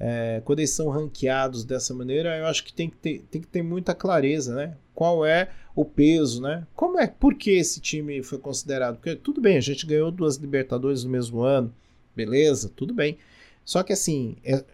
é, 0.03 0.41
quando 0.47 0.61
eles 0.61 0.71
são 0.71 0.89
ranqueados 0.89 1.63
dessa 1.63 1.93
maneira, 1.93 2.39
eu 2.39 2.47
acho 2.47 2.65
que 2.65 2.73
tem 2.73 2.89
que, 2.89 2.97
ter, 2.97 3.25
tem 3.31 3.41
que 3.43 3.47
ter 3.47 3.63
muita 3.63 3.95
clareza, 3.95 4.55
né? 4.55 4.75
Qual 4.95 5.27
é 5.27 5.51
o 5.77 5.85
peso, 5.85 6.41
né? 6.41 6.67
Como 6.75 6.99
é, 6.99 7.07
por 7.07 7.35
que 7.35 7.51
esse 7.51 7.81
time 7.81 8.23
foi 8.23 8.39
considerado? 8.39 8.97
Porque 8.97 9.15
tudo 9.15 9.43
bem, 9.43 9.59
a 9.59 9.61
gente 9.61 9.85
ganhou 9.85 10.11
duas 10.11 10.37
Libertadores 10.37 11.05
no 11.05 11.11
mesmo 11.11 11.43
ano, 11.43 11.71
beleza, 12.17 12.73
tudo 12.75 12.95
bem. 12.95 13.19
Só 13.63 13.83
que 13.83 13.93
assim, 13.93 14.37
é, 14.43 14.65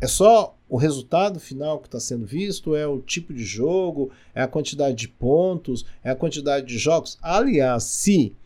é 0.00 0.06
só 0.06 0.56
o 0.68 0.76
resultado 0.76 1.40
final 1.40 1.80
que 1.80 1.88
está 1.88 1.98
sendo 1.98 2.24
visto, 2.24 2.76
é 2.76 2.86
o 2.86 3.00
tipo 3.00 3.34
de 3.34 3.42
jogo, 3.42 4.12
é 4.32 4.40
a 4.40 4.48
quantidade 4.48 4.96
de 4.96 5.08
pontos, 5.08 5.84
é 6.04 6.10
a 6.10 6.16
quantidade 6.16 6.66
de 6.66 6.78
jogos. 6.78 7.18
Aliás, 7.20 7.82
se 7.82 8.36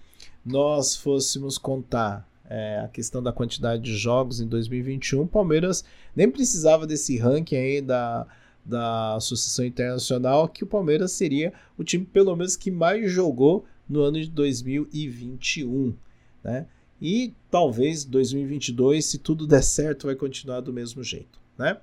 nós 0.45 0.97
fôssemos 0.97 1.59
contar 1.59 2.27
é, 2.49 2.81
a 2.85 2.89
questão 2.89 3.23
da 3.23 3.33
quantidade 3.33 3.83
de 3.83 3.97
jogos 3.97 4.41
em 4.41 4.47
2021, 4.47 5.23
o 5.23 5.27
Palmeiras 5.27 5.85
nem 6.15 6.31
precisava 6.31 6.87
desse 6.87 7.17
ranking 7.17 7.57
aí 7.57 7.81
da, 7.81 8.27
da 8.65 9.15
Associação 9.17 9.65
Internacional, 9.65 10.49
que 10.49 10.65
o 10.65 10.67
Palmeiras 10.67 11.13
seria 11.13 11.53
o 11.77 11.85
time, 11.85 12.05
pelo 12.05 12.35
menos, 12.37 12.57
que 12.57 12.71
mais 12.71 13.11
jogou 13.11 13.65
no 13.89 14.01
ano 14.01 14.21
de 14.21 14.31
2021. 14.31 15.95
Né? 16.43 16.67
E 17.01 17.33
talvez 17.51 18.05
2022, 18.05 19.05
se 19.05 19.19
tudo 19.19 19.47
der 19.47 19.63
certo, 19.63 20.07
vai 20.07 20.15
continuar 20.15 20.61
do 20.61 20.73
mesmo 20.73 21.03
jeito. 21.03 21.39
Né? 21.59 21.77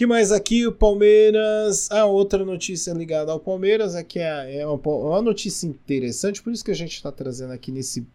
que 0.00 0.06
mais 0.06 0.32
aqui? 0.32 0.66
O 0.66 0.72
Palmeiras. 0.72 1.90
A 1.90 2.00
ah, 2.00 2.06
outra 2.06 2.42
notícia 2.42 2.90
ligada 2.94 3.32
ao 3.32 3.38
Palmeiras 3.38 3.94
é 3.94 4.02
que 4.02 4.18
é, 4.18 4.60
é 4.60 4.66
uma, 4.66 4.80
uma, 4.82 5.20
notícia 5.20 5.66
interessante, 5.66 6.42
por 6.42 6.50
isso 6.54 6.64
que 6.64 6.70
a 6.70 6.74
gente 6.74 6.94
está 6.94 7.12
trazendo 7.12 7.52
aqui 7.52 7.70
nesse, 7.70 8.06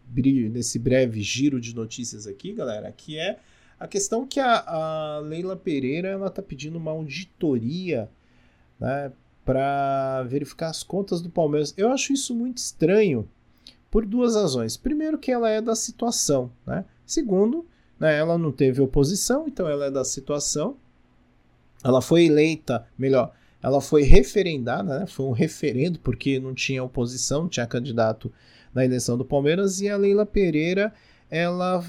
nesse 0.50 0.80
breve 0.80 1.20
giro 1.20 1.60
de 1.60 1.76
notícias 1.76 2.26
aqui, 2.26 2.52
galera, 2.52 2.90
que 2.90 3.16
é 3.16 3.38
a 3.78 3.86
questão 3.86 4.26
que 4.26 4.40
a, 4.40 4.64
a 4.66 5.18
Leila 5.20 5.56
Pereira 5.56 6.08
ela 6.08 6.28
está 6.28 6.42
pedindo 6.42 6.78
uma 6.78 6.90
auditoria 6.90 8.08
né, 8.80 9.12
para 9.44 10.22
verificar 10.24 10.70
as 10.70 10.82
contas 10.82 11.20
do 11.20 11.30
Palmeiras. 11.30 11.74
Eu 11.76 11.90
acho 11.90 12.12
isso 12.12 12.34
muito 12.34 12.58
estranho 12.58 13.28
por 13.90 14.04
duas 14.04 14.34
razões. 14.34 14.76
Primeiro, 14.76 15.18
que 15.18 15.30
ela 15.30 15.50
é 15.50 15.60
da 15.60 15.74
situação. 15.74 16.50
Né? 16.66 16.84
Segundo, 17.04 17.66
né, 17.98 18.18
ela 18.18 18.38
não 18.38 18.50
teve 18.50 18.80
oposição, 18.80 19.46
então 19.46 19.68
ela 19.68 19.86
é 19.86 19.90
da 19.90 20.04
situação. 20.04 20.76
Ela 21.84 22.00
foi 22.00 22.24
eleita, 22.24 22.86
melhor, 22.98 23.32
ela 23.62 23.80
foi 23.80 24.02
referendada, 24.02 25.00
né? 25.00 25.06
foi 25.06 25.26
um 25.26 25.32
referendo, 25.32 25.98
porque 26.00 26.40
não 26.40 26.54
tinha 26.54 26.82
oposição, 26.82 27.42
não 27.42 27.48
tinha 27.48 27.66
candidato 27.66 28.32
na 28.74 28.84
eleição 28.84 29.16
do 29.16 29.24
Palmeiras, 29.24 29.80
e 29.80 29.88
a 29.88 29.96
Leila 29.96 30.26
Pereira, 30.26 30.92
ela 31.30 31.84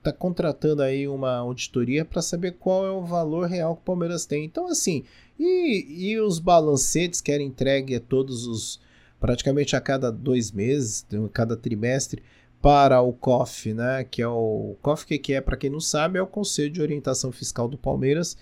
está 0.00 0.12
contratando 0.12 0.82
aí 0.82 1.06
uma 1.06 1.36
auditoria 1.36 2.04
para 2.04 2.22
saber 2.22 2.52
qual 2.52 2.86
é 2.86 2.90
o 2.90 3.04
valor 3.04 3.46
real 3.46 3.76
que 3.76 3.82
o 3.82 3.84
Palmeiras 3.84 4.26
tem. 4.26 4.44
Então, 4.44 4.66
assim, 4.66 5.04
e, 5.38 6.10
e 6.10 6.18
os 6.18 6.38
balancetes 6.38 7.20
que 7.20 7.30
era 7.30 7.42
entregue 7.42 7.94
a 7.94 8.00
todos 8.00 8.46
os, 8.46 8.80
praticamente 9.20 9.76
a 9.76 9.80
cada 9.80 10.10
dois 10.10 10.50
meses, 10.50 11.06
a 11.12 11.28
cada 11.28 11.56
trimestre, 11.56 12.22
para 12.62 13.00
o 13.00 13.12
COF, 13.12 13.72
né? 13.72 14.04
Que 14.04 14.22
é 14.22 14.28
o 14.28 14.76
COF, 14.82 15.06
que, 15.06 15.18
que 15.18 15.34
é, 15.34 15.40
para 15.40 15.56
quem 15.56 15.70
não 15.70 15.80
sabe, 15.80 16.18
é 16.18 16.22
o 16.22 16.26
Conselho 16.26 16.70
de 16.70 16.82
Orientação 16.82 17.30
Fiscal 17.30 17.68
do 17.68 17.78
Palmeiras, 17.78 18.36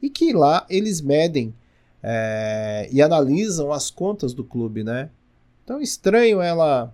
e 0.00 0.08
que 0.08 0.32
lá 0.32 0.66
eles 0.70 1.00
medem 1.00 1.54
é, 2.02 2.88
e 2.90 3.02
analisam 3.02 3.72
as 3.72 3.90
contas 3.90 4.32
do 4.32 4.44
clube, 4.44 4.82
né? 4.82 5.10
Então 5.64 5.80
estranho 5.80 6.40
ela 6.40 6.92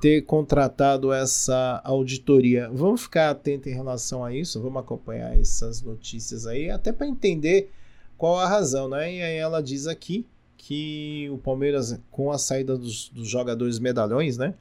ter 0.00 0.22
contratado 0.22 1.12
essa 1.12 1.80
auditoria. 1.84 2.70
Vamos 2.72 3.02
ficar 3.02 3.30
atento 3.30 3.68
em 3.68 3.72
relação 3.72 4.24
a 4.24 4.34
isso, 4.34 4.60
vamos 4.60 4.80
acompanhar 4.80 5.38
essas 5.38 5.82
notícias 5.82 6.46
aí, 6.46 6.70
até 6.70 6.92
para 6.92 7.06
entender 7.06 7.70
qual 8.16 8.38
a 8.38 8.48
razão, 8.48 8.88
né? 8.88 9.14
E 9.14 9.22
aí 9.22 9.36
ela 9.36 9.62
diz 9.62 9.86
aqui 9.86 10.26
que 10.56 11.28
o 11.32 11.38
Palmeiras, 11.38 11.98
com 12.10 12.30
a 12.30 12.38
saída 12.38 12.76
dos, 12.76 13.08
dos 13.08 13.28
jogadores 13.28 13.78
medalhões, 13.78 14.36
né? 14.36 14.54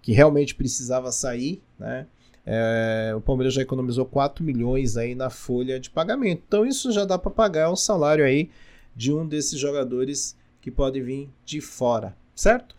Que 0.00 0.12
realmente 0.12 0.54
precisava 0.54 1.12
sair, 1.12 1.62
né? 1.78 2.06
É, 2.50 3.12
o 3.14 3.20
Palmeiras 3.20 3.52
já 3.52 3.60
economizou 3.60 4.06
4 4.06 4.42
milhões 4.42 4.96
aí 4.96 5.14
na 5.14 5.28
folha 5.28 5.78
de 5.78 5.90
pagamento. 5.90 6.42
Então 6.46 6.64
isso 6.64 6.90
já 6.92 7.04
dá 7.04 7.18
para 7.18 7.30
pagar 7.30 7.70
o 7.70 7.76
salário 7.76 8.24
aí 8.24 8.48
de 8.96 9.12
um 9.12 9.26
desses 9.26 9.60
jogadores 9.60 10.34
que 10.62 10.70
pode 10.70 11.00
vir 11.00 11.28
de 11.44 11.60
fora, 11.60 12.16
certo? 12.34 12.74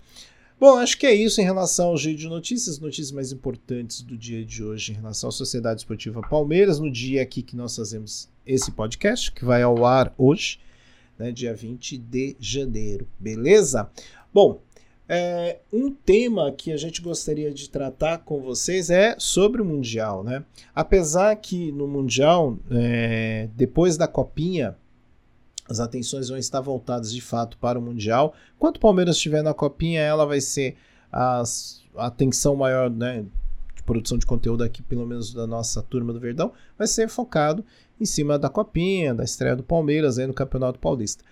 Bom, 0.60 0.76
acho 0.76 0.98
que 0.98 1.08
é 1.08 1.14
isso 1.14 1.40
em 1.40 1.46
relação 1.46 1.88
ao 1.88 1.98
giro 1.98 2.18
de 2.18 2.28
notícias, 2.28 2.80
notícias 2.80 3.14
mais 3.14 3.32
importantes 3.32 4.02
do 4.02 4.18
dia 4.18 4.44
de 4.44 4.62
hoje 4.62 4.92
em 4.92 4.96
relação 4.96 5.30
à 5.30 5.32
Sociedade 5.32 5.80
Esportiva 5.80 6.20
Palmeiras, 6.22 6.82
no 6.82 6.92
dia 6.92 7.22
aqui 7.22 7.42
que 7.42 7.56
nós 7.56 7.78
fazemos 7.78 8.28
esse 8.46 8.70
podcast, 8.70 9.32
que 9.32 9.46
vai 9.46 9.64
ao 9.64 9.86
ar 9.86 10.14
hoje, 10.18 10.60
né, 11.18 11.32
dia 11.32 11.54
20 11.54 11.98
de 11.98 12.36
janeiro, 12.42 13.08
beleza? 13.18 13.90
Bom, 14.34 14.62
é, 15.08 15.60
um 15.72 15.92
tema 15.92 16.52
que 16.52 16.74
a 16.74 16.78
gente 16.78 17.02
gostaria 17.02 17.54
de 17.54 17.70
tratar 17.70 18.18
com 18.18 18.42
vocês 18.42 18.90
é 18.90 19.16
sobre 19.18 19.62
o 19.62 19.66
Mundial, 19.66 20.26
né? 20.26 20.44
Apesar 20.76 21.38
que 21.38 21.72
no 21.72 21.88
Mundial, 21.88 22.60
é, 22.70 23.48
depois 23.56 23.96
da 23.96 24.10
Copinha, 24.10 24.76
as 25.70 25.80
atenções 25.80 26.30
vão 26.30 26.38
estar 26.38 26.60
voltadas 26.60 27.14
de 27.14 27.22
fato 27.22 27.58
para 27.58 27.78
o 27.78 27.82
Mundial. 27.82 28.34
Quando 28.58 28.78
o 28.78 28.80
Palmeiras 28.80 29.16
estiver 29.16 29.44
na 29.44 29.54
Copinha, 29.54 30.02
ela 30.02 30.26
vai 30.26 30.42
ser 30.42 30.76
a, 31.12 31.44
a 31.96 32.08
atenção 32.08 32.56
maior, 32.56 32.90
né? 32.90 33.24
De 33.76 33.84
produção 33.84 34.18
de 34.18 34.26
conteúdo 34.26 34.64
aqui, 34.64 34.82
pelo 34.82 35.06
menos 35.06 35.32
da 35.32 35.46
nossa 35.46 35.84
turma 35.84 36.12
do 36.12 36.20
Verdão, 36.20 36.52
vai 36.78 36.88
ser 36.88 37.08
focado 37.08 37.64
em 38.02 38.06
cima 38.06 38.40
da 38.40 38.50
Copinha, 38.50 39.14
da 39.14 39.24
estreia 39.24 39.56
do 39.56 39.64
Palmeiras 39.64 40.18
aí 40.18 40.26
no 40.26 40.34
Campeonato 40.34 40.80
Paulista. 40.80 41.24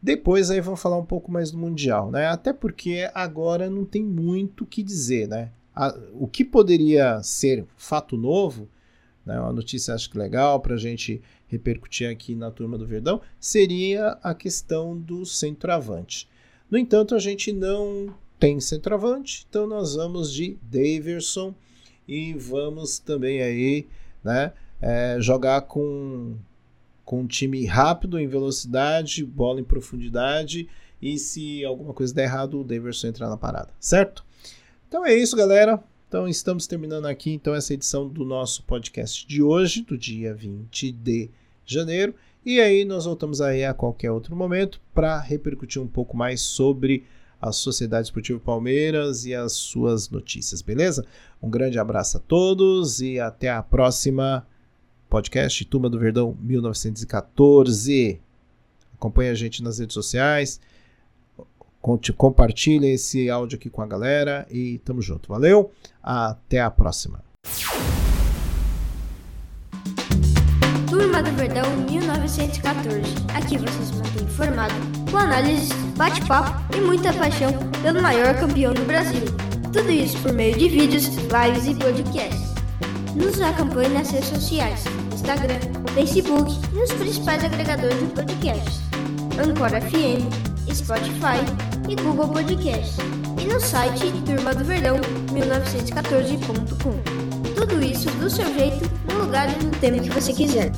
Depois 0.00 0.50
aí 0.50 0.60
vamos 0.60 0.80
falar 0.80 0.96
um 0.96 1.04
pouco 1.04 1.30
mais 1.30 1.50
do 1.50 1.58
Mundial, 1.58 2.10
né? 2.10 2.28
Até 2.28 2.52
porque 2.52 3.10
agora 3.12 3.68
não 3.68 3.84
tem 3.84 4.02
muito 4.02 4.64
o 4.64 4.66
que 4.66 4.82
dizer, 4.82 5.26
né? 5.28 5.50
A, 5.74 5.94
o 6.14 6.28
que 6.28 6.44
poderia 6.44 7.20
ser 7.22 7.66
fato 7.76 8.16
novo, 8.16 8.68
né, 9.24 9.38
uma 9.38 9.52
notícia 9.52 9.94
acho 9.94 10.10
que 10.10 10.18
legal 10.18 10.60
para 10.60 10.74
a 10.74 10.78
gente 10.78 11.22
repercutir 11.46 12.08
aqui 12.08 12.34
na 12.34 12.50
turma 12.50 12.78
do 12.78 12.86
Verdão, 12.86 13.20
seria 13.38 14.18
a 14.22 14.34
questão 14.34 14.96
do 14.96 15.24
centroavante. 15.26 16.28
No 16.70 16.78
entanto, 16.78 17.14
a 17.14 17.18
gente 17.18 17.52
não 17.52 18.14
tem 18.38 18.60
centroavante, 18.60 19.46
então 19.48 19.66
nós 19.66 19.94
vamos 19.94 20.32
de 20.32 20.58
Daverson 20.62 21.54
e 22.06 22.32
vamos 22.34 22.98
também 22.98 23.42
aí, 23.42 23.86
né, 24.24 24.52
é, 24.80 25.16
jogar 25.20 25.62
com 25.62 26.36
com 27.04 27.22
um 27.22 27.26
time 27.26 27.66
rápido 27.66 28.20
em 28.20 28.28
velocidade, 28.28 29.24
bola 29.24 29.60
em 29.60 29.64
profundidade 29.64 30.68
e 31.02 31.18
se 31.18 31.64
alguma 31.64 31.92
coisa 31.92 32.14
der 32.14 32.22
errado, 32.22 32.60
o 32.60 32.64
Daverson 32.64 33.08
entra 33.08 33.28
na 33.28 33.36
parada, 33.36 33.70
certo? 33.80 34.24
Então 34.86 35.04
é 35.04 35.12
isso, 35.12 35.36
galera. 35.36 35.82
Então 36.10 36.26
estamos 36.26 36.66
terminando 36.66 37.06
aqui 37.06 37.30
então 37.30 37.54
essa 37.54 37.72
edição 37.72 38.08
do 38.08 38.24
nosso 38.24 38.64
podcast 38.64 39.24
de 39.24 39.40
hoje, 39.40 39.82
do 39.82 39.96
dia 39.96 40.34
20 40.34 40.90
de 40.90 41.30
janeiro, 41.64 42.16
e 42.44 42.60
aí 42.60 42.84
nós 42.84 43.04
voltamos 43.04 43.40
aí 43.40 43.64
a 43.64 43.72
qualquer 43.72 44.10
outro 44.10 44.34
momento 44.34 44.80
para 44.92 45.20
repercutir 45.20 45.80
um 45.80 45.86
pouco 45.86 46.16
mais 46.16 46.40
sobre 46.40 47.04
a 47.40 47.52
Sociedade 47.52 48.08
Esportiva 48.08 48.40
Palmeiras 48.40 49.24
e 49.24 49.36
as 49.36 49.52
suas 49.52 50.10
notícias, 50.10 50.62
beleza? 50.62 51.06
Um 51.40 51.48
grande 51.48 51.78
abraço 51.78 52.16
a 52.16 52.20
todos 52.20 53.00
e 53.00 53.20
até 53.20 53.48
a 53.48 53.62
próxima 53.62 54.44
podcast 55.08 55.64
Turma 55.64 55.88
do 55.88 55.96
Verdão 55.96 56.36
1914. 56.40 58.20
Acompanhe 58.94 59.30
a 59.30 59.34
gente 59.34 59.62
nas 59.62 59.78
redes 59.78 59.94
sociais. 59.94 60.60
Compartilhe 61.80 62.88
esse 62.88 63.30
áudio 63.30 63.56
aqui 63.56 63.70
com 63.70 63.80
a 63.80 63.86
galera 63.86 64.46
e 64.50 64.78
tamo 64.84 65.00
junto. 65.00 65.28
Valeu, 65.28 65.70
até 66.02 66.60
a 66.60 66.70
próxima. 66.70 67.22
Turma 70.88 71.22
do 71.22 71.30
Verdão 71.32 71.64
1914. 71.90 73.00
Aqui 73.34 73.56
vocês 73.56 73.90
mantêm 73.92 74.24
informado 74.24 74.74
com 75.10 75.16
análises, 75.16 75.72
bate-papo 75.96 76.76
e 76.76 76.80
muita 76.80 77.12
paixão 77.14 77.52
pelo 77.82 78.02
maior 78.02 78.34
campeão 78.38 78.74
do 78.74 78.84
Brasil. 78.84 79.24
Tudo 79.72 79.90
isso 79.90 80.18
por 80.20 80.32
meio 80.32 80.58
de 80.58 80.68
vídeos, 80.68 81.06
lives 81.06 81.66
e 81.66 81.74
podcasts. 81.74 82.50
Nos 83.14 83.40
acompanhe 83.40 83.88
nas 83.90 84.10
redes 84.10 84.28
sociais, 84.28 84.84
Instagram, 85.12 85.60
Facebook 85.94 86.52
e 86.72 86.74
nos 86.76 86.92
principais 86.92 87.42
agregadores 87.44 87.98
de 87.98 88.06
podcasts. 88.06 88.80
Anchor 89.38 89.70
FM, 89.70 90.28
Spotify 90.74 91.69
e 91.88 91.96
Google 91.96 92.28
Podcasts. 92.28 92.96
E 93.40 93.46
no 93.46 93.60
site 93.60 94.12
Turma 94.24 94.54
do 94.54 94.64
Verdão 94.64 94.96
1914.com. 95.32 97.54
Tudo 97.54 97.84
isso 97.84 98.10
do 98.12 98.30
seu 98.30 98.46
jeito, 98.54 98.90
no 99.12 99.24
lugar 99.24 99.48
e 99.48 99.64
no 99.64 99.70
tempo 99.72 100.02
que 100.02 100.10
você 100.10 100.32
quiser. 100.32 100.72